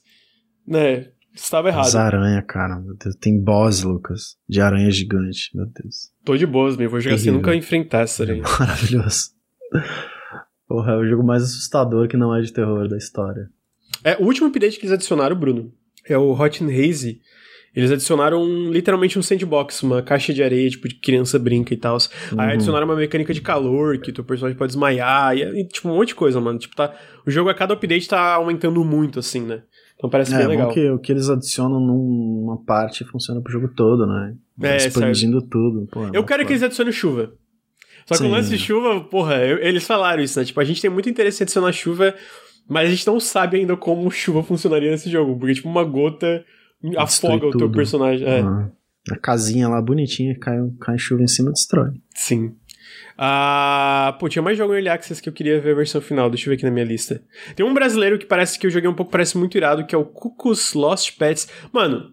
[0.66, 1.86] Né, estava errado.
[1.86, 3.14] As aranha, cara, meu Deus.
[3.16, 6.10] Tem boss, Lucas, de aranha gigante, meu Deus.
[6.24, 6.90] Tô de boas, meu.
[6.90, 8.42] Vou jogar assim nunca enfrentar essa É aranha.
[8.58, 9.30] maravilhoso.
[10.66, 13.48] Porra, é o jogo mais assustador que não é de terror da história.
[14.04, 15.72] É, o último update que eles adicionaram, Bruno,
[16.06, 17.20] é o Hot and Hazy.
[17.78, 21.76] Eles adicionaram um- literalmente um sandbox, uma caixa de areia, tipo, de criança brinca e
[21.76, 21.96] tal.
[22.36, 22.52] Aí Uhum.
[22.54, 26.14] adicionaram uma mecânica de calor, que teu personagem pode desmaiar, e, tipo, um monte de
[26.16, 26.58] coisa, mano.
[26.58, 26.92] Tipo, tá.
[27.24, 29.62] O jogo a cada update tá aumentando muito, assim, né?
[29.96, 30.72] Então parece É, bem legal.
[30.72, 34.34] que o que eles adicionam numa parte funciona pro jogo todo, né?
[34.60, 35.86] É, Expandindo tudo.
[35.92, 36.52] Pô, é Eu quero que foda.
[36.54, 37.32] eles adicionem chuva.
[38.06, 40.44] Só que o lance de chuva, porra, eu- eles falaram isso, né?
[40.44, 42.12] Tipo, a gente tem muito interesse em adicionar chuva,
[42.68, 45.38] mas a gente não sabe ainda como chuva funcionaria nesse jogo.
[45.38, 46.44] Porque, tipo, uma gota
[46.96, 47.76] afoga o teu tudo.
[47.76, 48.26] personagem.
[48.26, 48.68] É, Ah,
[49.10, 51.90] a casinha lá bonitinha, cai, cai chuva em cima destrói.
[52.14, 52.54] sim.
[53.20, 56.30] Ah, pô, tinha mais jogo em Early Access que eu queria ver a versão final.
[56.30, 57.20] Deixa eu ver aqui na minha lista.
[57.56, 59.98] Tem um brasileiro que parece que eu joguei um pouco, parece muito irado, que é
[59.98, 61.48] o Cuckoo's Lost Pets.
[61.72, 62.12] Mano,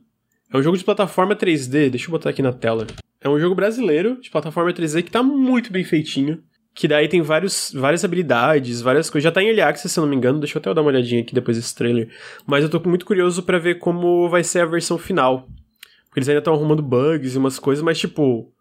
[0.52, 1.90] é um jogo de plataforma 3D.
[1.92, 2.88] Deixa eu botar aqui na tela.
[3.22, 6.42] É um jogo brasileiro de plataforma 3D que tá muito bem feitinho.
[6.76, 9.24] Que daí tem vários, várias habilidades, várias coisas.
[9.24, 10.40] Já tá em Early Access, se eu não me engano.
[10.40, 12.10] Deixa eu até dar uma olhadinha aqui depois desse trailer.
[12.46, 15.48] Mas eu tô muito curioso pra ver como vai ser a versão final.
[16.06, 18.52] Porque eles ainda estão arrumando bugs e umas coisas, mas tipo.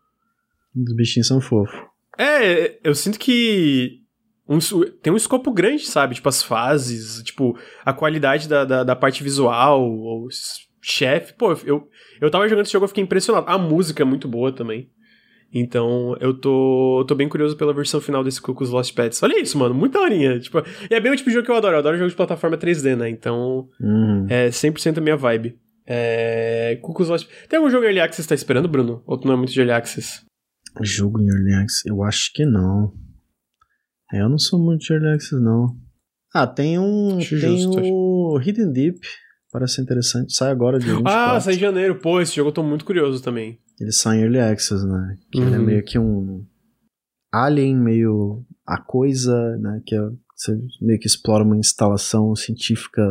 [0.76, 1.74] Os bichinhos são fofos.
[2.16, 4.00] É, eu sinto que.
[4.48, 4.58] um
[5.02, 6.14] tem um escopo grande, sabe?
[6.14, 10.28] Tipo, as fases, tipo, a qualidade da, da, da parte visual, o
[10.80, 11.34] chefe.
[11.34, 11.88] Pô, eu,
[12.20, 13.46] eu tava jogando esse jogo e fiquei impressionado.
[13.48, 14.88] A música é muito boa também.
[15.56, 19.22] Então, eu tô, eu tô bem curioso pela versão final desse Cuckoo's Lost Pets.
[19.22, 20.40] Olha isso, mano, muita horinha.
[20.40, 20.58] Tipo,
[20.90, 21.76] e é bem o tipo de jogo que eu adoro.
[21.76, 23.08] Eu adoro jogo de plataforma 3D, né?
[23.08, 24.26] Então, Uhum.
[24.28, 25.56] é 100% a minha vibe.
[25.86, 26.78] É.
[26.82, 29.02] Cuckoo's Lost Tem algum jogo Early Access que você tá esperando, Bruno?
[29.06, 30.22] Ou tu não é muito de Early Access?
[30.82, 31.82] Jogo em Early Access?
[31.88, 32.92] Eu acho que não.
[34.12, 35.76] É, eu não sou muito de Early Access, não.
[36.34, 37.18] Ah, tem um.
[37.18, 38.98] Acho tem justo, o Hidden Deep.
[39.52, 40.34] Parece interessante.
[40.34, 41.12] Sai agora de 24.
[41.36, 41.94] Ah, sai em janeiro.
[42.00, 43.60] Pô, esse jogo eu tô muito curioso também.
[43.80, 45.18] Ele sai em Early Access, né?
[45.32, 45.64] Que ele é Uhum.
[45.64, 46.44] meio que um
[47.32, 49.82] alien, meio a coisa, né?
[49.84, 50.00] Que é,
[50.36, 53.02] você meio que explora uma instalação científica,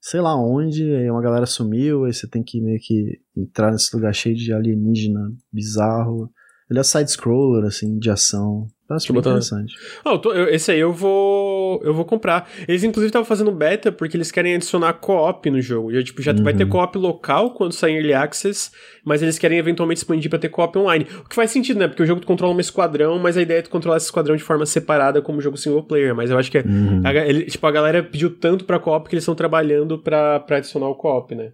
[0.00, 3.94] sei lá onde, aí uma galera sumiu, aí você tem que meio que entrar nesse
[3.94, 6.30] lugar cheio de alienígena bizarro.
[6.70, 8.68] Ele é side-scroller, assim, de ação.
[8.98, 9.74] Bem botar- interessante.
[10.04, 12.48] Ah, eu tô- eu- esse aí eu vou eu vou comprar.
[12.66, 15.92] Eles inclusive estavam fazendo beta porque eles querem adicionar co-op no jogo.
[15.92, 16.58] Já, tipo, já vai Uhum.
[16.58, 18.70] ter co-op local quando sair Early Access,
[19.04, 21.06] mas eles querem eventualmente expandir pra ter co-op online.
[21.24, 21.86] O que faz sentido, né?
[21.88, 24.34] Porque o jogo tu controla um esquadrão, mas a ideia é tu controlar esse esquadrão
[24.34, 26.14] de forma separada como jogo single player.
[26.14, 27.02] Mas eu acho que Uhum.
[27.04, 30.56] a, ele- tipo, a galera pediu tanto pra co-op que eles estão trabalhando pra, pra
[30.56, 31.52] adicionar o co-op, né?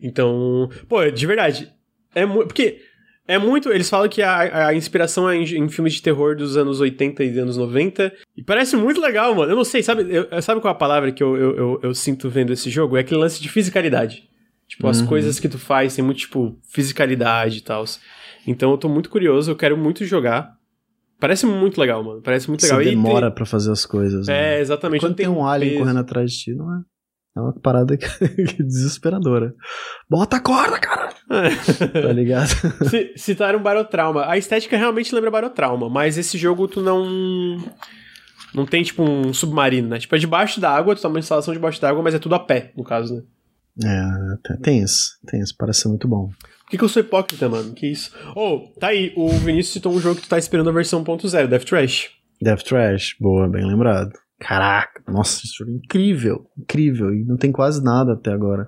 [0.00, 1.72] Então, pô, de verdade,
[2.14, 2.48] é muito.
[2.48, 2.80] Porque
[3.28, 3.68] é muito.
[3.70, 7.22] Eles falam que a, a inspiração é em, em filmes de terror dos anos 80
[7.22, 8.12] e anos 90.
[8.36, 9.52] E parece muito legal, mano.
[9.52, 11.94] Eu não sei, sabe, eu- sabe qual é a palavra que eu, eu, eu, eu
[11.94, 12.96] sinto vendo esse jogo?
[12.96, 14.24] É aquele lance de fisicalidade.
[14.66, 15.06] Tipo, as Uhum.
[15.06, 17.84] coisas que tu faz tem muito, tipo, fisicalidade e tal.
[18.46, 20.56] Então eu tô muito curioso, eu quero muito jogar.
[21.20, 22.20] Parece muito legal, mano.
[22.22, 22.80] Parece muito Você legal.
[22.82, 24.26] E tem- demora pra fazer as coisas.
[24.28, 24.56] né?
[24.56, 25.00] É, exatamente.
[25.00, 25.82] Quando não tem um alien peso.
[25.82, 26.80] correndo atrás de ti, não é?
[27.38, 29.54] É uma parada que, que desesperadora.
[30.10, 31.08] Bota a corda, cara!
[31.28, 32.48] Tá ligado?
[33.16, 34.26] Citaram Barotrauma.
[34.28, 37.56] A estética realmente lembra Barotrauma, mas esse jogo tu não.
[38.54, 39.98] Não tem, tipo, um submarino, né?
[39.98, 42.34] Tipo, é debaixo da água, tu tá uma instalação debaixo da água, mas é tudo
[42.34, 43.22] a pé, no caso, né?
[43.84, 45.10] É, tem- isso.
[45.26, 45.54] Tem isso.
[45.56, 46.28] Parece ser muito bom.
[46.28, 47.72] Por que, que eu sou hipócrita, mano?
[47.74, 48.10] Que isso?
[48.34, 49.12] Oh, tá aí.
[49.16, 52.10] O Vinícius citou um jogo que tu tá esperando a versão 1.0, Death Trash.
[52.40, 54.10] Death Trash, boa, bem lembrado.
[54.40, 57.12] Caraca, nossa, esse jogo é incrível, incrível.
[57.12, 58.66] E não tem quase nada até agora.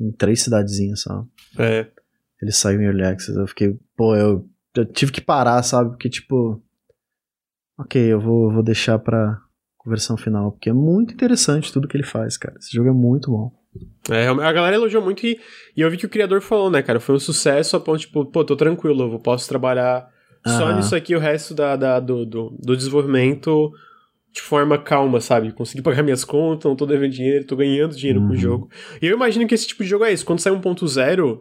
[0.00, 1.24] Em três cidadezinhas só.
[1.58, 1.86] É.
[2.40, 3.38] Ele saiu em Early Access.
[3.38, 5.90] Eu fiquei, pô, eu, eu tive que parar, sabe?
[5.90, 6.62] Porque, tipo.
[7.78, 9.38] Ok, eu vou, vou deixar pra.
[9.86, 12.56] versão final, porque é muito interessante tudo que ele faz, cara.
[12.58, 13.52] Esse jogo é muito bom.
[14.10, 15.40] É, a galera elogiou muito e,
[15.76, 18.24] e eu vi que o criador falou, né, cara, foi um sucesso a ponto, tipo,
[18.26, 20.06] pô, tô tranquilo, eu posso trabalhar
[20.46, 23.70] só nisso aqui o resto da, da- do, do, do desenvolvimento
[24.32, 25.52] de forma calma, sabe?
[25.52, 28.36] Consegui pagar minhas contas, não tô devendo dinheiro, tô ganhando dinheiro com o Uhum.
[28.36, 28.70] jogo.
[29.00, 30.24] E eu imagino que esse tipo de jogo é isso.
[30.24, 31.40] Quando sai 1.0,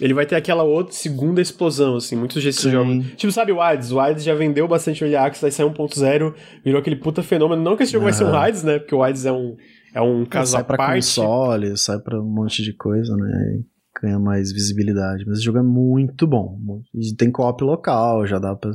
[0.00, 2.16] ele vai ter aquela outra segunda explosão, assim.
[2.16, 3.06] Muitos desses jogos.
[3.16, 3.92] Tipo, sabe o Hades?
[3.92, 7.62] O Hades já vendeu bastante early access, aí sai 1.0 virou aquele puta fenômeno.
[7.62, 8.34] Não que esse jogo vai ser um.
[8.34, 8.78] Hades, né?
[8.80, 9.56] Porque o Hades é um,
[9.94, 10.94] é um caso sai à pra parte.
[10.96, 13.60] console, sai pra um monte de coisa, né?
[14.02, 15.24] Ganha mais visibilidade.
[15.26, 16.58] Mas esse jogo é muito bom.
[16.94, 18.72] E tem co-op local, já dá pra.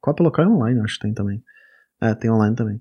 [0.00, 1.42] Co-op local e online, acho que tem também.
[2.00, 2.80] É, tem online também.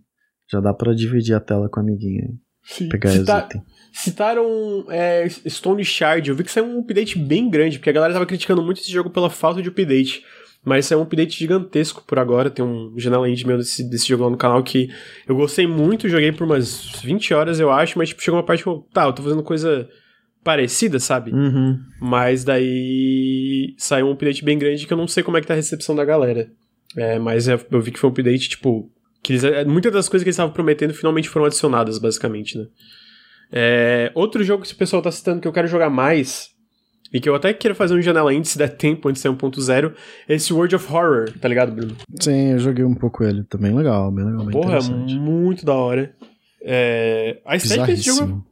[0.51, 2.33] Já dá pra dividir a tela com o amiguinho aí.
[2.63, 2.89] Sim.
[2.89, 3.63] Pegar Cita- itens.
[3.91, 6.29] Citaram é, Stone Shard.
[6.29, 8.91] Eu vi que saiu um update bem grande, porque a galera tava criticando muito esse
[8.91, 10.23] jogo pela falta de update.
[10.63, 12.49] Mas saiu um update gigantesco por agora.
[12.49, 14.89] Tem um janela indie meu desse, desse jogo lá no canal que
[15.27, 16.09] eu gostei muito.
[16.09, 17.97] Joguei por umas 20 horas, eu acho.
[17.97, 19.87] Mas tipo, chegou uma parte que eu, tá, eu tô fazendo coisa
[20.43, 21.31] parecida, sabe?
[21.31, 21.79] Uhum.
[22.01, 25.53] Mas daí saiu um update bem grande que eu não sei como é que tá
[25.53, 26.49] a recepção da galera.
[26.97, 28.91] É, mas é, eu vi que foi um update, tipo.
[29.21, 32.67] Que eles, é, muitas das coisas que eles estavam prometendo finalmente foram adicionadas, basicamente, né?
[33.51, 36.51] É, outro jogo que o pessoal tá citando que eu quero jogar mais,
[37.11, 39.35] e que eu até quero fazer um janela indie se der tempo antes de ser
[39.35, 39.93] 1.0,
[40.27, 41.95] é esse World of Horror, tá ligado, Bruno?
[42.19, 43.43] Sim, eu joguei um pouco ele.
[43.43, 46.13] Tá bem legal, bem legal, bem Porra, é muito da hora.
[46.61, 48.45] É, a estética desse jogo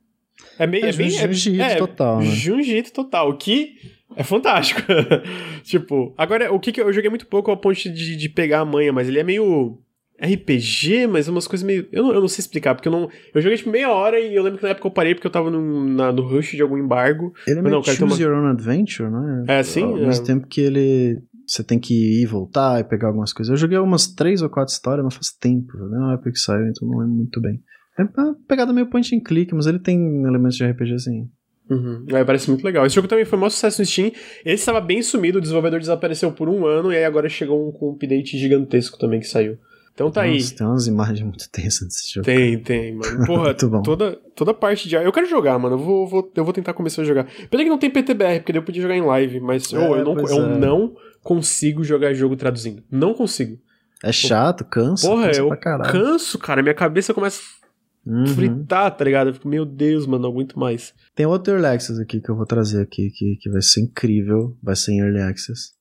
[0.58, 0.86] é meio.
[0.86, 2.82] É É, bem, Junji é, total, né?
[2.94, 3.76] Total, que
[4.16, 4.82] é fantástico.
[5.64, 8.62] tipo, agora, o que, que eu eu joguei muito pouco ao ponto de, de pegar
[8.62, 9.78] a manha, mas ele é meio
[10.22, 11.88] RPG, mas é umas coisas meio.
[11.92, 13.10] Eu não, eu não sei explicar, porque eu não.
[13.34, 15.32] Eu joguei tipo meia hora e eu lembro que na época eu parei porque eu
[15.32, 17.34] tava num, na- no rush de algum embargo.
[17.48, 19.46] Ele é meio não, Choose uma- Your Own Adventure, né?
[19.48, 19.84] É assim?
[19.84, 20.26] Ao mesmo É.
[20.26, 21.20] tempo que ele...
[21.46, 23.50] Você tem que ir e voltar e pegar algumas coisas.
[23.52, 25.78] Eu joguei umas três ou quatro histórias, mas faz tempo.
[25.78, 27.62] Joguei na época que saiu, então não lembro muito bem.
[27.98, 31.30] É uma pegada meio point and click, mas ele tem elementos de RPG assim.
[31.70, 32.06] Uhum.
[32.10, 32.86] É, parece muito legal.
[32.86, 34.08] Esse jogo também foi um maior sucesso no Steam.
[34.44, 37.72] Esse estava bem sumido, o desenvolvedor desapareceu por um ano e aí agora chegou um,
[37.72, 39.58] com um update gigantesco também que saiu.
[39.98, 40.34] Então tá aí.
[40.36, 42.24] Nossa, tem umas imagens muito tensas desse jogo.
[42.24, 43.26] Tem, tem, mano.
[43.26, 43.52] Porra,
[43.84, 44.94] toda, toda parte de.
[44.94, 45.74] Eu quero jogar, mano.
[45.74, 47.26] Eu vou, vou, eu vou tentar começar a jogar.
[47.50, 49.96] Pena que não tem PTBR, porque daí eu podia jogar em live, mas É, ô,
[49.96, 50.58] eu, não, eu é.
[50.60, 52.84] não consigo jogar jogo traduzindo.
[52.92, 53.58] Não consigo.
[54.04, 55.08] É chato, cansa.
[55.08, 55.50] Porra, cansa eu
[55.92, 56.62] canso, cara.
[56.62, 58.28] Minha cabeça começa a Uhum.
[58.28, 59.32] fritar, tá ligado?
[59.32, 60.94] Eu fico, meu Deus, mano, não aguento mais.
[61.16, 64.56] Tem outro Early Access aqui que eu vou trazer aqui, que, que vai ser incrível.
[64.62, 65.72] Vai ser em Early Access.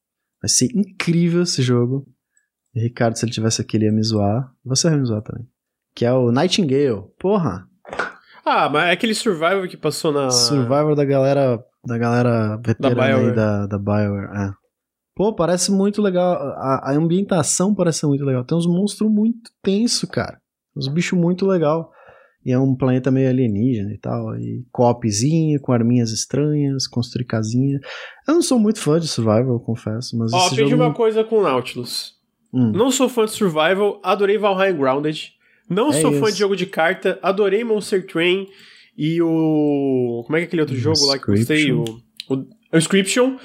[0.41, 2.07] Vai ser incrível esse jogo.
[2.81, 4.53] Ricardo, se ele tivesse aqui, ele ia me zoar.
[4.65, 5.47] Você vai me zoar também.
[5.95, 7.05] Que é o Nightingale.
[7.19, 7.67] Porra!
[8.45, 10.31] Ah, mas é aquele Survivor que passou na.
[10.31, 13.29] Survivor da galera da galera veterana BioWare.
[13.29, 14.37] aí da, da BioWare.
[14.37, 14.51] É.
[15.15, 16.35] Pô, parece muito legal.
[16.35, 18.45] A, a ambientação parece muito legal.
[18.45, 20.39] Tem uns monstros muito tenso, cara.
[20.77, 21.91] Uns bichos muito legal.
[22.45, 24.37] E é um planeta meio alienígena e tal.
[24.37, 27.81] E coopzinho, com arminhas estranhas, construir casinha.
[28.29, 30.83] Eu não sou muito fã de Survival, eu confesso, mas Ó, esse aprendi jogo...
[30.83, 32.16] uma coisa com o Nautilus.
[32.53, 32.73] Hum.
[32.73, 35.33] Não sou fã de Survival, adorei Valheim Grounded.
[35.69, 36.33] Não É sou fã isso.
[36.35, 38.47] de jogo de carta, adorei Monster Train
[38.97, 40.23] e o.
[40.27, 41.73] Como é que é aquele outro jogo lá que eu gostei?
[41.73, 41.85] O,
[42.31, 42.35] o,
[42.73, 43.37] o Inscription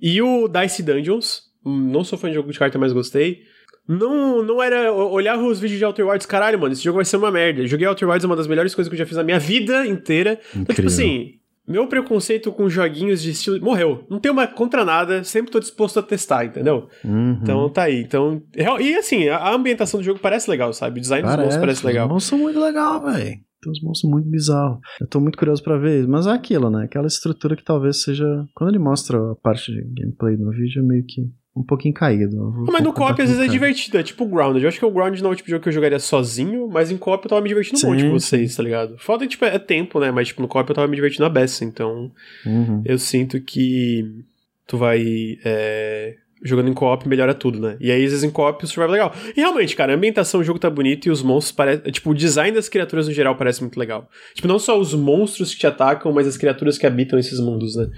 [0.00, 1.42] e o Dice Dungeons.
[1.64, 3.40] Não sou fã de jogo de carta, mas gostei.
[3.88, 4.92] Não, não era.
[4.92, 7.66] Olhava os vídeos de Outer Wilds, caralho, mano, esse jogo vai ser uma merda.
[7.66, 9.86] Joguei Outer Wilds, é uma das melhores coisas que eu já fiz na minha vida
[9.86, 10.38] inteira.
[10.50, 10.90] Então, tipo Incrível.
[10.92, 11.32] assim,
[11.66, 13.60] meu preconceito com joguinhos de estilo.
[13.60, 14.06] Morreu.
[14.10, 16.88] Não tenho uma contra nada, sempre tô disposto a testar, entendeu?
[17.04, 17.38] Uhum.
[17.42, 18.02] Então tá aí.
[18.02, 20.98] Então, e assim, a ambientação do jogo parece legal, sabe?
[20.98, 22.06] O design dos monstros parece legal.
[22.06, 23.40] Os monstros são muito legal, velho.
[23.62, 24.78] Tem uns monstros muito bizarros.
[25.00, 26.06] Eu tô muito curioso pra ver.
[26.06, 26.84] Mas é aquilo, né?
[26.84, 28.26] Aquela estrutura que talvez seja.
[28.54, 31.22] Quando ele mostra a parte de gameplay no vídeo, é meio que
[31.56, 32.36] um pouquinho caído.
[32.36, 34.62] Vou Mas no co-op às vezes é divertido, é tipo o Grounded.
[34.62, 36.68] Eu acho que o Grounded não é o tipo de jogo que eu jogaria sozinho,
[36.68, 38.96] mas em co-op eu tava me divertindo Sim, muito com vocês, tá ligado?
[38.98, 40.10] Falta, tipo, é tempo, né?
[40.10, 42.10] Mas, tipo, no co-op eu tava me divertindo a beça, então
[42.44, 42.82] Uhum.
[42.84, 44.24] eu sinto que
[44.66, 47.76] tu vai é, jogando em co-op melhora tudo, né?
[47.78, 49.14] E aí, às vezes, em co-op o survival é legal.
[49.36, 51.92] E realmente, cara, a ambientação do jogo tá bonita e os monstros parecem.
[51.92, 54.10] Tipo, o design das criaturas no geral parece muito legal.
[54.34, 57.76] Tipo, não só os monstros que te atacam, mas as criaturas que habitam esses mundos,
[57.76, 57.88] né?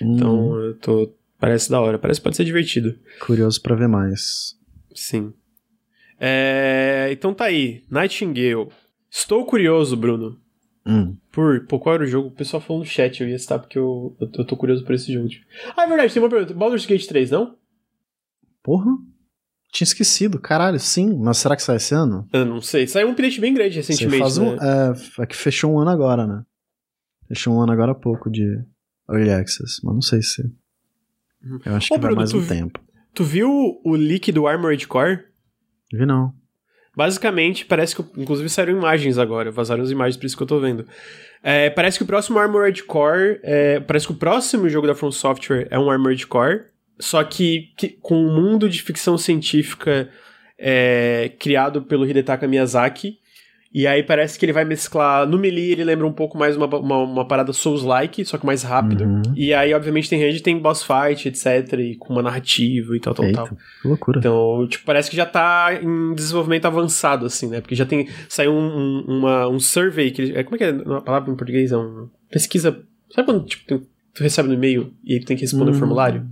[0.00, 0.14] Uhum.
[0.14, 1.10] Então, eu tô.
[1.42, 2.96] Parece da hora, parece que pode ser divertido.
[3.18, 4.56] Curioso pra ver mais.
[4.94, 5.34] Sim.
[6.20, 8.68] É, então tá aí, Nightingale.
[9.10, 10.38] Estou curioso, Bruno.
[10.86, 11.16] Hum.
[11.32, 12.28] Por, pô, qual era o jogo?
[12.28, 14.94] O pessoal falou no chat, eu ia citar porque eu, eu, eu tô curioso por
[14.94, 15.28] esse jogo.
[15.76, 16.54] Ah, é verdade, tem uma pergunta.
[16.54, 17.56] Baldur's Gate 3, não?
[18.62, 18.92] Porra.
[19.72, 20.38] Tinha esquecido.
[20.38, 21.12] Caralho, sim.
[21.18, 22.24] Mas será que sai esse ano?
[22.32, 22.86] Eu não sei.
[22.86, 24.58] Saiu um update bem grande recentemente, faz um, né?
[25.18, 26.44] é, é que fechou um ano agora, né?
[27.26, 28.46] Fechou um ano agora há pouco de
[29.10, 29.80] Early Access.
[29.82, 30.61] Mas não sei se.
[31.66, 32.80] Eu acho Ô, que vai Bruno, mais um vi- tempo.
[33.14, 33.50] Tu viu
[33.84, 35.20] o leak do Armored Core?
[35.92, 36.32] Vi não.
[36.96, 38.04] Basicamente, parece que.
[38.20, 40.86] Inclusive saíram imagens agora, vazaram as imagens, por isso que eu tô vendo.
[41.42, 43.40] É, parece que o próximo Armored Core.
[43.42, 46.62] É, parece que o próximo jogo da From Software é um Armored Core.
[47.00, 50.08] Só que, que com um mundo de ficção científica
[50.58, 53.18] é, criado pelo Hidetaka Miyazaki.
[53.74, 55.26] E aí parece que ele vai mesclar.
[55.26, 58.62] No Melee ele lembra um pouco mais uma, uma, uma parada Souls-like, só que mais
[58.62, 59.04] rápido.
[59.04, 59.22] Uhum.
[59.34, 61.72] E aí, obviamente, tem range, tem boss fight, etc.
[61.78, 63.48] E com uma narrativa e tal, tal, Eita, tal.
[63.80, 64.18] que loucura.
[64.18, 67.62] Então, tipo, parece que já tá em desenvolvimento avançado, assim, né?
[67.62, 68.08] Porque já tem.
[68.28, 68.58] Saiu um,
[69.08, 70.20] um, uma, um survey que.
[70.20, 71.72] ele- é, Como é que é a palavra em português?
[71.72, 72.08] É um.
[72.30, 72.78] Pesquisa.
[73.10, 73.86] Sabe quando tipo, tu-
[74.22, 76.26] recebe no e-mail e aí tu tem que responder o Hum, formulário?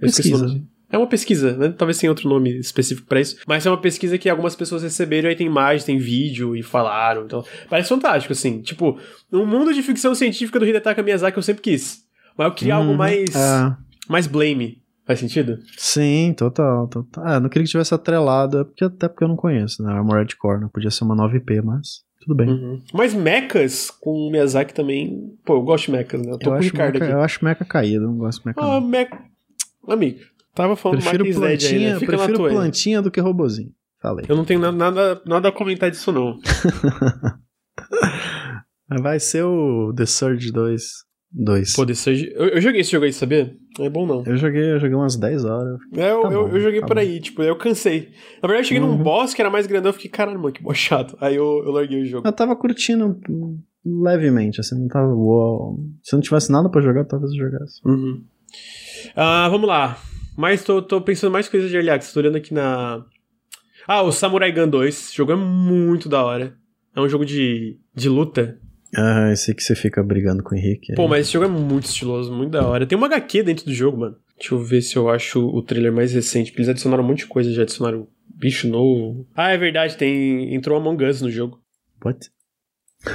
[0.00, 0.46] Eu pesquisa.
[0.90, 1.74] É uma pesquisa, né?
[1.76, 3.36] Talvez tenha outro nome específico pra isso.
[3.46, 6.62] Mas é uma pesquisa que algumas pessoas receberam e aí tem imagem, tem vídeo e
[6.62, 7.24] falaram.
[7.24, 8.60] Então, parece fantástico, assim.
[8.62, 8.96] Tipo,
[9.30, 12.04] no mundo de ficção científica do Hidetaka Miyazaki eu sempre quis.
[12.38, 12.96] Mas eu queria algo Uhum.
[12.96, 13.34] mais.
[13.34, 13.76] É,
[14.08, 14.80] mais blame.
[15.04, 15.58] Faz sentido?
[15.78, 17.26] sim, total, total.
[17.28, 19.92] É, não queria que tivesse atrelado, é porque, até porque eu não conheço, né?
[19.92, 22.48] Armored Core, não podia ser uma 9IP, mas tudo bem.
[22.48, 22.82] Uhum.
[22.92, 25.32] Mas mechas com o Miyazaki também.
[25.44, 26.32] Pô, eu gosto de mechas, né?
[26.32, 27.12] Eu tô eu, com o Ricardo mecha, aqui.
[27.14, 28.58] eu acho mecha caída, não gosto de mecha.
[28.60, 29.16] Ah, mecha.
[29.86, 30.18] Amigo,
[30.56, 32.06] tava falando prefiro Marquis Dead aí, plantinha, né?
[32.06, 33.70] Prefiro plantinha do que robozinho.
[34.02, 34.26] Falei.
[34.28, 36.38] Eu não tenho na- nada, nada a comentar disso, não.
[39.00, 40.82] Vai ser o The Surge 2.
[41.32, 41.72] 2.
[41.74, 42.32] Pô, The Surge...
[42.34, 43.52] Eu, eu joguei esse jogo aí, sabia?
[43.78, 44.22] Não é bom, não.
[44.24, 45.76] Eu joguei, eu joguei umas 10 horas.
[45.96, 48.10] É, eu, Tá eu, bom, eu joguei tá por aí, tipo, eu cansei.
[48.42, 49.02] Na verdade, eu cheguei num Uhum.
[49.02, 51.16] boss que era mais grandão, eu fiquei, caralho, mano, que boss chato.
[51.20, 52.26] Aí eu, eu larguei o jogo.
[52.26, 53.18] Eu tava curtindo
[53.84, 55.78] levemente, assim, não tava uau.
[56.02, 57.80] Se não tivesse nada pra jogar, talvez eu jogasse.
[57.84, 58.22] Uhum.
[59.16, 59.98] Ah, vamos lá.
[60.36, 62.12] Mas tô, tô pensando mais coisas de Early Access.
[62.12, 63.04] Tô olhando aqui na...
[63.86, 64.94] Ah, o Samurai Gun 2.
[64.94, 66.56] Esse jogo é muito da hora.
[66.94, 68.58] É um jogo de, de luta.
[68.94, 70.94] Ah, esse que você fica brigando com o Henrique.
[70.94, 72.86] Pô, mas esse jogo é muito estiloso, muito da hora.
[72.86, 74.16] Tem uma HQ dentro do jogo, mano.
[74.38, 77.20] Deixa eu ver se eu acho o trailer mais recente, porque eles adicionaram um monte
[77.20, 79.26] de coisa, já adicionaram bicho novo.
[79.34, 81.58] Ah, é verdade, tem entrou Among Us no jogo.
[82.04, 82.30] What?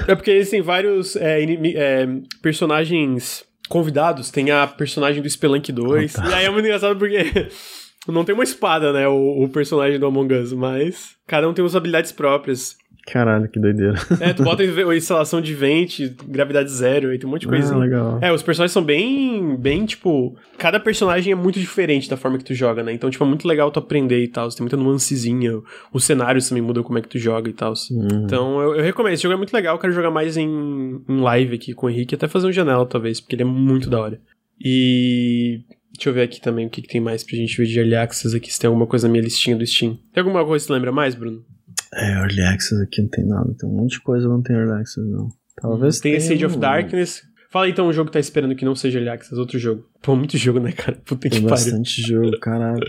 [0.07, 2.07] É porque eles têm vários é, é,
[2.41, 4.29] personagens convidados.
[4.29, 6.15] Tem a personagem do Spelunk 2.
[6.15, 6.29] Ah, tá.
[6.29, 7.49] E aí é muito engraçado porque
[8.07, 11.63] não tem uma espada, né, o, o personagem do Among Us, mas cada um tem
[11.63, 12.75] suas habilidades próprias.
[13.05, 13.95] Caralho, que doideira.
[14.19, 14.65] É, tu bota a
[14.95, 17.73] instalação de vente, gravidade zero, aí tem um monte de coisa.
[17.73, 18.19] Ah, legal.
[18.21, 20.35] É, os personagens são bem, bem, tipo...
[20.57, 22.93] Cada personagem é muito diferente da forma que tu joga, né?
[22.93, 24.47] Então, tipo, é muito legal tu aprender e tal.
[24.49, 25.59] Tem muita nuancezinha.
[25.91, 27.73] Os cenários também mudam como é que tu joga e tal.
[27.91, 28.23] Hum.
[28.25, 29.13] Então, eu, eu recomendo.
[29.13, 29.75] Esse jogo é muito legal.
[29.75, 32.13] Eu quero jogar mais em, em live aqui com o Henrique.
[32.13, 33.19] Até fazer um janela, talvez.
[33.19, 34.21] Porque ele é muito da hora.
[34.63, 35.61] E...
[35.93, 37.95] Deixa eu ver aqui também o que, que tem mais pra gente ver de Early
[37.95, 38.51] Access aqui.
[38.51, 39.97] Se tem alguma coisa na minha listinha do Steam.
[40.13, 41.43] Tem alguma coisa que você lembra mais, Bruno?
[41.93, 43.53] É, Early Access aqui não tem nada.
[43.57, 45.29] Tem um monte de coisa que não tem Early Access, não.
[45.61, 47.21] Talvez Tem tenha Age of Darkness.
[47.51, 49.35] Fala então um jogo que tá esperando que não seja Early Access.
[49.39, 49.85] Outro jogo.
[50.01, 50.97] Pô, muito jogo, né, cara?
[51.05, 51.49] Puta que Tem pariu.
[51.49, 52.79] bastante jogo, caralho.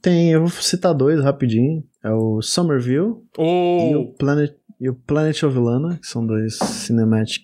[0.00, 1.82] Tem, eu vou citar dois rapidinho.
[2.04, 4.14] É o Somerville e, o Oh!
[4.18, 7.42] Planet, e o Planet of Lana, que são dois cinematic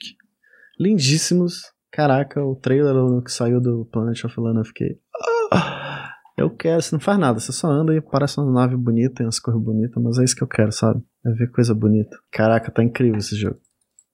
[0.79, 1.63] lindíssimos.
[1.91, 2.95] Caraca, o trailer
[3.25, 4.99] que saiu do Planet of Lana, eu fiquei.
[5.17, 5.40] "Ah,
[6.41, 9.27] eu quero, você não faz nada, você só anda e parece uma nave bonita, tem
[9.27, 11.03] umas cores bonitas, mas é isso que eu quero, sabe?
[11.25, 12.17] É ver coisa bonita.
[12.31, 13.59] Caraca, tá incrível esse jogo.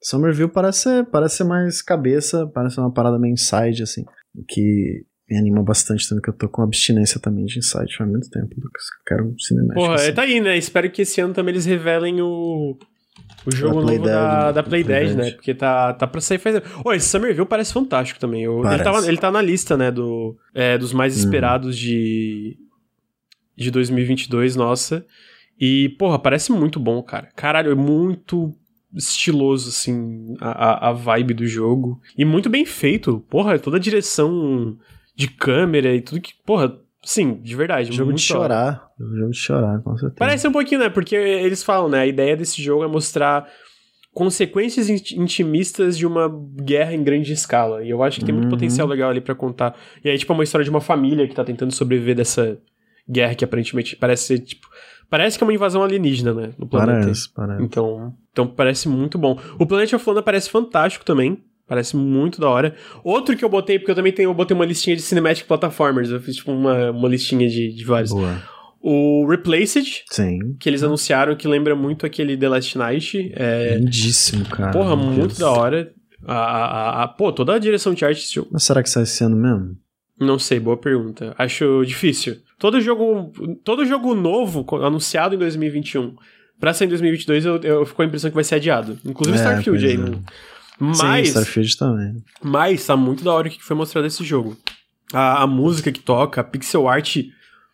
[0.02, 4.04] Somerville parece ser, parece ser mais cabeça, parece uma parada meio inside, assim.
[4.34, 8.08] o Que me anima bastante também, que eu tô com abstinência também de inside faz
[8.08, 8.84] muito tempo, Lucas.
[8.84, 9.80] Eu quero um cinemático.
[9.80, 10.12] Porra, assim.
[10.12, 10.56] tá aí, né?
[10.56, 12.78] Espero que esse ano também eles revelem o.
[13.46, 14.52] O jogo novo da, né?
[14.54, 15.30] da Play Play 10, né?
[15.32, 16.60] Porque tá, tá pra sair faz.
[16.84, 18.42] Ô, esse Somerville parece fantástico também.
[18.42, 18.84] Eu- ele, Parece.
[18.84, 19.90] tava, ele tá na lista, né?
[19.90, 21.20] Do, é, dos mais Uhum.
[21.20, 22.56] esperados de.
[23.56, 25.06] De 2022, nossa.
[25.58, 27.28] E, porra, parece muito bom, cara.
[27.34, 28.52] Caralho, é muito
[28.94, 32.00] estiloso, assim, a, a, a vibe do jogo.
[32.18, 33.24] E muito bem feito.
[33.30, 34.76] Porra, toda a direção
[35.14, 36.32] de câmera e tudo que.
[36.44, 36.76] Porra,
[37.06, 37.92] sim, de verdade.
[37.92, 38.48] Jogo de da hora.
[38.54, 38.88] chorar.
[38.98, 40.16] Jogo de chorar, com certeza.
[40.18, 40.88] Parece um pouquinho, né?
[40.90, 42.00] Porque eles falam, né?
[42.00, 43.48] A ideia desse jogo é mostrar
[44.12, 46.28] consequências inti- intimistas de uma
[46.62, 47.84] guerra em grande escala.
[47.84, 48.50] E eu acho que tem muito Uhum.
[48.50, 49.76] potencial legal ali pra contar.
[50.04, 52.58] E aí, tipo, é uma história de uma família que tá tentando sobreviver dessa
[53.08, 54.66] guerra que aparentemente parece ser, tipo.
[55.08, 56.50] Parece que é uma invasão alienígena, né?
[56.58, 57.00] No planeta.
[57.02, 57.62] Parece, parece.
[57.62, 59.38] Então, então parece muito bom.
[59.58, 61.44] O Planet of Lana parece fantástico também.
[61.68, 62.74] Parece muito da hora.
[63.02, 66.10] Outro que eu botei, porque eu também tenho, eu botei uma listinha de Cinematic Platformers.
[66.10, 68.12] Eu fiz tipo uma, uma listinha de, de vários.
[68.12, 68.40] Boa.
[68.80, 70.38] O Replaced, Sim.
[70.60, 73.32] que eles anunciaram que lembra muito aquele The Last Night.
[73.34, 74.70] É, Lindíssimo, cara.
[74.70, 75.38] porra, muito Deus.
[75.38, 75.92] da hora.
[76.24, 78.48] A, a, a- a- pô, toda a direção de arte jogo.
[78.52, 79.76] Mas será que sai esse ano mesmo?
[80.20, 81.34] Não sei, boa pergunta.
[81.36, 82.36] Acho difícil.
[82.58, 83.32] Todo jogo,
[83.64, 86.14] todo jogo novo anunciado em 2021
[86.58, 88.98] pra sair em 2022, eu, eu fico com a impressão que vai ser adiado.
[89.04, 89.94] Inclusive É, Starfield aí.
[89.94, 90.18] é.
[90.80, 90.94] Né?
[90.94, 92.14] Sim, Mas, Starfield também.
[92.42, 94.56] mas tá muito da hora o que foi mostrado desse jogo.
[95.12, 97.16] A, a música que toca, a pixel art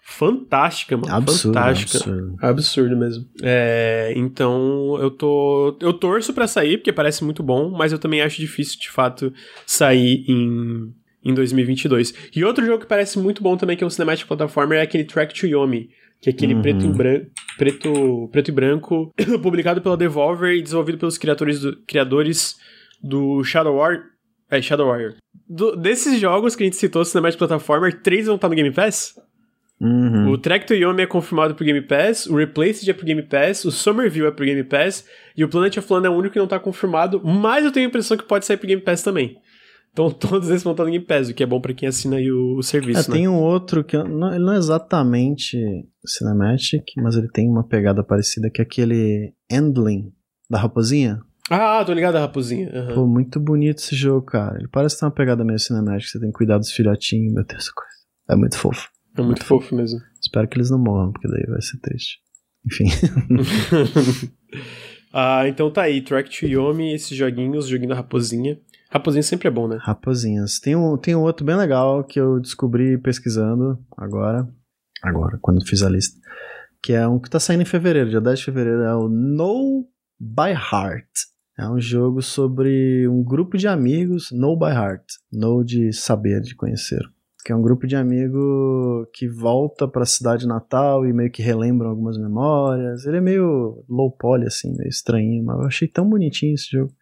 [0.04, 1.12] fantástica, mano.
[1.14, 1.98] Absurdo, fantástica.
[1.98, 2.36] absurdo.
[2.40, 3.24] Absurdo mesmo.
[3.42, 5.76] É, então eu tô.
[5.80, 9.32] Eu torço pra sair, porque parece muito bom, mas eu também acho difícil, de fato,
[9.66, 10.92] sair em,
[11.24, 12.12] em 2022.
[12.34, 15.04] E outro jogo que parece muito bom também, que é um cinematic platformer, é aquele
[15.04, 15.90] Track to Yomi.
[16.20, 16.62] Que é aquele Uhum.
[16.62, 17.26] preto, e branco,
[17.58, 22.56] preto, preto e branco, publicado pela Devolver e desenvolvido pelos criadores do, criadores
[23.02, 24.00] do Shadow War.
[24.50, 25.14] É, Shadow Warrior.
[25.48, 29.14] Do- desses jogos que a gente citou, Cinematic Platformer, três vão estar no Game Pass?
[29.80, 30.28] Uhum.
[30.30, 33.64] O Track to Yomi é confirmado pro Game Pass, o Replaced é pro Game Pass,
[33.64, 35.04] o Somerville é pro Game Pass,
[35.36, 37.86] e o Planet of Lana é o único que não tá confirmado, mas eu tenho
[37.86, 39.38] a impressão que pode sair pro Game Pass também.
[39.92, 42.16] Então todos esses vão estar no Game Pass, o que é bom pra quem assina
[42.16, 43.16] aí o, o É, serviço, né?
[43.16, 45.58] tem um outro que não, ele não é exatamente
[46.06, 50.12] cinematic, mas ele tem uma pegada parecida que é aquele Endling
[50.48, 51.18] da raposinha.
[51.50, 52.70] Ah, tô ligado a raposinha.
[52.72, 52.94] aham.
[52.94, 54.58] Pô, muito bonito esse jogo, cara.
[54.58, 57.68] Ele parece ter uma pegada meio cinematic, você tem que cuidar dos filhotinhos, meu Deus,
[57.70, 57.92] coisa.
[58.30, 58.88] É muito fofo.
[59.16, 60.00] É muito fofo mesmo.
[60.20, 62.18] Espero que eles não morram, porque daí vai ser triste.
[62.64, 62.86] Enfim.
[65.12, 68.58] ah, então tá aí, Track to Yomi, esses joguinhos, joguinho da raposinha.
[68.90, 69.78] Raposinha sempre é bom, né?
[69.80, 70.60] Raposinhas.
[70.60, 74.46] Tem um, tem um outro bem legal que eu descobri pesquisando agora.
[75.02, 76.20] Agora, quando fiz a lista.
[76.82, 78.82] Que é um que tá saindo em fevereiro, dia 10 de fevereiro.
[78.82, 79.86] É o No
[80.20, 81.31] by Heart.
[81.62, 85.04] É um jogo sobre um grupo de amigos, No by Heart.
[85.32, 87.00] No de saber, de conhecer.
[87.44, 91.90] Que é um grupo de amigos que volta pra cidade natal e meio que relembram
[91.90, 93.06] algumas memórias.
[93.06, 96.92] Ele é meio low poly, assim, meio estranhinho, mas eu achei tão bonitinho esse jogo.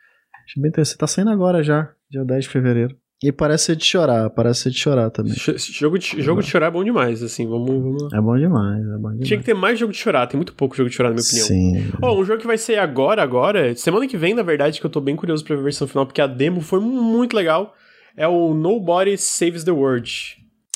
[0.44, 0.98] Achei bem interessante.
[0.98, 2.99] Tá saindo agora já, dia 10 de fevereiro.
[3.22, 5.34] E parece ser de chorar, parece ser de chorar também.
[5.34, 7.68] Ch- Jogo de, jogo de chorar é bom demais, assim, vamos...
[7.68, 8.12] vamos...
[8.14, 9.28] É bom demais, é bom demais.
[9.28, 11.24] Tinha que ter mais jogo de chorar, tem muito pouco jogo de chorar, na minha
[11.26, 11.46] opinião.
[11.46, 11.92] Sim.
[12.00, 14.90] Ó, um jogo que vai ser agora, agora, semana que vem, na verdade, que eu
[14.90, 17.74] tô bem curioso pra ver a versão final, porque a demo foi muito legal,
[18.16, 20.10] é o Nobody Saves the World.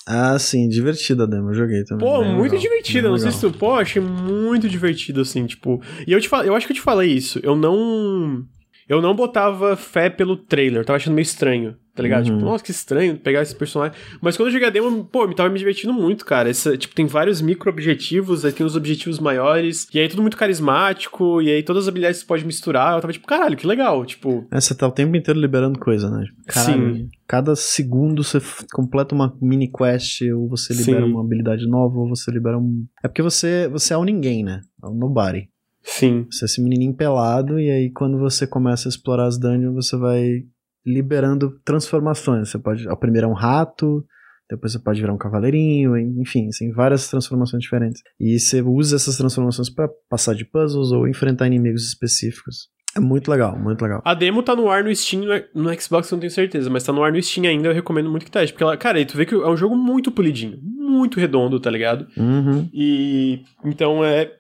[0.07, 2.07] Ah, sim, divertida a demo, eu joguei também.
[2.07, 3.41] Pô, Bem muito legal, divertida, não sei legal.
[3.41, 3.59] se tu...
[3.59, 5.81] Pô, achei muito divertido, assim, tipo...
[6.07, 6.45] E eu te fal...
[6.45, 8.45] eu acho que eu te falei isso, eu não...
[8.89, 12.27] Eu não botava fé pelo trailer, tava achando meio estranho, tá ligado?
[12.27, 12.35] Uhum.
[12.35, 13.97] Tipo, nossa, que estranho pegar esse personagem.
[14.21, 16.51] Mas quando eu joguei a demo, pô, me tava me divertindo muito, cara.
[16.51, 21.41] Essa, tipo, tem vários micro-objetivos, aí tem os objetivos maiores, e aí tudo muito carismático,
[21.41, 22.95] e aí todas as habilidades você pode misturar.
[22.95, 24.47] Eu tava tipo, caralho, que legal, tipo...
[24.51, 26.27] É, você tá o tempo inteiro liberando coisa, né?
[26.47, 27.09] Caralho, Sim.
[27.27, 28.39] Cada segundo você
[28.73, 31.11] completa uma mini quest, ou você libera Sim.
[31.11, 32.85] uma habilidade nova, ou você libera um.
[33.03, 34.61] É porque você, você é o ninguém, né?
[34.83, 35.49] É o nobody.
[35.85, 36.27] Sim.
[36.31, 39.97] Você é esse menininho pelado, e aí quando você começa a explorar as dungeons, você
[39.97, 40.43] vai
[40.85, 42.49] liberando transformações.
[42.51, 42.89] Você pode.
[42.89, 44.05] A primeira é um rato,
[44.51, 48.03] depois você pode virar um cavaleirinho, enfim, tem várias transformações diferentes.
[48.21, 52.69] E você usa essas transformações pra passar de puzzles ou enfrentar inimigos específicos.
[52.97, 54.01] É muito legal, muito legal.
[54.05, 56.85] A demo tá no ar no Steam, no- no Xbox eu não tenho certeza, mas
[56.85, 58.53] tá no ar no Steam ainda, eu recomendo muito que teste.
[58.53, 61.69] Porque, ela, cara, aí tu vê que é um jogo muito polidinho, muito redondo, tá
[61.71, 62.07] ligado?
[62.17, 62.69] Uhum.
[62.73, 64.33] E então é.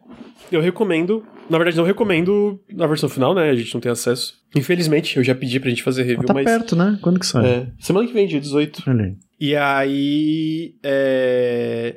[0.52, 1.24] Eu recomendo.
[1.50, 3.50] Na verdade, não recomendo na versão final, né?
[3.50, 4.34] A gente não tem acesso.
[4.56, 6.44] Infelizmente, eu já pedi pra gente fazer review, Mas tá mas.
[6.44, 6.98] perto, né?
[7.02, 7.46] Quando que sai?
[7.46, 8.82] É, semana que vem, dia 18.
[8.86, 9.14] Olha aí.
[9.40, 10.74] E aí.
[10.82, 11.96] É...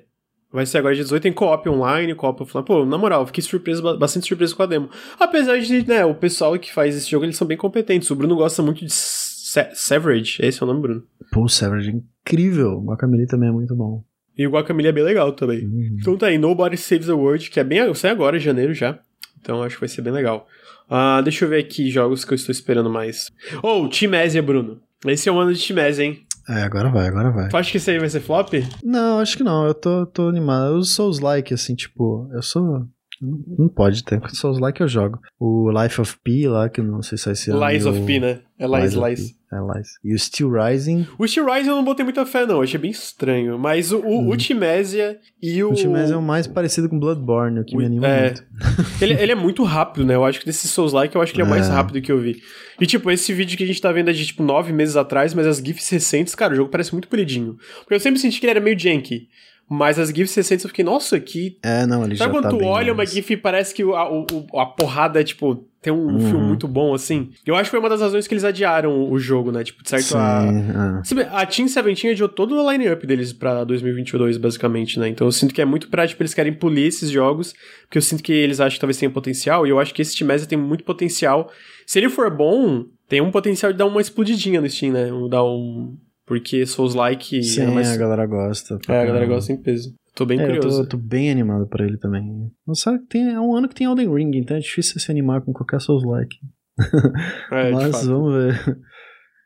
[0.51, 2.65] Vai ser agora dia 18 tem co-op online, co-op offline.
[2.65, 4.89] Pô, na moral, eu fiquei surpreso, ba- bastante surpreso com a demo.
[5.19, 8.09] Apesar de, né, o pessoal que faz esse jogo, eles são bem competentes.
[8.09, 11.03] O Bruno gosta muito de Se Severage, esse é o nome, Bruno.
[11.31, 12.77] Pô, o Savage é incrível.
[12.79, 14.03] O Guacamole também é muito bom.
[14.37, 15.65] E o Guacamole é bem legal também.
[15.65, 15.97] Uhum.
[15.99, 17.93] Então tá aí, Nobody Saves the World, que é bem.
[17.93, 18.99] Sai agora, em janeiro já.
[19.47, 20.45] Então acho que vai ser bem legal.
[20.89, 23.31] Ah, deixa eu ver aqui jogos que eu estou esperando mais.
[23.63, 24.81] Oh, Timésia, Bruno.
[25.05, 26.19] Esse é o ano de Timésia, hein?
[26.49, 27.47] É, agora vai, agora vai.
[27.47, 28.53] Tu acha que esse aí vai ser flop?
[28.83, 29.65] Não, acho que não.
[29.65, 30.75] Eu tô, tô animado.
[30.75, 32.85] Eu sou os like, assim, tipo, eu sou.
[33.21, 35.19] Não pode ter, porque Souls like eu jogo.
[35.39, 37.51] O Life of P lá, que eu não sei se é esse.
[37.51, 38.39] Lies of P, né?
[38.59, 39.31] É Lies, Lies.
[39.31, 39.37] P.
[39.55, 39.87] É Lies.
[40.03, 41.07] E o Steel Rising.
[41.17, 42.61] O Steel Rise eu não botei muita fé, não.
[42.61, 43.57] Achei bem estranho.
[43.57, 45.71] Mas o, o, o Timésia e o.
[45.73, 48.23] O é o mais parecido com Bloodborne, o que me o- anima é.
[48.25, 48.43] muito.
[49.01, 50.15] ele, ele é muito rápido, né?
[50.15, 51.71] Eu acho que desse Souls-like, eu acho que ele é o mais É.
[51.71, 52.41] rápido que eu vi.
[52.79, 55.33] E, tipo, esse vídeo que a gente tá vendo é de, tipo, nove meses atrás,
[55.33, 57.57] mas as GIFs recentes, cara, o jogo parece muito polidinho.
[57.79, 59.27] Porque eu sempre senti que ele era meio janky.
[59.69, 61.57] Mas as GIFs recentes eu fiquei, nossa, que.
[61.61, 63.11] É, não, ele Sabe já quando tá tu olha uma mais.
[63.11, 64.25] GIF e parece que a, o-
[64.57, 66.19] a porrada, tipo, tem um Uhum.
[66.19, 67.31] filme muito bom, assim?
[67.45, 69.65] Eu acho que foi uma das razões que eles adiaram o jogo, né?
[69.65, 71.01] Tipo, de certo, Sim, a.
[71.21, 71.27] é.
[71.41, 75.09] A Team Seventeen adiou todo o line-up deles pra 2022, basicamente, né?
[75.09, 78.01] Então eu sinto que é muito pra, tipo, eles querem polir esses jogos, porque eu
[78.01, 80.57] sinto que eles acham que talvez tenham potencial, e eu acho que esse Timésia tem
[80.57, 81.51] muito potencial.
[81.85, 85.09] Se ele for bom, tem um potencial de dar uma explodidinha no Steam, né?
[85.29, 85.97] Dar um...
[86.27, 87.41] Porque Souls-like...
[87.41, 87.89] Sim, é, mais...
[87.89, 88.77] a galera gosta.
[88.89, 89.95] é, a galera gosta em peso.
[90.13, 90.83] Tô bem É, eu curioso.
[90.83, 92.51] tô, tô bem animado pra ele também.
[92.67, 95.53] Que tem, é um ano que tem Elden Ring, então é difícil se animar com
[95.53, 96.35] qualquer Souls-like.
[97.51, 98.77] É, de Mas vamos ver.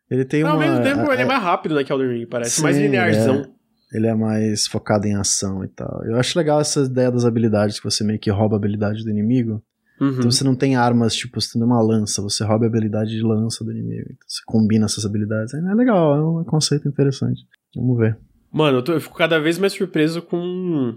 [0.09, 0.65] Ele tem Não, ao uma...
[0.67, 2.51] mesmo tempo a- ele é a- mais rápido, né, que Elden Ring, parece.
[2.57, 3.45] Sim, mais linearzão.
[3.93, 6.03] Ele é mais focado em ação e tal.
[6.05, 9.09] Eu acho legal essa ideia das habilidades, que você meio que rouba a habilidade do
[9.09, 9.61] inimigo.
[10.01, 10.09] Uhum.
[10.17, 13.21] Então você não tem armas, tipo, você tem uma lança, você rouba a habilidade de
[13.21, 14.01] lança do inimigo.
[14.05, 15.53] Então, você combina essas habilidades.
[15.53, 17.41] É legal, é um conceito interessante.
[17.75, 18.17] Vamos ver.
[18.51, 20.95] Mano, eu, tô, eu fico cada vez mais surpreso com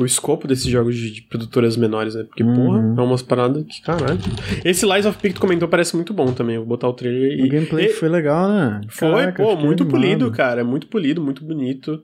[0.00, 2.24] o escopo desses jogos de, de produtoras menores, né?
[2.24, 2.54] Porque, Uhum.
[2.54, 4.18] porra, é umas paradas que, caralho.
[4.64, 6.56] Esse Lies of P que tu comentou parece muito bom também.
[6.56, 7.42] Eu vou botar o trailer e.
[7.46, 8.80] O gameplay e- foi legal, né?
[8.88, 9.90] Foi, Caraca, pô, muito animado.
[9.90, 10.64] polido, cara.
[10.64, 12.00] Muito polido, muito bonito.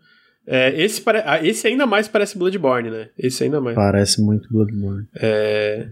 [0.46, 1.22] É, esse, pare...
[1.24, 3.08] ah, esse ainda mais parece Bloodborne, né?
[3.18, 3.74] Esse ainda mais.
[3.74, 5.06] Parece muito Bloodborne.
[5.16, 5.88] É.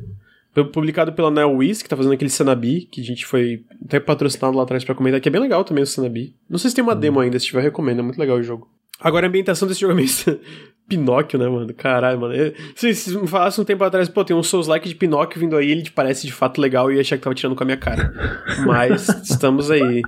[0.55, 4.57] pu- Publicado pela NeoWiz, que tá fazendo aquele Sanabi, que a gente foi até patrocinado
[4.57, 6.35] lá atrás pra comentar, que é bem legal também o Sanabi.
[6.49, 8.43] Não sei se tem uma demo ainda, se tiver, eu recomendo, é muito legal o
[8.43, 8.69] jogo.
[9.01, 10.09] Agora a ambientação desse jogo é meio
[10.89, 11.73] Pinóquio, né, mano?
[11.75, 12.35] Caralho, mano.
[12.35, 15.57] Eu- Se, se me falasse um tempo atrás, pô, tem um Souls-like de Pinóquio vindo
[15.57, 17.63] aí, ele te parece de fato legal e eu ia achar que tava tirando com
[17.63, 18.13] a minha cara.
[18.67, 20.03] Mas estamos aí.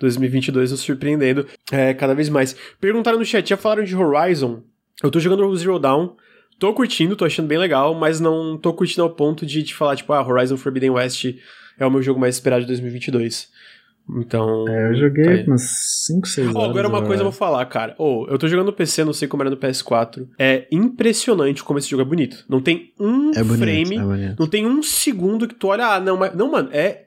[0.00, 2.54] 2022 nos surpreendendo é, cada vez mais.
[2.80, 4.62] Perguntaram no chat, já falaram de Horizon?
[5.02, 6.10] Eu tô jogando o Zero Dawn,
[6.58, 9.96] tô curtindo, tô achando bem legal, mas não tô curtindo ao ponto de te falar,
[9.96, 11.24] tipo, ah, Horizon Forbidden West
[11.78, 13.48] é o meu jogo mais esperado de 2022.
[14.08, 14.68] Então.
[14.68, 15.62] É, eu joguei tá umas
[16.06, 16.62] 5, 6 horas.
[16.62, 17.94] Ó, agora uma coisa eu vou falar, cara.
[17.98, 20.28] Ô, eu tô jogando no PC, não sei como era no PS4.
[20.38, 22.44] É impressionante como esse jogo é bonito.
[22.48, 24.36] Não tem um É bonito, frame, é bonito.
[24.38, 26.34] não tem um segundo que tu olha, ah, não, mas.
[26.36, 27.06] Não, mano, é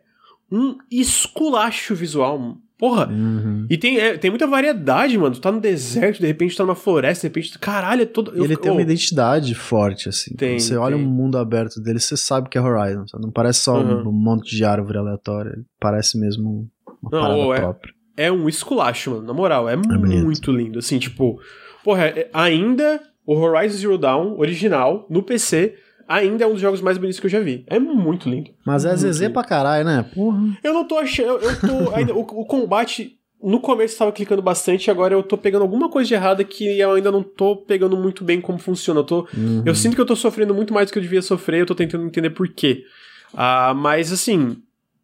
[0.52, 2.58] um esculacho visual.
[2.80, 3.10] Porra.
[3.10, 3.68] Uhum.
[3.70, 5.36] E tem, é, tem muita variedade, mano.
[5.36, 7.60] Tu tá no deserto, de repente tu tá numa floresta, de repente.
[7.60, 8.32] Caralho, é todo.
[8.34, 10.34] eu Ele tem uma ô, identidade forte, assim.
[10.36, 13.06] Tem, Quando você olha o mundo aberto dele, você sabe que é Horizon.
[13.08, 13.24] sabe?
[13.26, 14.08] Não parece só Uhum.
[14.08, 15.50] um monte de árvore aleatória.
[15.54, 16.70] Ele parece mesmo
[17.04, 17.94] uma Não, parada é- própria.
[18.16, 19.24] é um esculacho, mano.
[19.24, 20.24] Na moral, é, bonito.
[20.24, 20.80] muito lindo.
[20.80, 21.38] Assim, tipo,
[21.84, 25.76] porra, é- ainda o Horizon Zero Dawn original no PC
[26.10, 27.64] ainda é um dos jogos mais bonitos que eu já vi.
[27.68, 28.50] É muito lindo.
[28.66, 29.34] Mas é ZZ lindo.
[29.34, 30.04] pra caralho, né?
[30.14, 30.42] Porra.
[30.64, 31.30] Eu não tô achando.
[31.30, 31.94] Eu, eu tô.
[31.96, 33.16] ainda, o, o combate.
[33.42, 36.78] No começo eu tava clicando bastante, agora eu tô pegando alguma coisa de errada que
[36.78, 39.00] eu ainda não tô pegando muito bem como funciona.
[39.00, 39.64] Eu, tô, Uhum.
[39.66, 41.74] eu sinto que eu tô sofrendo muito mais do que eu devia sofrer, eu tô
[41.74, 42.84] tentando entender por quê.
[43.34, 44.58] Ah, mas assim,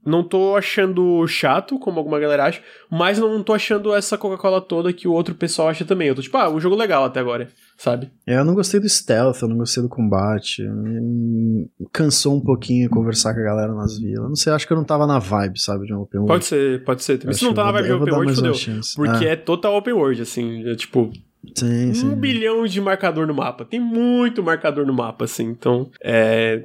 [0.05, 2.61] não tô achando chato, como alguma galera acha,
[2.91, 6.07] mas não tô achando essa Coca-Cola toda que o outro pessoal acha também.
[6.07, 8.09] Eu tô tipo, ah, um jogo legal até agora, sabe?
[8.25, 10.63] É, eu não gostei do stealth, eu não gostei do combate.
[10.67, 14.29] Me cansou um pouquinho conversar com a galera nas vilas.
[14.29, 16.33] Não sei, acho que eu não tava na vibe, sabe, de um open world.
[16.33, 17.33] Pode ser, pode ser.
[17.33, 18.53] Se não tá na vibe de Open World, fodeu.
[18.95, 21.11] Porque Ah, é total Open World, assim, é tipo,
[21.53, 22.07] Sim, sim.
[22.07, 23.65] um bilhão de marcador no mapa.
[23.65, 25.45] Tem muito marcador no mapa, assim.
[25.45, 26.63] Então, é.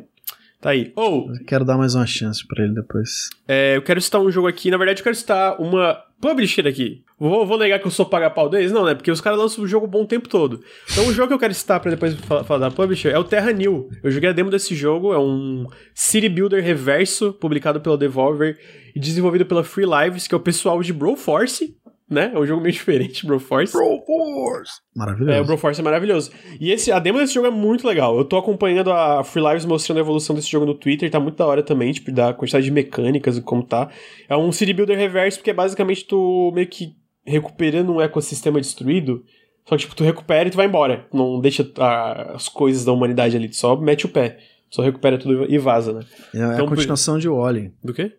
[0.61, 0.93] Tá aí.
[0.95, 3.31] Ou, Eu Quero dar mais uma chance pra ele depois.
[3.49, 4.71] é, eu quero citar um jogo aqui.
[4.71, 7.03] Na verdade, eu quero citar uma publisher aqui.
[7.19, 8.71] Vou, vou negar que eu sou paga-pau deles?
[8.73, 8.95] Não, né?
[8.95, 10.63] Porque os caras lançam o jogo bom o tempo todo.
[10.91, 13.25] Então, o jogo que eu quero citar pra depois falar, falar da publisher é o
[13.25, 13.89] Terra New.
[14.03, 15.15] Eu joguei a demo desse jogo.
[15.15, 18.59] É um City Builder reverso, publicado pela Devolver
[18.95, 21.75] e desenvolvido pela Free Lives, que é o pessoal de Broforce.
[22.11, 22.33] Né?
[22.35, 23.73] É um jogo meio diferente, Broforce.
[24.95, 25.33] Maravilhoso.
[25.33, 26.33] É, o Broforce é maravilhoso.
[26.61, 28.19] E esse, a demo desse jogo é muito legal.
[28.19, 31.37] Eu tô acompanhando a Free Lives mostrando a evolução desse jogo no Twitter, tá muito
[31.37, 33.89] da hora também, tipo, da quantidade de mecânicas e como tá.
[34.29, 39.25] É um city builder reverso, porque é basicamente tu meio que recuperando um ecossistema destruído.
[39.65, 41.07] Só que, tipo, tu recupera e tu vai embora.
[41.13, 44.39] Não deixa ah, as coisas da humanidade ali, tu só mete o pé.
[44.69, 46.01] Só recupera tudo e vaza, né?
[46.35, 47.73] É, é Então, a continuação de Wally.
[47.83, 48.13] Do quê?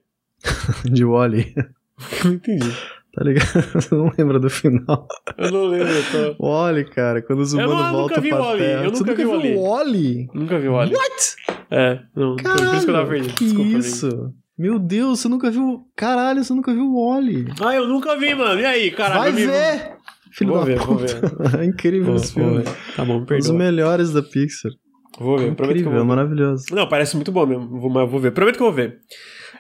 [0.89, 1.53] De Wally.
[2.23, 2.71] Não entendi.
[3.13, 3.45] Tá ligado?
[3.75, 5.07] Você não lembra do final?
[5.37, 6.45] Eu não lembro, eu tô...
[6.47, 8.83] Wally, cara, quando os não- humanos eu nunca voltam pra Wall-E, Terra.
[8.85, 10.27] eu Você nunca nunca vi o Wally?
[10.33, 10.93] Nunca vi o Wally.
[10.95, 11.35] What?
[11.69, 13.33] É, não, por isso que eu tava Caralho, perdido.
[13.35, 13.79] que Desculpa, amigo.
[13.79, 14.33] isso?
[14.57, 15.81] Meu Deus, você nunca viu...
[15.95, 17.45] Caralho, você nunca viu o Wally.
[17.61, 18.59] Ah, eu nunca vi, mano.
[18.61, 19.19] E aí, caralho?
[19.19, 19.91] Vai eu vi- ver!
[20.33, 21.57] Filho Vou da ver, vou puta.
[21.59, 22.59] É incrível Vou, esse filme.
[22.63, 22.71] ver.
[22.95, 23.53] Tá bom, me Um dos perdoa.
[23.57, 24.71] melhores da Pixar.
[25.19, 26.07] Vou ver, prometo que eu Incrível, vou ver.
[26.07, 26.65] maravilhoso.
[26.71, 27.67] Não, parece muito bom mesmo.
[27.81, 28.31] Vou, mas vou ver.
[28.31, 28.97] Prometo que eu vou ver.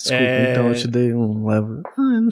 [0.03, 0.51] Desculpa, É.
[0.51, 1.81] então eu te dei um level.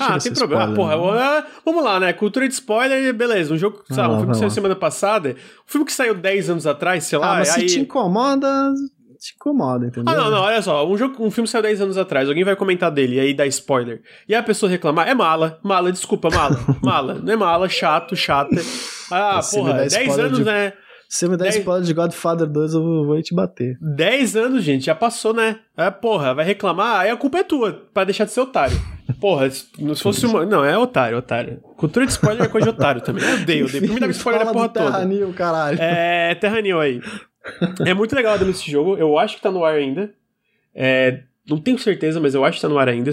[0.01, 0.63] Ah, Ah, tem problema.
[0.63, 1.21] Ah, spoiler, porra, né?
[1.21, 2.13] ah, vamos lá, né?
[2.13, 3.53] Cultura de spoiler, beleza.
[3.53, 5.29] Um jogo, sei lá, Vai um filme que saiu semana passada.
[5.31, 5.35] Um
[5.71, 7.33] filme que saiu 10 anos atrás, sei lá.
[7.33, 7.67] Ah, mas aí...
[7.69, 8.73] se te incomoda,
[9.19, 10.13] te incomoda, entendeu?
[10.13, 10.87] Ah, não, não, olha só.
[10.87, 13.45] Um, jogo, um filme saiu 10 anos atrás, alguém vai comentar dele e aí dá
[13.47, 14.01] spoiler.
[14.27, 18.15] E aí a pessoa reclamar, é mala, mala, desculpa, mala, mala, não é mala, chato,
[18.15, 18.55] chata.
[19.11, 20.73] Ah, Se me porra, dá 10 spoiler anos, de- né?
[21.11, 23.77] Se me der Dez- spoiler de Godfather 2, eu vou, te bater.
[23.81, 25.57] 10 anos, gente, já passou, né?
[25.76, 28.77] É, porra, vai reclamar, aí a culpa é tua, pra deixar de ser otário.
[29.19, 29.65] Porra, se
[29.95, 30.45] se fosse uma.
[30.45, 31.57] Não, é otário, otário.
[31.76, 33.23] Cultura de spoiler é coisa de otário também.
[33.27, 33.84] Eu odeio, odeio.
[33.86, 35.06] Pra mim dá spoiler da Fala porra toda.
[35.06, 35.81] New, caralho.
[35.81, 37.02] É, Terra New aí.
[37.88, 38.95] É muito legal a demo desse jogo.
[38.98, 40.14] Eu acho que tá no ar ainda.
[40.76, 43.10] É, não tenho certeza, mas eu acho que tá no ar ainda.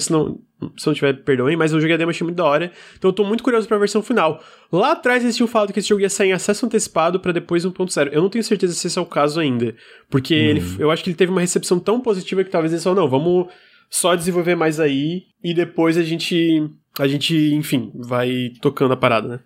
[0.58, 1.56] Se não, se não tiver, perdoem.
[1.56, 2.72] Mas eu joguei a demo, achei muito da hora.
[2.96, 4.42] Então eu tô muito curioso pra versão final.
[4.72, 7.64] Lá atrás eles tinham falado que esse jogo ia sair em acesso antecipado pra depois
[7.64, 8.10] 1.0.
[8.12, 9.74] Eu não tenho certeza se esse é o caso ainda.
[10.10, 13.02] Porque ele, eu acho que ele teve uma recepção tão positiva que talvez eles falaram,
[13.02, 13.48] não, vamos
[13.90, 15.24] só desenvolver mais aí.
[15.42, 19.40] E depois a gente, a gente, enfim, vai tocando a parada, né?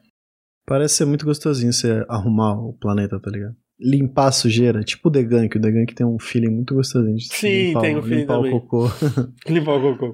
[0.67, 3.57] Parece ser muito gostosinho você arrumar o planeta, tá ligado?
[3.79, 5.57] Limpar a sujeira, tipo o The Gunk.
[5.57, 7.17] O The Gunk tem um feeling muito gostosinho.
[7.17, 8.55] De Sim, limpar, tem um feeling limpar também.
[8.55, 8.91] o cocô.
[9.49, 10.13] Limpar o cocô.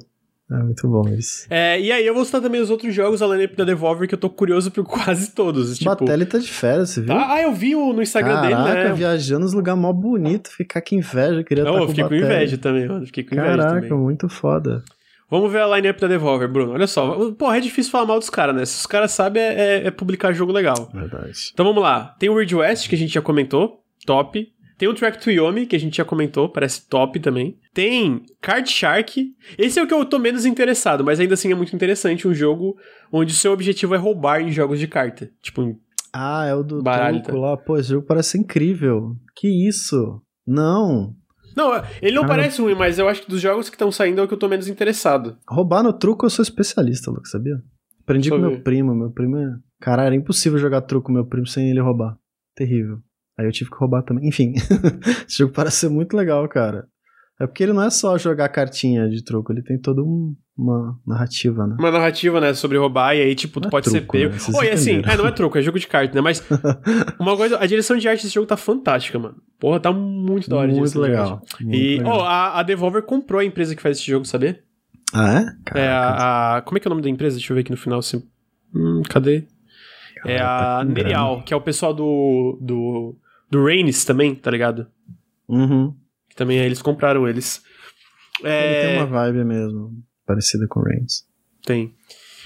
[0.50, 1.44] É muito bom isso.
[1.50, 4.18] É, e aí eu vou citar também os outros jogos além da Devolver que eu
[4.18, 5.76] tô curioso por quase todos.
[5.76, 7.12] Tipo, Batelli tá de férias, você viu?
[7.14, 8.94] ah, ah, eu vi o, no Instagram Caraca, dele, né?
[8.94, 12.10] viajando nos lugares mó bonito, ficar que inveja, queria Não, estar eu com fiquei com
[12.10, 12.24] Batelli.
[12.34, 13.06] inveja também, mano.
[13.06, 13.98] Fiquei com inveja Caraca, também.
[13.98, 14.84] muito foda.
[15.28, 16.74] Vamos ver a line-up da Devolver, Bruno.
[16.74, 17.32] Olha só.
[17.32, 18.64] Porra, é difícil falar mal dos caras, né?
[18.64, 20.88] Se os caras sabem, é, é- é publicar jogo legal.
[20.94, 21.50] Verdade.
[21.52, 22.14] Então vamos lá.
[22.20, 23.80] Tem o Ridge West, que a gente já comentou.
[24.06, 24.46] Top.
[24.78, 26.48] Tem o Track to Yomi, que a gente já comentou.
[26.50, 27.58] Parece top também.
[27.72, 29.24] Tem Card Shark.
[29.56, 32.28] Esse é o que eu tô menos interessado, mas ainda assim é muito interessante.
[32.28, 32.76] Um jogo
[33.10, 35.30] onde o seu objetivo é roubar em jogos de carta.
[35.42, 35.78] Tipo,
[36.12, 37.56] Ah, é o do Baralho, truco lá.
[37.56, 39.14] Pô, esse jogo parece incrível.
[39.34, 40.20] Que isso?
[40.46, 41.14] Não.
[41.56, 41.72] Não,
[42.02, 44.24] ele não Ah, parece ruim, mas eu acho que dos jogos que estão saindo é
[44.24, 45.38] o que eu tô menos interessado.
[45.48, 47.54] Roubar no truco eu sou especialista, Lucas, sabia?
[48.02, 48.62] Aprendi Deixa com eu meu ver.
[48.62, 48.94] primo.
[48.94, 49.56] Meu primo é.
[49.80, 52.16] Cara, era impossível jogar truco com meu primo sem ele roubar.
[52.54, 52.98] Terrível.
[53.38, 54.28] Aí eu tive que roubar também.
[54.28, 54.54] Enfim,
[55.28, 56.86] esse jogo parece ser muito legal, cara.
[57.38, 60.98] É porque ele não é só jogar cartinha de truco, ele tem toda um- uma
[61.06, 61.76] narrativa, né?
[61.78, 64.32] Uma narrativa, né, sobre roubar, e aí, tipo, tu Não é pode ser truco, pego.
[64.32, 64.38] né?
[64.38, 66.22] Vocês Oi, assim, é, não é truco, é jogo de carta, né?
[66.22, 66.42] Mas
[67.20, 69.36] uma coisa, a direção de arte desse jogo tá fantástica, mano.
[69.60, 71.42] Porra, tá muito da hora muito legal.
[71.60, 72.10] muito E, legal.
[72.14, 74.58] ó, a, a Devolver comprou a empresa que faz esse jogo, sabia?
[75.12, 75.40] Ah, é?
[75.42, 77.36] É Caraca, a, a- Como é que é o nome da empresa?
[77.36, 78.00] Deixa eu ver aqui no final.
[78.00, 78.16] Se...
[78.74, 79.44] Hum, cadê?
[80.24, 82.58] é tá a com Nerial, que é o pessoal do.
[82.62, 83.14] do.
[83.50, 84.86] Do Reigns também, tá ligado?
[85.48, 85.94] Uhum.
[86.28, 87.62] Que também eles compraram eles.
[88.44, 89.92] É, Ele tem uma vibe mesmo,
[90.26, 91.24] parecida com Reigns.
[91.64, 91.94] tem.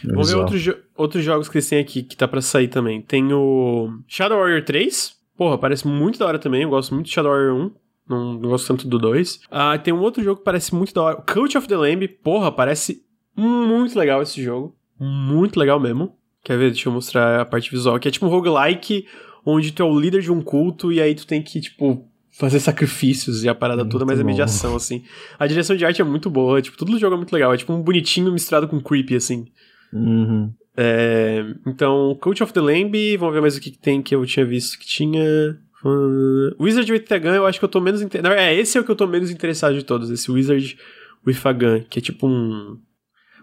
[0.05, 2.69] no Vamos ver outros, jo- outros jogos que eles têm aqui que tá pra sair
[2.69, 3.03] também.
[3.03, 5.15] Tem o Shadow Warrior 3.
[5.37, 6.63] Porra, parece muito da hora também.
[6.63, 7.75] Eu gosto muito de Shadow Warrior 1.
[8.09, 9.41] Não, não gosto tanto do 2.
[9.51, 11.17] Ah, tem um outro jogo que parece muito da hora.
[11.19, 12.07] O Cult of the Lamb.
[12.23, 13.03] Porra, parece
[13.37, 14.77] muito legal esse jogo.
[14.99, 16.17] Muito legal mesmo.
[16.45, 16.71] Quer ver?
[16.71, 17.99] Deixa eu mostrar a parte visual.
[17.99, 19.07] Que é tipo um roguelike,
[19.45, 22.61] onde tu é o líder de um culto e aí tu tem que, tipo, fazer
[22.61, 25.05] sacrifícios e a parada Muito toda, mas é mediação, assim.
[25.39, 26.63] A direção de arte é muito boa.
[26.63, 27.53] Tipo, tudo do jogo é muito legal.
[27.53, 29.47] É tipo um bonitinho misturado com creepy, assim.
[29.93, 30.53] Uhum.
[30.77, 34.25] É, então, Cult of the Lamb, vamos ver mais o que, que tem que eu
[34.25, 35.59] tinha visto que tinha.
[35.85, 38.39] Uh, Wizard with Gun, eu acho que eu tô menos interessado.
[38.39, 40.79] É, esse é o que eu tô menos interessado de todos, esse Wizard
[41.27, 42.79] with a Gun, que é tipo um.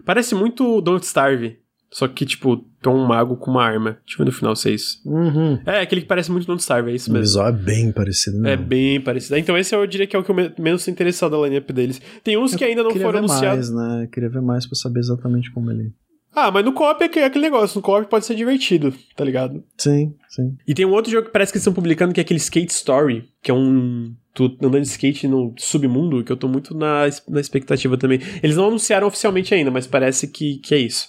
[0.04, 1.58] Parece muito Don't Starve,
[1.90, 3.98] só que, tipo, tem um mago com uma arma.
[4.04, 5.00] Deixa eu ver no final se é isso.
[5.06, 5.58] Uhum.
[5.66, 7.24] É, aquele que parece muito Don't Starve, é isso O mesmo.
[7.26, 8.52] visual é bem parecido, né?
[8.52, 9.36] É bem parecido.
[9.38, 12.00] Então, esse eu diria que é o que eu me- menos interessado da lineup deles.
[12.22, 13.70] Tem uns que ainda não foram anunciados.
[13.70, 14.08] mais, né?
[14.12, 15.92] Queria ver mais pra saber exatamente como ele.
[16.34, 17.78] Ah, mas no co-op é aquele aquele negócio.
[17.78, 19.64] No co-op pode ser divertido, tá ligado?
[19.78, 20.56] Sim, sim.
[20.68, 22.70] E tem um outro jogo que parece que eles estão publicando que é aquele Skate
[22.72, 24.14] Story, que é um.
[24.34, 28.20] Tu andando de skate no submundo, que eu tô muito na, na expectativa também.
[28.40, 31.08] Eles não anunciaram oficialmente ainda, mas parece que, que é isso.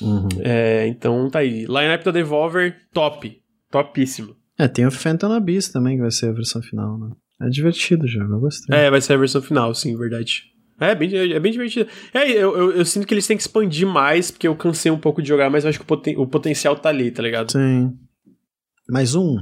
[0.00, 0.28] Uhum.
[0.40, 1.64] É, então tá aí.
[1.66, 3.40] Lineup da Devolver, top.
[3.70, 4.36] Topíssimo.
[4.58, 7.10] É, tem o Phantom Abyss também, que vai ser a versão final, né?
[7.40, 8.76] É divertido o jogo, eu gostei.
[8.76, 10.42] É, vai ser a versão final, sim, verdade.
[10.80, 11.88] É bem, é bem divertido.
[12.12, 14.98] É, eu, eu, eu sinto que eles têm que expandir mais, porque eu cansei um
[14.98, 17.52] pouco de jogar, mas eu acho que o, poten o potencial tá ali, tá ligado?
[17.52, 17.96] Sim.
[18.88, 19.36] Mais um.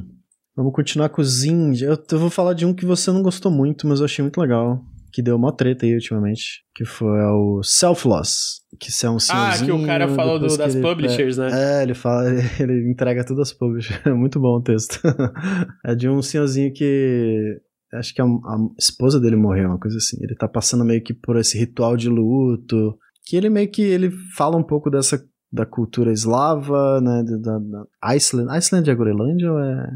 [0.55, 1.85] Vamos continuar com os indie.
[1.85, 4.41] Eu, eu vou falar de um que você não gostou muito, mas eu achei muito
[4.41, 4.83] legal.
[5.17, 6.63] Que deu uma treta aí ultimamente.
[6.75, 8.61] Que foi o Self-Loss.
[8.79, 11.49] Que é um Ah, que o cara falou do- das publishers, né?
[11.55, 13.99] É, ele fala, ele, ele entrega tudo às publishers.
[14.05, 15.01] É muito bom o texto.
[15.87, 17.59] é de um senhorzinho que.
[17.95, 20.19] Acho que a, a esposa dele morreu, uma coisa assim.
[20.23, 22.99] Ele tá passando meio que por esse ritual de luto.
[23.25, 25.19] Que ele meio que ele fala um pouco dessa
[25.51, 27.85] da cultura eslava, né, da, da
[28.15, 28.51] Iceland.
[28.55, 29.87] Iceland é Groenlândia ou é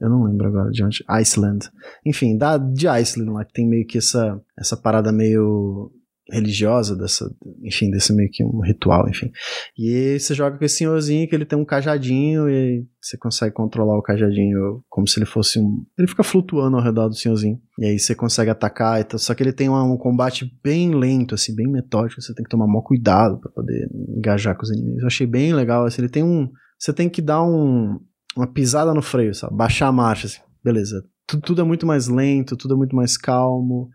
[0.00, 1.04] eu não lembro agora de onde.
[1.08, 1.68] Iceland.
[2.06, 5.92] Enfim, da, de Iceland lá, que tem meio que essa, essa parada meio
[6.32, 7.28] religiosa, dessa,
[7.62, 9.30] enfim, desse meio que um ritual, enfim.
[9.76, 13.98] E você joga com esse senhorzinho que ele tem um cajadinho e você consegue controlar
[13.98, 15.84] o cajadinho como se ele fosse um.
[15.98, 17.58] Ele fica flutuando ao redor do senhorzinho.
[17.78, 19.04] E aí você consegue atacar.
[19.16, 22.20] Só que ele tem uma- um combate bem lento, assim, bem metódico.
[22.20, 25.00] Você tem que tomar maior cuidado pra poder engajar com os inimigos.
[25.00, 25.84] Eu achei bem legal.
[25.84, 26.48] Assim, ele tem um.
[26.78, 27.98] Você tem que dar um,
[28.36, 29.56] uma pisada no freio, sabe?
[29.56, 30.40] Baixar a marcha, assim.
[30.64, 31.02] Beleza.
[31.26, 33.88] Tudo, tudo é muito mais lento, tudo é muito mais calmo.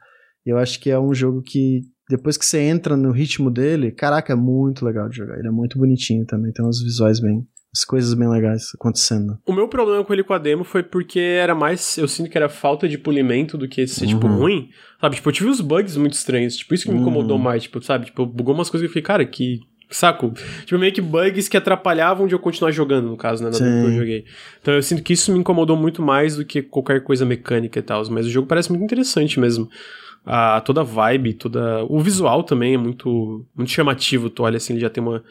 [0.45, 3.91] E eu acho que é um jogo que, depois que você entra no ritmo dele,
[3.91, 5.38] caraca, é muito legal de jogar.
[5.40, 7.45] Ele é muito bonitinho também, tem uns visuais bem.
[7.76, 9.38] As coisas bem legais acontecendo.
[9.45, 11.98] O meu problema com ele com a demo foi porque era mais.
[11.98, 14.38] Eu sinto que era falta de polimento do que ser, tipo, Uhum.
[14.38, 14.70] ruim.
[15.02, 15.16] Sabe?
[15.18, 16.56] Tipo, eu tive uns bugs muito estranhos.
[16.56, 17.44] Tipo, isso que me incomodou Uhum.
[17.44, 17.64] mais.
[17.64, 18.06] Tipo, sabe?
[18.06, 19.60] Tipo, bugou umas coisas que eu fiquei, cara, que.
[19.90, 20.34] Saco?
[20.66, 23.49] Tipo, meio que bugs que atrapalhavam de eu continuar jogando, no caso, né?
[23.52, 24.26] Na que eu joguei.
[24.62, 27.82] Então eu sinto que isso me incomodou muito mais do que qualquer coisa mecânica e
[27.84, 28.03] tal.
[28.10, 29.70] Mas o jogo parece muito interessante mesmo.
[30.26, 31.86] A, toda a vibe, toda.
[31.86, 34.30] O visual também é muito, muito chamativo.
[34.30, 35.24] Tu olha assim, ele já tem uma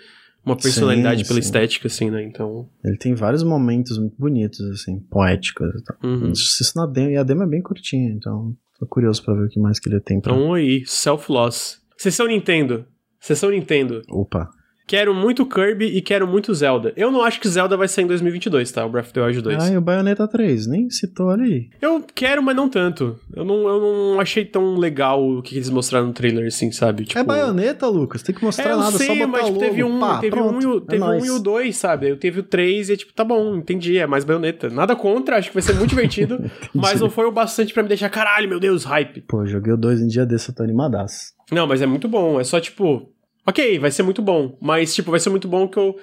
[0.44, 1.46] uma personalidade Sim, pela sim.
[1.46, 2.22] estética, assim, né?
[2.22, 2.68] Então.
[2.84, 5.96] Ele tem vários momentos muito bonitos, assim, poéticos e tal.
[6.04, 6.32] uhum.
[6.32, 9.48] Isso na demo, e a demo é bem curtinha, então tô curioso pra ver o
[9.48, 10.34] que mais que ele tem pra...
[10.34, 11.80] Então aí, self-loss.
[11.96, 12.84] Sessão Nintendo.
[13.24, 14.02] Sessão Nintendo.
[14.10, 14.50] Opa.
[14.86, 16.92] Quero muito Kirby e quero muito Zelda.
[16.94, 18.84] Eu não acho que Zelda vai sair em 2022, tá?
[18.84, 19.62] O Breath of the Wild 2.
[19.64, 21.70] Ah, e o Bayonetta 3, nem citou aí.
[21.80, 23.18] Eu quero, mas não tanto.
[23.34, 27.04] Eu não, eu não achei tão legal o que eles mostraram no trailer, assim, sabe?
[27.04, 29.58] Tipo, É Baioneta, Lucas, tem que mostrar É, eu nada, sei, só botar mas tipo,
[29.58, 31.24] teve um, pá, teve, um, pronto, e o, é teve um nóis.
[31.24, 32.10] e o dois, sabe?
[32.10, 34.68] Eu teve o três e é tipo, tá bom, entendi, é mais baioneta.
[34.68, 36.38] Nada contra, acho que vai ser muito divertido,
[36.74, 39.22] mas não foi o bastante pra me deixar, caralho, meu Deus, hype.
[39.22, 41.32] Pô, joguei o 2 em dia desse, eu tô animadaço.
[41.50, 43.08] Não, mas é muito bom, é só tipo,
[43.46, 45.96] ok, vai ser muito bom, mas tipo, vai ser muito bom que eu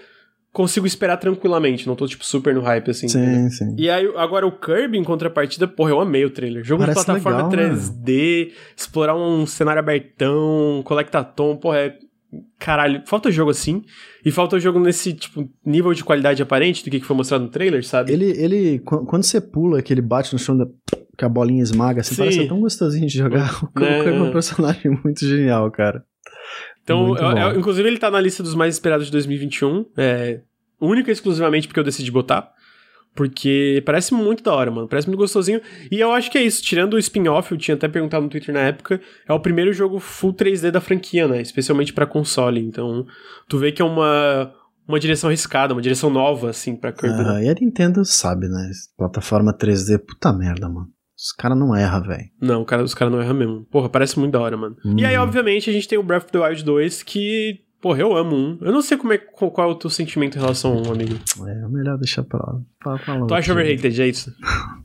[0.53, 3.07] consigo esperar tranquilamente, não tô tipo super no hype assim.
[3.07, 3.75] Sim, sim.
[3.77, 6.63] E aí, agora o Kirby, em contrapartida, porra, eu amei o trailer.
[6.63, 7.73] Jogo Parece de plataforma legal, né?
[7.73, 11.97] 3D, explorar um cenário abertão, colectatom, porra, é...
[12.57, 13.81] Caralho, falta jogo assim.
[14.25, 17.85] E falta jogo nesse, tipo, nível de qualidade aparente do que foi mostrado no trailer,
[17.85, 18.11] sabe?
[18.13, 20.65] Ele, ele, qu- quando você pula, que ele bate no chão, da,
[21.17, 22.21] que a bolinha esmaga, assim, Sim.
[22.21, 23.51] parece tão gostosinho de jogar.
[23.75, 24.01] O Né?
[24.03, 26.05] Kirby é um personagem muito genial, cara.
[26.91, 29.85] Então, eu- eu- inclusive, ele tá na lista dos mais esperados de 2021.
[29.97, 30.41] É,
[30.79, 32.51] única e exclusivamente porque eu decidi botar.
[33.13, 34.87] Porque parece muito da hora, mano.
[34.87, 35.59] Parece muito gostosinho.
[35.91, 36.61] E eu acho que é isso.
[36.63, 39.99] Tirando o spin-off, eu tinha até perguntado no Twitter na época, é o primeiro jogo
[39.99, 41.41] full 3D da franquia, né?
[41.41, 42.61] Especialmente pra console.
[42.61, 43.05] Então,
[43.49, 44.53] tu vê que é uma,
[44.87, 47.17] uma direção arriscada, uma direção nova, assim, pra Kirby.
[47.21, 47.29] né?
[47.35, 48.71] Ah, e a Nintendo sabe, né?
[48.97, 50.87] Plataforma 3D, puta merda, mano.
[51.23, 52.29] Os caras não erram, velho.
[52.41, 53.65] Não, cara, os caras não erram mesmo.
[53.71, 54.75] Porra, parece muito da hora, mano.
[54.97, 55.23] E aí, Uhum.
[55.23, 58.57] obviamente, a gente tem o Breath of the Wild 2, que, porra, eu amo um.
[58.61, 61.13] Eu não sei como é, qual, é o teu sentimento em relação a um, amigo.
[61.47, 62.59] É melhor deixar pra lá.
[62.83, 64.33] Fala, fala Tu acha overrated, é isso?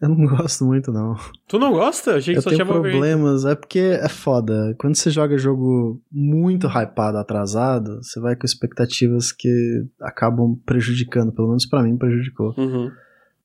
[0.00, 1.16] Eu não gosto muito, não.
[1.48, 2.14] Tu não gosta?
[2.16, 2.92] Achei que Eu só tenho overrated.
[2.92, 4.72] problemas, é porque é foda.
[4.78, 9.50] Quando você joga jogo muito hypado, atrasado, você vai com expectativas que
[10.00, 12.54] acabam prejudicando, pelo menos pra mim prejudicou.
[12.56, 12.88] Uhum.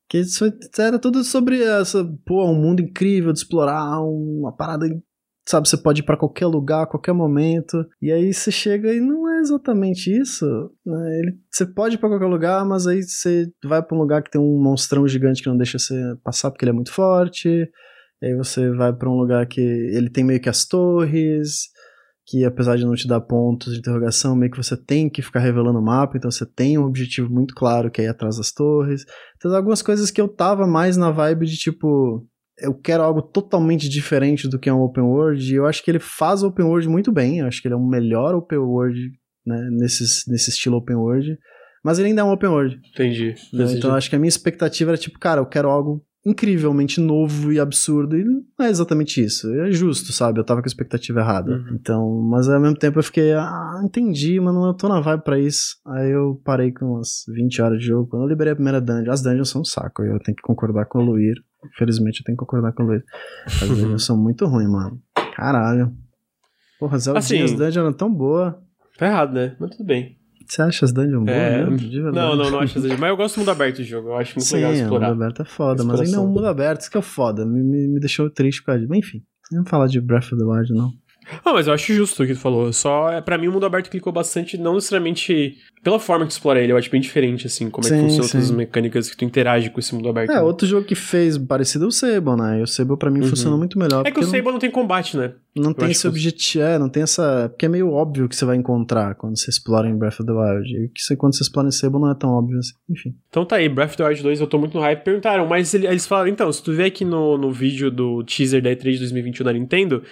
[0.08, 0.44] Que isso
[0.78, 4.86] era tudo sobre essa, pô, um mundo incrível de explorar, uma parada,
[5.48, 7.84] sabe, você pode ir pra qualquer lugar, a qualquer momento.
[8.00, 10.46] E aí você chega e não é exatamente isso.
[10.84, 11.18] né?
[11.20, 14.30] Ele, você pode ir pra qualquer lugar, mas aí você vai pra um lugar que
[14.30, 17.48] tem um monstrão gigante que não deixa você passar porque ele é muito forte.
[18.22, 21.68] E aí você vai pra um lugar que ele tem meio que as torres,
[22.26, 25.40] que apesar de não te dar pontos de interrogação, meio que você tem que ficar
[25.40, 28.50] revelando o mapa, então você tem um objetivo muito claro que é ir atrás das
[28.50, 29.04] torres.
[29.36, 32.26] Então algumas coisas que eu tava mais na vibe de tipo,
[32.58, 35.90] eu quero algo totalmente diferente do que é um open world, e eu acho que
[35.90, 38.58] ele faz o open world muito bem, eu acho que ele é um melhor open
[38.58, 38.98] world,
[39.44, 41.38] né, nesses, nesse estilo open world,
[41.84, 42.80] mas ele ainda é um open world.
[42.94, 43.34] Entendi.
[43.52, 43.66] né?
[43.74, 47.52] Então eu acho que a minha expectativa era tipo, cara, eu quero algo incrivelmente novo
[47.52, 49.52] e absurdo, e não é exatamente isso.
[49.60, 50.40] É justo, sabe?
[50.40, 51.52] Eu tava com a expectativa errada.
[51.52, 51.76] Uhum.
[51.78, 55.22] Então, mas ao mesmo tempo eu fiquei, ah, entendi, mas não eu tô na vibe
[55.22, 55.76] pra isso.
[55.86, 58.08] Aí eu parei com umas 20 horas de jogo.
[58.08, 60.02] Quando eu liberei a primeira dungeon, as dungeons são um saco.
[60.02, 61.36] Eu tenho que concordar com o Luir.
[61.74, 63.04] Infelizmente eu tenho que concordar com o Luir.
[63.46, 65.00] As dungeons são muito ruins, mano.
[65.36, 65.92] Caralho.
[66.80, 68.54] Porra, Zelda, Assim- as dungeons eram tão boas.
[68.98, 69.56] Tá errado, né?
[69.58, 70.16] Mas tudo bem.
[70.46, 72.00] Você acha as dungeons boas É, verdade.
[72.00, 73.00] Não, não, não acho exagero.
[73.00, 74.08] Mas eu gosto do mundo aberto do jogo.
[74.08, 75.10] Eu acho muito Sim, legal o explorar.
[75.10, 77.46] mundo aberto é foda, mas ainda é um mundo aberto, isso que é foda.
[77.46, 78.94] Me, me, me deixou triste por causa disso.
[78.94, 79.22] Enfim,
[79.52, 80.92] não falar de Breath of the Wild, não.
[81.44, 82.72] Ah, mas eu acho justo o que tu falou.
[82.72, 86.36] Só, é, pra mim, o mundo aberto clicou bastante, não necessariamente pela forma que tu
[86.36, 86.72] explora ele.
[86.72, 89.24] Eu acho bem diferente, assim, como é Sim, que funcionam todas as mecânicas que tu
[89.24, 90.30] interage com esse mundo aberto.
[90.30, 90.40] É, né?
[90.40, 92.60] outro jogo que fez parecido é o Sable, né?
[92.60, 93.28] E o Sable pra mim Uhum.
[93.28, 94.06] funcionou muito melhor.
[94.06, 95.32] É que o Sable não tem combate, né?
[95.56, 97.48] não, não tem esse que objetivo, é, não tem essa...
[97.50, 100.32] Porque é meio óbvio que você vai encontrar quando você explora em Breath of the
[100.32, 100.68] Wild.
[100.84, 102.72] E que você- quando você explora em Sable não é tão óbvio assim.
[102.90, 103.14] Enfim.
[103.28, 105.04] Então tá aí, Breath of the Wild 2, eu tô muito no hype.
[105.04, 108.60] Perguntaram, mas ele- eles falaram, então, se tu vê aqui no, no vídeo do teaser
[108.62, 110.02] da E3 de 2021 da Nintendo,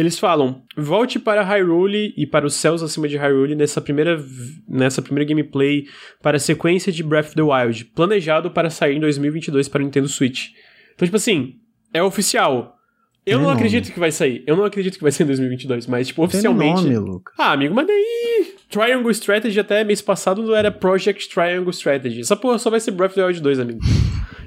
[0.00, 4.22] eles falam, volte para Hyrule e para os céus acima de Hyrule nessa primeira,
[4.68, 5.84] nessa primeira gameplay
[6.22, 9.84] para a sequência de Breath of the Wild, planejado para sair em 2022 para o
[9.84, 10.48] Nintendo Switch.
[10.94, 11.54] Então, tipo assim,
[11.94, 12.76] é oficial.
[13.24, 13.56] Eu Tem não nome.
[13.56, 14.44] acredito que vai sair.
[14.46, 16.82] Eu não acredito que vai ser em 2022, mas, tipo, Tem oficialmente...
[16.82, 17.34] nome, Lucas.
[17.38, 18.54] Ah, amigo, mas daí.
[18.70, 22.20] Triangle Strategy até mês passado não era Project Triangle Strategy.
[22.20, 23.80] Essa porra só vai ser Breath of the Wild 2, amigo.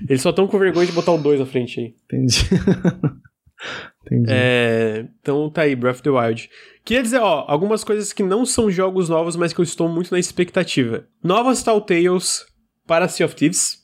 [0.08, 1.94] Eles só estão com vergonha de botar o 2 à frente aí.
[2.06, 2.46] Entendi.
[4.12, 4.32] Entendi.
[4.32, 5.06] É.
[5.22, 6.50] Então tá aí, Breath of the Wild.
[6.84, 10.12] Queria dizer, ó, algumas coisas que não são jogos novos, mas que eu estou muito
[10.12, 11.06] na expectativa.
[11.24, 12.46] Novas Telltales
[12.88, 13.78] para Sea of Thieves.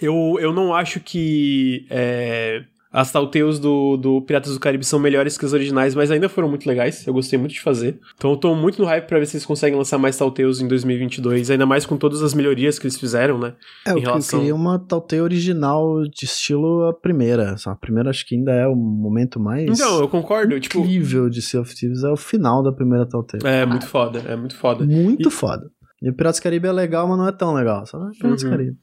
[0.00, 1.86] Eu, eu não acho que.
[1.90, 6.28] É, as Telltales do, do Piratas do Caribe são melhores que as originais, mas ainda
[6.28, 7.06] foram muito legais.
[7.06, 8.00] Eu gostei muito de fazer.
[8.16, 10.66] Então eu tô muito no hype pra ver se eles conseguem lançar mais Telltales em
[10.66, 13.54] 2022, ainda mais com todas as melhorias que eles fizeram, né?
[13.86, 17.54] É, eu, relação- eu queria uma Telltale original de estilo a primeira.
[17.66, 20.58] A primeira acho que ainda é o momento mais Então, eu concordo.
[20.58, 22.02] Tipo, incrível de Sea of Thieves.
[22.02, 23.46] É o final da primeira Telltale.
[23.46, 24.84] é muito foda, é muito foda.
[24.84, 25.70] Muito E- foda.
[26.02, 27.84] E o Piratas do Caribe é legal, mas não é tão legal.
[27.86, 28.48] Só Piratas Uhum.
[28.50, 28.76] do Caribe.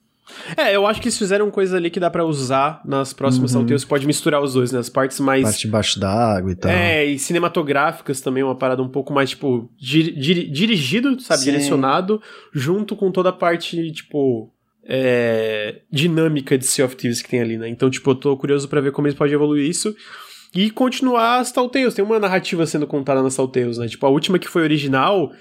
[0.56, 3.62] É, eu acho que eles fizeram coisas ali que dá pra usar nas próximas Uhum.
[3.62, 3.86] Telltales.
[3.86, 4.80] Pode misturar os dois, né?
[4.80, 5.44] As partes mais.
[5.44, 6.72] Parte debaixo d'água e tal.
[6.72, 11.40] É, e cinematográficas também, uma parada um pouco mais, tipo, diri- diri- dirigido, sabe?
[11.41, 11.45] Sim.
[11.52, 12.22] Direcionado,
[12.54, 14.52] junto com toda a parte, tipo,
[14.90, 17.68] é, dinâmica de Sea of Thieves que tem ali, né?
[17.70, 19.94] Então, tipo, eu tô curioso pra ver como eles podem evoluir isso.
[20.56, 21.94] E continuar as Telltales.
[21.94, 23.88] Tem uma narrativa sendo contada nas Telltales, né?
[23.88, 25.32] Tipo, a última que foi original,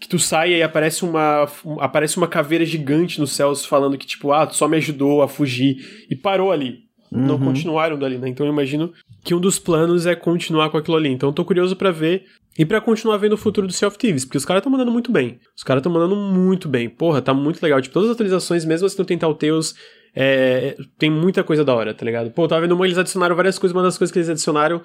[0.00, 1.46] que tu sai e aparece uma,
[1.78, 5.28] aparece uma caveira gigante nos céus falando que, tipo, ah, tu só me ajudou a
[5.28, 5.76] fugir.
[6.10, 6.88] E parou ali.
[7.12, 7.46] Não Uhum.
[7.46, 8.28] continuaram dali, né?
[8.28, 8.92] Então eu imagino
[9.24, 11.08] que um dos planos é continuar com aquilo ali.
[11.10, 12.24] Então eu tô curioso pra ver
[12.56, 14.92] e pra continuar vendo o futuro do Sea of Thieves, porque os caras estão mandando
[14.92, 15.38] muito bem.
[15.56, 16.88] Os caras estão mandando muito bem.
[16.88, 17.80] Porra, tá muito legal.
[17.82, 19.74] Tipo, todas as atualizações, mesmo assim não tem Telltales,
[20.14, 22.30] é, tem muita coisa da hora, tá ligado?
[22.30, 24.80] Pô, eu tava vendo uma, eles adicionaram várias coisas, uma das coisas que eles adicionaram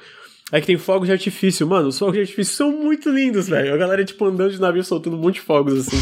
[0.52, 1.66] é que tem fogos de artifício.
[1.68, 3.74] Mano, os fogos de artifício são muito lindos, velho.
[3.74, 5.98] A galera, tipo, andando de navio soltando um monte de fogos, assim.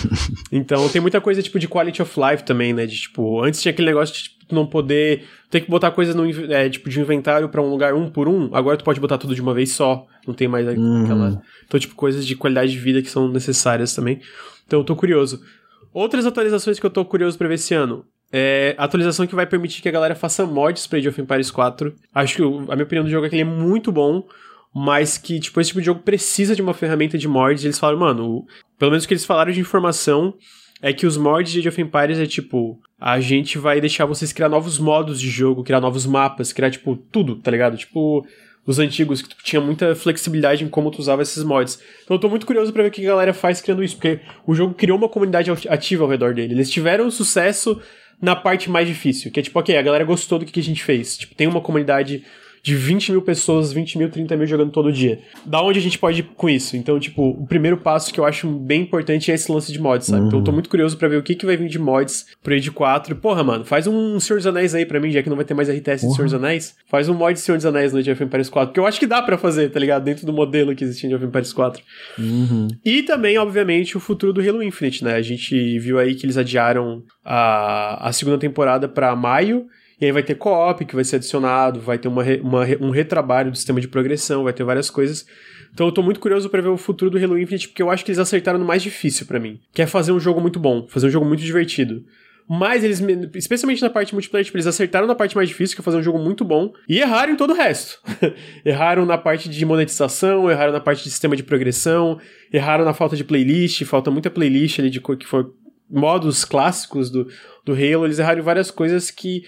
[0.50, 2.86] então, tem muita coisa, tipo, de quality of life também, né?
[2.86, 5.24] De, tipo, antes tinha aquele negócio de, tipo, não poder...
[5.50, 8.50] Ter que botar coisa no, é, tipo, de inventário pra um lugar um por um.
[8.52, 10.04] Agora tu pode botar tudo de uma vez só.
[10.26, 11.04] Não tem mais Uhum.
[11.04, 11.42] aquela...
[11.64, 14.20] Então, tipo, coisas de qualidade de vida que são necessárias também.
[14.66, 15.40] Então, eu tô curioso.
[15.92, 18.04] Outras atualizações que eu tô curioso pra ver esse ano.
[18.36, 21.94] É atualização que vai permitir que a galera faça mods pra Age of Empires 4.
[22.12, 24.24] Acho que a minha opinião do jogo é que ele é muito bom,
[24.74, 27.64] mas que, tipo, esse tipo de jogo precisa de uma ferramenta de mods.
[27.64, 28.44] Eles falaram, mano,
[28.76, 30.34] pelo menos o que eles falaram de informação
[30.82, 34.32] é que os mods de Age of Empires é tipo, a gente vai deixar vocês
[34.32, 37.76] criar novos modos de jogo, criar novos mapas, criar, tipo, tudo, tá ligado?
[37.76, 38.26] Tipo,
[38.66, 41.78] os antigos, que tinha muita flexibilidade em como tu usava esses mods.
[42.02, 44.18] Então eu tô muito curioso pra ver o que a galera faz criando isso, porque
[44.44, 46.54] o jogo criou uma comunidade ati- ativa ao redor dele.
[46.54, 47.80] Eles tiveram sucesso
[48.20, 50.82] na parte mais difícil, que é tipo, ok, a galera gostou do que a gente
[50.82, 51.18] fez.
[51.18, 52.24] Tipo, tem uma comunidade
[52.64, 55.18] de 20 mil pessoas, 20 mil, 30 mil jogando todo dia.
[55.44, 56.78] Da onde a gente pode ir com isso?
[56.78, 60.06] Então, tipo, o primeiro passo que eu acho bem importante é esse lance de mods,
[60.06, 60.26] sabe?
[60.26, 62.54] Então eu tô muito curioso pra ver o que, que vai vir de mods pro
[62.54, 63.16] Age 4.
[63.16, 65.52] Porra, mano, faz um Senhor dos Anéis aí pra mim, já que não vai ter
[65.52, 66.74] mais RTS de Senhor dos Anéis.
[66.88, 68.98] Faz um mod de Senhor dos Anéis no Age of Empires 4, que eu acho
[68.98, 70.02] que dá pra fazer, tá ligado?
[70.02, 71.82] Dentro do modelo que existia em Age of Empires 4.
[72.18, 72.68] Uhum.
[72.82, 75.16] E também, obviamente, o futuro do Halo Infinite, né?
[75.16, 79.66] A gente viu aí que eles adiaram a, a segunda temporada pra maio.
[80.00, 83.50] E aí vai ter co-op que vai ser adicionado, vai ter uma, uma um retrabalho
[83.50, 85.24] do sistema de progressão, vai ter várias coisas.
[85.72, 88.04] Então eu tô muito curioso pra ver o futuro do Halo Infinite, porque eu acho
[88.04, 90.86] que eles acertaram no mais difícil pra mim, que é fazer um jogo muito bom,
[90.88, 92.04] fazer um jogo muito divertido.
[92.48, 95.80] Mas eles, me- especialmente na parte multiplayer, tipo, eles acertaram na parte mais difícil, que
[95.80, 97.98] é fazer um jogo muito bom, e erraram em todo o resto.
[98.64, 102.18] erraram na parte de monetização, erraram na parte de sistema de progressão,
[102.52, 105.46] erraram na falta de playlist, falta muita playlist ali de que foi
[105.90, 107.26] modos clássicos do,
[107.64, 109.42] do Halo, eles erraram várias coisas que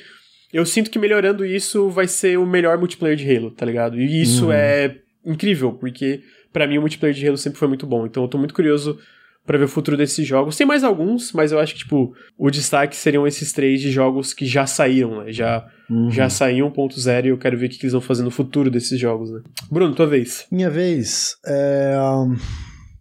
[0.56, 4.00] eu sinto que melhorando isso vai ser o melhor multiplayer de Halo, tá ligado?
[4.00, 4.52] E isso Uhum.
[4.52, 6.20] é incrível, porque
[6.52, 8.06] pra mim o multiplayer de Halo sempre foi muito bom.
[8.06, 8.98] Então eu tô muito curioso
[9.44, 10.56] pra ver o futuro desses jogos.
[10.56, 14.34] Tem mais alguns, mas eu acho que, tipo, o destaque seriam esses três de jogos
[14.34, 15.30] que já saíram, né?
[15.32, 16.10] Já, Uhum.
[16.10, 18.68] já saíram 1.0 e eu quero ver o que que eles vão fazer no futuro
[18.70, 19.40] desses jogos, né?
[19.70, 20.46] Bruno, tua vez.
[20.50, 21.36] Minha vez.
[21.46, 22.34] É, um,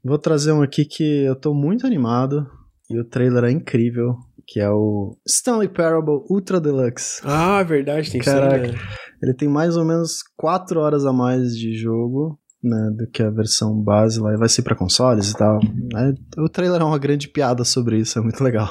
[0.03, 2.45] vou trazer um aqui que eu tô muito animado.
[2.91, 4.13] E o trailer é incrível.
[4.47, 7.19] Que é o Stanley Parable Ultra Deluxe.
[7.23, 8.67] Ah, verdade, tem Caraca.
[8.67, 8.73] né?
[9.23, 13.29] Ele tem mais ou menos 4 horas a mais de jogo, né, do que a
[13.31, 15.59] versão base lá, e vai ser pra consoles e tal.
[15.93, 16.13] né?
[16.37, 18.69] O trailer é uma grande piada sobre isso, é muito legal.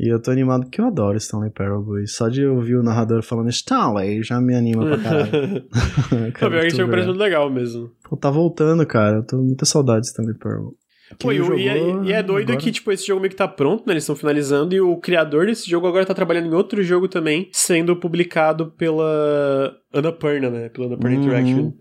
[0.00, 3.22] E eu tô animado porque eu adoro Stanley Parable, e só de ouvir o narrador
[3.22, 5.64] falando Stanley já me anima pra caralho.
[6.08, 7.04] Quero pior que parece jogar.
[7.04, 7.90] muito legal mesmo.
[8.08, 10.72] Pô, tá voltando, cara, eu tô com muita saudade de Stanley Parable.
[11.18, 11.58] Pô, e, é, jogou,
[12.04, 13.92] e é doido agora- que, tipo, esse jogo meio que tá pronto, né?
[13.94, 17.48] Eles estão finalizando, e o criador desse jogo agora tá trabalhando em outro jogo também,
[17.52, 20.68] sendo publicado pela Annapurna, né?
[20.68, 21.22] Pela Annapurna Uhum.
[21.22, 21.72] Interaction.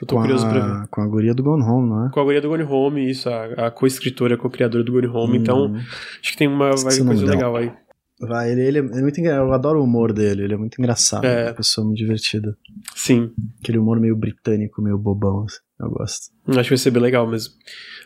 [0.00, 0.88] Eu tô com curioso a, pra ver.
[0.88, 2.10] Com a guria do Gone Home, não é?
[2.10, 5.66] Com a guria do Gone Home, isso, a, a co-escritora, co-criadora do Gone Home, então
[5.66, 5.76] Hum.
[5.76, 7.70] acho que tem uma vai coisa legal aí.
[8.20, 9.46] Vai, ele, ele é muito engraçado.
[9.48, 11.24] Eu adoro o humor dele, ele é muito engraçado.
[11.24, 11.42] É.
[11.42, 12.56] É uma pessoa muito divertida.
[12.94, 15.58] Sim, Aquele humor meio britânico, meio bobão, assim.
[15.80, 16.30] Eu gosto.
[16.48, 17.52] acho que vai ser bem legal mesmo.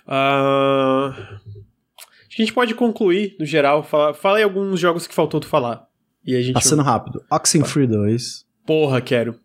[0.06, 5.14] Ah, acho que a gente pode concluir, no geral, fala, fala aí alguns jogos que
[5.14, 5.86] faltou tu falar.
[6.24, 6.54] E a gente...
[6.54, 7.22] Passando rápido.
[7.30, 8.44] Oxenfree 2.
[8.66, 9.36] Porra, quero.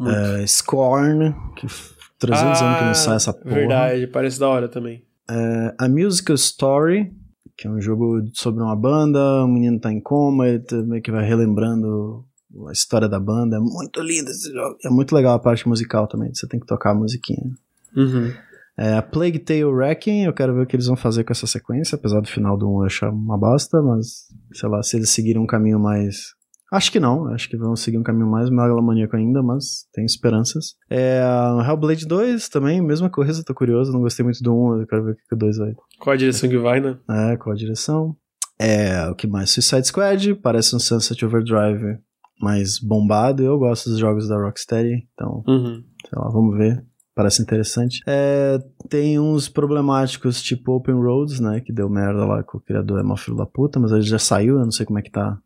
[0.00, 3.50] É, Scorn, que f- 300 anos que não sai essa porra.
[3.50, 5.02] Ah, Verdade, parece da hora também.
[5.28, 7.12] É, a Musical Story,
[7.56, 11.02] que é um jogo sobre uma banda, o menino tá em coma, ele tá- meio
[11.02, 12.24] que vai relembrando
[12.68, 13.56] a história da banda.
[13.56, 14.76] É muito lindo esse jogo.
[14.84, 17.50] É muito legal a parte musical também, você tem que tocar a musiquinha.
[17.94, 18.32] Uhum.
[18.80, 21.46] É, a Plague Tale Wrecking, eu quero ver o que eles vão fazer com essa
[21.46, 24.24] sequência, apesar do final do 1 eu achar uma bosta, mas
[24.54, 26.34] sei lá, se eles seguirem um caminho mais
[26.72, 30.74] Acho que não, acho que vão seguir um caminho mais megalomaníaco ainda, mas tenho esperanças.
[30.88, 31.20] É,
[31.68, 35.12] Hellblade 2 também, mesma coisa, tô curioso, não gostei muito do 1, eu quero ver
[35.12, 35.72] o que o 2 vai.
[35.98, 36.96] Qual a direção que vai, né?
[37.10, 38.16] É, qual a direção.
[38.56, 39.50] É, o que mais?
[39.50, 41.98] Suicide Squad, parece um Sunset Overdrive
[42.40, 45.82] mais bombado, eu gosto dos jogos da Rocksteady, então, Uhum.
[46.08, 46.84] sei lá, vamos ver.
[47.14, 48.00] Parece interessante.
[48.06, 48.58] É,
[48.88, 51.60] tem uns problemáticos tipo Open Roads, né?
[51.60, 54.18] Que deu merda lá com o criador, é mó filho da puta, mas ele já
[54.18, 55.36] saiu, eu não sei como é que tá.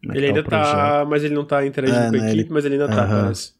[0.00, 0.70] como é que Ele ainda o projeto.
[0.76, 2.88] tá, mas ele não tá interagindo É, com a né, equipe, ele- mas ele ainda
[2.88, 3.22] tá, Aham.
[3.24, 3.52] parece.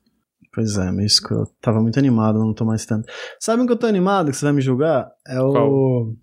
[0.54, 1.52] Pois é, meio escroto.
[1.60, 3.06] Tava muito animado, não tô mais tanto.
[3.40, 5.08] Sabe um que eu tô animado, que você vai me julgar?
[5.26, 5.52] É o.
[5.52, 6.14] Qual?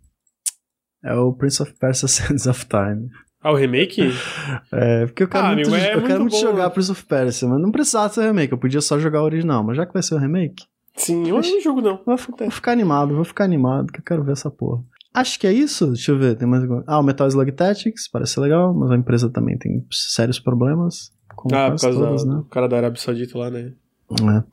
[1.04, 3.10] É o Prince of Persia Sands of Time.
[3.42, 4.02] Ah, o remake?
[4.72, 6.70] É, porque eu quero Ah, muito, amigo, é eu quero muito muito bom, jogar?
[6.72, 9.78] Prince of Persia, mas não precisava ser remake, eu podia só jogar o original, mas
[9.78, 10.64] já que vai ser o remake,
[10.96, 12.00] Sim, eu não jogo não.
[12.06, 14.82] vou, vou ficar animado, vou ficar animado, que eu quero ver essa porra.
[15.14, 16.84] Acho que é isso, deixa eu ver, tem mais alguma...
[16.86, 21.12] Ah, o Metal Slug Tactics, parece ser legal, mas a empresa também tem sérios problemas,
[21.36, 22.38] como Ah, por causa todas, da- né?
[22.40, 23.74] do cara da Arábia Saudita lá, né?
[24.12, 24.44] É.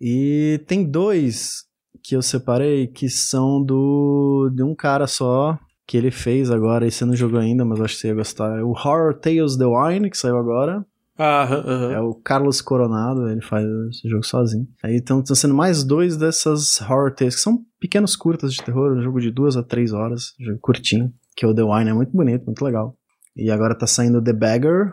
[0.00, 1.64] E tem dois
[2.02, 6.90] que eu separei que são do de um cara só que ele fez agora, e
[6.90, 8.58] você não jogou ainda, mas acho que você ia gostar.
[8.58, 10.84] É o Horror Tales The Wine, que saiu agora.
[11.18, 11.48] Ah.
[11.92, 14.66] É o Carlos Coronado, ele faz esse jogo sozinho.
[14.82, 19.02] Aí estão sendo mais dois dessas Horror Tales, que são pequenos curtas de terror, um
[19.02, 22.12] jogo de duas a três horas, um jogo curtinho, que o The Wine é muito
[22.12, 22.96] bonito, muito legal.
[23.36, 24.92] E agora tá saindo The Beggar,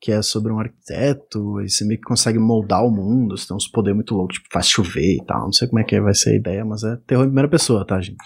[0.00, 3.56] que é sobre um arquiteto, e você meio que consegue moldar o mundo, você tem
[3.56, 5.44] uns poderes muito loucos, tipo, faz chover e tal.
[5.44, 7.86] Não sei como é que vai ser a ideia, mas é terror em primeira pessoa,
[7.86, 8.16] tá, gente?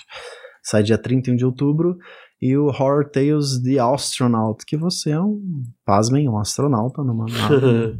[0.68, 1.96] Sai dia 31 de outubro.
[2.40, 7.98] E o Horror Tales The Astronaut, que você é um, pasmem, um astronauta numa nave.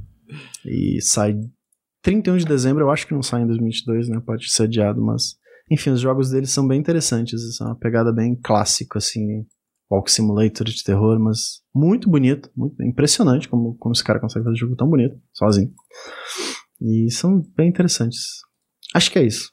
[0.67, 1.41] e sai
[2.03, 4.21] 31 de dezembro, eu acho que não sai em 2022, né?
[4.25, 5.39] Pode ser adiado, mas.
[5.71, 7.57] Enfim, os jogos deles são bem interessantes.
[7.57, 9.47] São uma pegada bem clássica, assim.
[9.91, 12.51] Walk Simulator de terror, mas muito bonito.
[12.55, 15.73] Muito impressionante como, como esse cara consegue fazer um jogo tão bonito, sozinho.
[16.81, 18.43] E são bem interessantes.
[18.95, 19.51] Acho que é isso.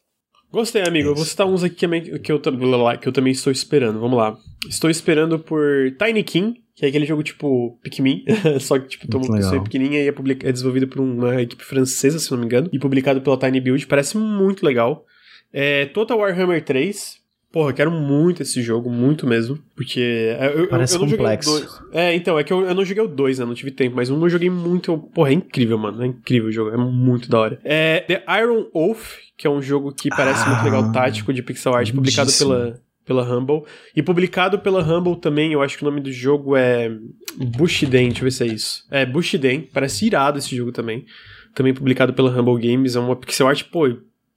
[0.55, 1.09] Gostei, amigo.
[1.09, 3.99] Eu vou citar uns aqui também que eu, que eu também estou esperando.
[3.99, 4.37] Vamos lá.
[4.69, 5.61] Estou esperando por
[5.99, 8.23] Tiny King, que é aquele jogo tipo Pikmin,
[8.61, 11.61] só que tipo, Muito uma pessoa pequenininha e é, publica- é desenvolvido por uma equipe
[11.63, 13.85] francesa, se não me engano, e publicado pela Tiny Build.
[13.85, 15.05] Parece muito legal.
[15.51, 17.17] É, Total Warhammer 3.
[17.55, 19.57] Porra, eu quero muito esse jogo, muito mesmo.
[19.73, 20.35] Porque.
[20.41, 21.51] Eu, eu- Parece eu não complexo.
[21.51, 21.81] Joguei o dois.
[21.93, 23.45] É, então, é que eu, eu não joguei o 2, né?
[23.45, 24.97] Não tive tempo, mas um eu joguei muito.
[24.97, 26.03] Porra, é incrível, mano.
[26.03, 26.71] É incrível o jogo.
[26.71, 27.59] É muito da hora.
[27.63, 28.99] É The Iron Oath,
[29.37, 32.77] que é um jogo que parece Ah, muito legal, tático, de pixel art, publicado pela,
[33.05, 33.63] pela Humble.
[33.95, 36.91] E publicado pela Humble também, eu acho que o nome do jogo é
[37.37, 38.83] Bushiden, deixa eu ver se é isso.
[38.91, 41.05] É, Bushiden, parece irado esse jogo também.
[41.53, 43.87] Também publicado pela Humble Games, é uma pixel art, pô,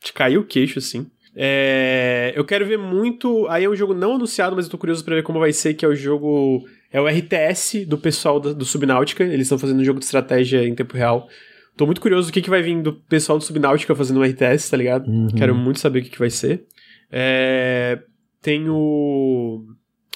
[0.00, 1.06] te caiu o queixo, assim.
[1.34, 3.46] É, eu quero ver muito.
[3.48, 5.74] Aí é um jogo não anunciado, mas eu tô curioso pra ver como vai ser,
[5.74, 6.66] que é o jogo.
[6.90, 9.22] É o RTS do pessoal do, do Subnáutica.
[9.22, 11.28] Eles estão fazendo um jogo de estratégia em tempo real.
[11.76, 14.70] Tô muito curioso do que, que vai vir do pessoal do Subnáutica fazendo um RTS,
[14.70, 15.08] tá ligado?
[15.08, 15.28] Uhum.
[15.28, 16.66] Quero muito saber o que, que vai ser.
[17.10, 18.00] É,
[18.42, 19.64] tem o.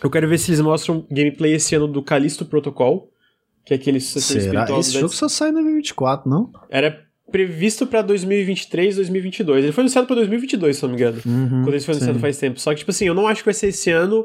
[0.03, 3.11] Eu quero ver se eles mostram gameplay esse ano do Callisto Protocol,
[3.65, 4.53] que é aquele sucessor Será?
[4.53, 6.51] espiritual Esse do jogo Dead só sai em 2024, não?
[6.69, 7.01] Era
[7.33, 9.65] previsto pra 2023, 2022.
[9.65, 11.19] Ele foi anunciado pra 2022, se não me engano.
[11.27, 12.61] Uhum, Quando ele foi anunciado sim, faz tempo.
[12.61, 14.25] Só que, tipo assim, eu não acho que vai ser esse ano,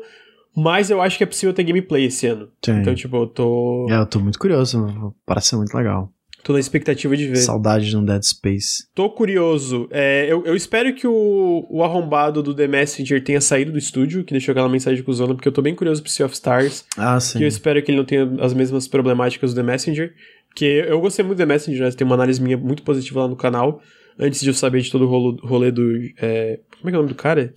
[0.56, 2.50] mas eu acho que é possível ter gameplay esse ano.
[2.64, 2.74] sim.
[2.74, 6.12] Então, tipo, eu tô, É, eu tô muito curioso, parece ser muito legal.
[6.44, 7.36] tô na expectativa de ver.
[7.38, 8.86] Saudade de um Dead Space.
[8.96, 9.88] Tô curioso.
[9.92, 14.24] É, eu, eu espero que o, o arrombado do The Messenger tenha saído do estúdio,
[14.24, 16.34] que deixou aquela mensagem com o Zona, porque eu tô bem curioso pro Sea of
[16.34, 16.86] Stars.
[16.96, 17.40] Ah, sim.
[17.40, 20.14] E eu espero que ele não tenha as mesmas problemáticas do The Messenger.
[20.58, 21.92] Porque eu gostei muito do The Messenger, né?
[21.92, 23.80] Tem uma análise minha muito positiva lá no canal.
[24.18, 25.88] Antes de eu saber de todo o rolo- rolê do.
[26.18, 27.54] é, como é que é o nome do cara?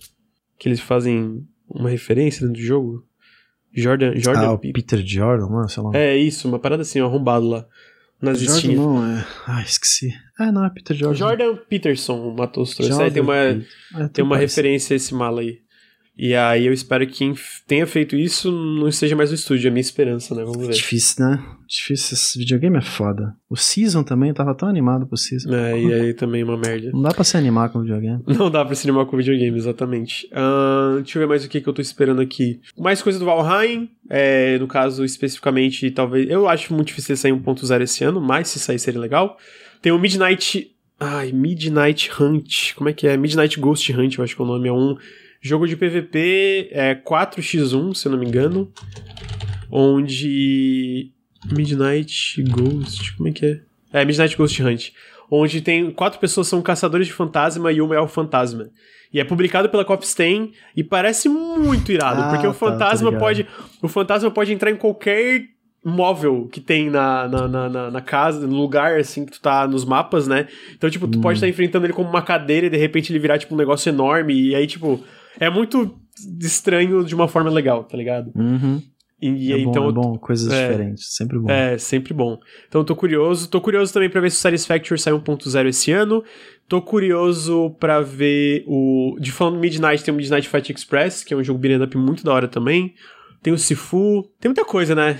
[0.59, 3.03] Que eles fazem uma referência dentro do jogo?
[3.73, 4.13] Jordan.
[4.17, 5.67] Jordan ah, o Pe- Peter Jordan, não é?
[5.67, 5.89] Sei lá.
[5.97, 7.65] É isso, uma parada assim, um arrombado lá.
[8.21, 9.25] Nas Jordan não, é.
[9.47, 10.13] Ah, esqueci.
[10.37, 11.17] Ah, não, é Peter Jordan.
[11.17, 12.99] Jordan Peterson matou os trouxas.
[12.99, 13.35] Aí tem uma.
[13.35, 13.55] É,
[14.13, 14.57] tem uma parece.
[14.57, 15.57] referência a esse mala aí.
[16.17, 17.33] E aí eu espero que quem
[17.65, 20.43] tenha feito isso não esteja mais no estúdio, é a minha esperança, né?
[20.43, 20.73] Vamos ver.
[20.73, 21.43] Difícil, né?
[21.67, 22.15] Difícil.
[22.15, 23.33] Esse videogame é foda.
[23.49, 25.53] O Season também, eu tava tão animado pro Season.
[25.53, 26.91] É, e aí também uma merda.
[26.91, 28.21] Não dá pra se animar com o videogame.
[28.27, 30.27] Não dá pra se animar com videogame, exatamente.
[30.33, 32.59] Ahn, deixa eu ver mais o que, que eu tô esperando aqui.
[32.77, 36.29] Mais coisa do Valheim, é, no caso, especificamente, talvez.
[36.29, 39.37] Eu acho muito difícil sair 1.0 esse ano, mas se sair seria legal.
[39.81, 40.69] Tem o Midnight.
[40.99, 42.75] Ai, Midnight Hunt.
[42.75, 43.17] Como é que é?
[43.17, 44.67] Midnight Ghost Hunt, eu acho que é o nome.
[44.67, 44.95] É um
[45.41, 48.71] jogo de PVP é 4x1, se eu não me engano.
[49.69, 51.11] Onde.
[51.51, 53.17] Midnight Ghost.
[53.17, 54.01] Como é que é?
[54.01, 54.91] É, Midnight Ghost Hunt.
[55.29, 58.69] Onde tem quatro pessoas são caçadores de fantasma e uma é o fantasma.
[59.13, 63.21] E é publicado pela Copstein e parece muito irado, Ah, porque o tá, fantasma ligado.
[63.21, 63.47] pode.
[63.81, 65.47] O fantasma pode entrar em qualquer
[65.83, 69.83] móvel que tem na, na, na, na, casa, no lugar, assim, que tu tá nos
[69.83, 70.47] mapas, né?
[70.75, 71.21] Então, tipo, tu hum.
[71.21, 73.57] pode estar tá enfrentando ele como uma cadeira e de repente ele virar, tipo, um
[73.57, 74.33] negócio enorme.
[74.33, 75.03] E aí, tipo,
[75.39, 75.99] é muito
[76.39, 78.31] estranho de uma forma legal, tá ligado?
[78.35, 78.81] Uhum.
[79.21, 81.49] E, é bom, então, é bom, coisas é, diferentes, sempre bom.
[81.49, 82.39] É, sempre bom.
[82.67, 86.23] Então tô curioso, tô curioso também para ver se o Satisfactory sai 1.0 esse ano.
[86.67, 91.37] Tô curioso para ver o de falando Midnight, tem o Midnight Fight Express, que é
[91.37, 92.95] um jogo beat'em up muito da hora também.
[93.43, 95.19] Tem o Sifu, tem muita coisa, né?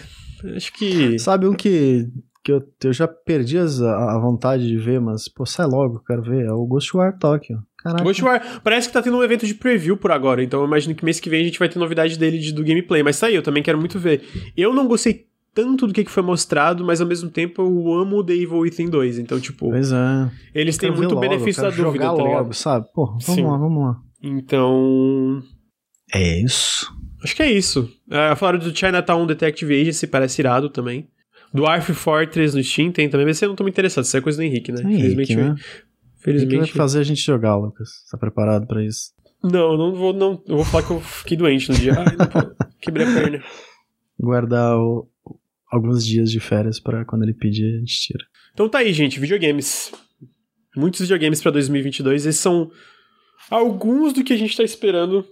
[0.55, 2.07] Acho que Sabe um que
[2.43, 6.03] que eu, eu já perdi as, a, a vontade de ver, mas pô, sai logo,
[6.03, 7.59] quero ver, é o Ghostwire Tokyo.
[7.83, 8.03] Caraca.
[8.03, 11.03] Ghostwire, parece que tá tendo um evento de preview por agora, então eu imagino que
[11.03, 13.35] mês que vem a gente vai ter novidade dele de, do gameplay, mas tá aí,
[13.35, 14.23] eu também quero muito ver.
[14.55, 18.23] Eu não gostei tanto do que, que foi mostrado, mas ao mesmo tempo eu amo
[18.23, 19.69] The Evil Within 2, então tipo...
[19.69, 20.31] Pois é.
[20.53, 22.37] Eles têm muito logo, benefício da dúvida, tá ligado?
[22.37, 22.87] Logo, sabe?
[22.93, 23.43] Pô, vamos Sim.
[23.43, 23.97] lá, vamos lá.
[24.21, 25.41] Então...
[26.13, 26.91] É isso.
[27.23, 27.91] Acho que é isso.
[28.07, 31.07] Uh, falaram do Chinatown Detective Agency, parece irado também.
[31.53, 34.21] Do Dwarf Fortress no Steam tem também, mas você não tô muito interessado, isso é
[34.21, 34.81] coisa do Henrique, né?
[34.83, 35.55] Henrique, né?
[36.21, 36.55] Felizmente.
[36.55, 37.89] O que vai fazer a gente jogar, Lucas?
[38.09, 39.11] Tá preparado para isso?
[39.43, 40.41] Não, não vou, não.
[40.47, 41.93] Eu vou falar que eu fiquei doente no dia.
[41.97, 43.43] Ai, não, quebrei a perna.
[44.19, 45.09] Guardar o,
[45.71, 48.23] alguns dias de férias para quando ele pedir, a gente tira.
[48.53, 49.91] Então tá aí, gente, videogames.
[50.75, 52.25] Muitos videogames para 2022.
[52.25, 52.69] Esses são
[53.49, 55.25] alguns do que a gente tá esperando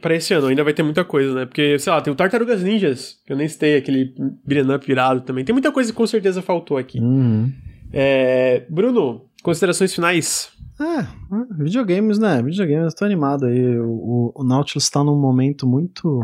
[0.00, 0.48] para esse ano.
[0.48, 1.46] Ainda vai ter muita coisa, né?
[1.46, 4.12] Porque, sei lá, tem o Tartarugas Ninjas, que eu nem citei, aquele
[4.44, 5.44] beat'em up virado também.
[5.44, 6.98] Tem muita coisa que com certeza faltou aqui.
[6.98, 7.52] Uhum.
[7.92, 8.66] É...
[8.68, 10.52] Bruno, Considerações finais?
[10.80, 12.42] É, videogames, né?
[12.42, 13.78] Videogames, tô animado aí.
[13.78, 16.20] O, o Nautilus tá num momento muito,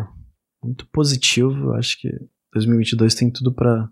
[0.62, 1.72] muito positivo.
[1.72, 2.08] Acho que
[2.54, 3.88] 2022 tem tudo para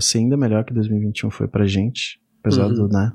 [0.00, 2.20] ser ainda melhor que 2021 foi pra gente.
[2.40, 2.74] Apesar uhum.
[2.74, 3.12] do, né?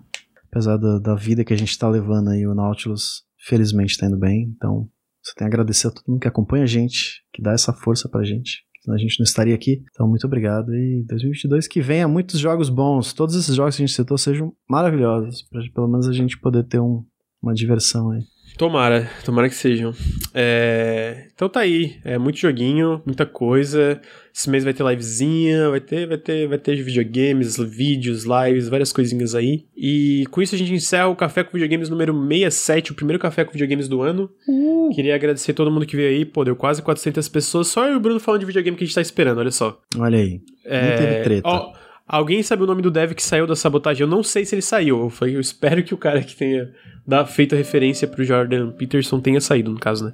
[0.51, 4.17] Apesar da, da vida que a gente tá levando aí, o Nautilus felizmente tá indo
[4.17, 4.53] bem.
[4.55, 4.89] Então,
[5.23, 8.09] você tem a agradecer a todo mundo que acompanha a gente, que dá essa força
[8.09, 9.83] pra gente senão a gente não estaria aqui.
[9.91, 10.73] Então, muito obrigado.
[10.73, 13.13] E 2022 que venha muitos jogos bons.
[13.13, 15.41] Todos esses jogos que a gente citou sejam maravilhosos.
[15.49, 17.03] Pra pelo menos a gente poder ter um,
[17.41, 18.21] uma diversão aí.
[18.57, 19.93] Tomara, tomara que sejam.
[20.33, 21.25] É...
[21.33, 23.99] Então tá aí, é muito joguinho, muita coisa.
[24.33, 28.93] Esse mês vai ter livezinha, vai ter, vai ter, vai ter videogames, vídeos, lives, várias
[28.93, 29.65] coisinhas aí.
[29.75, 33.43] E com isso a gente encerra o Café com Videogames número 67, o primeiro Café
[33.43, 34.29] com Videogames do ano.
[34.47, 34.89] Uh.
[34.93, 37.93] Queria agradecer a todo mundo que veio aí, pô, deu quase 400 pessoas, só eu
[37.93, 39.81] e o Bruno falando de videogame que a gente tá esperando, olha só.
[39.97, 40.89] Olha aí, é...
[40.89, 41.49] não teve treta.
[41.49, 41.73] Ó,
[42.07, 44.03] Alguém sabe o nome do dev que saiu da sabotagem?
[44.03, 45.11] Eu não sei se ele saiu.
[45.21, 46.69] Eu, eu espero que o cara que tenha
[47.05, 50.13] dado, feito referência pro Jordan Peterson tenha saído, no caso, né?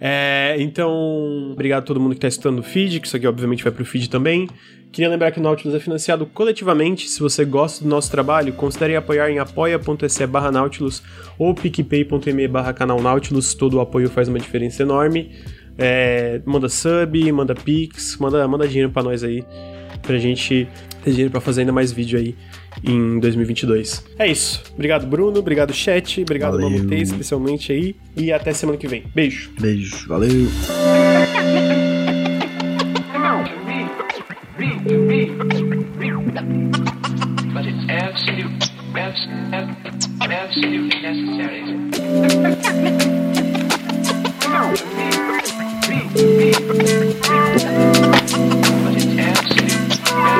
[0.00, 3.64] É, então, obrigado a todo mundo que está escutando o feed, que isso aqui obviamente
[3.64, 4.48] vai pro feed também.
[4.92, 7.08] Queria lembrar que o Nautilus é financiado coletivamente.
[7.08, 11.02] Se você gosta do nosso trabalho, considere apoiar em apoia.se barra Nautilus
[11.36, 13.54] ou picpay.me barra canal Nautilus.
[13.54, 15.32] Todo o apoio faz uma diferença enorme.
[15.76, 19.44] É, manda sub, manda pix, manda, manda dinheiro para nós aí
[20.00, 20.68] pra gente
[21.04, 22.34] ter dinheiro para fazer ainda mais vídeo aí
[22.82, 24.04] em 2022.
[24.18, 24.62] É isso.
[24.72, 25.38] Obrigado, Bruno.
[25.38, 26.22] Obrigado, chat.
[26.22, 27.94] Obrigado, Mamutei, especialmente aí.
[28.16, 29.04] E até semana que vem.
[29.14, 29.50] Beijo.
[29.60, 30.08] Beijo.
[30.08, 30.48] Valeu.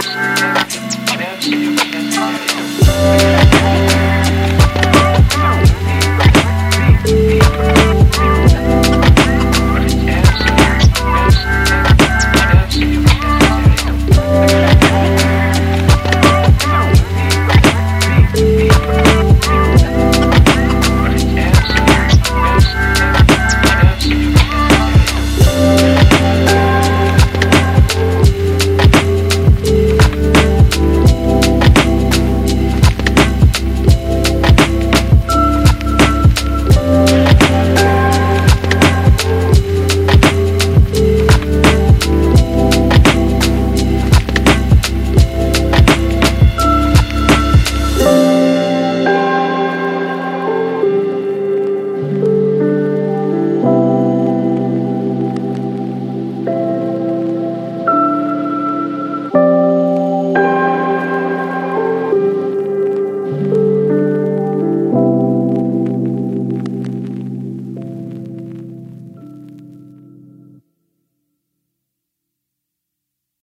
[0.02, 1.46] Thank
[3.28, 3.33] you.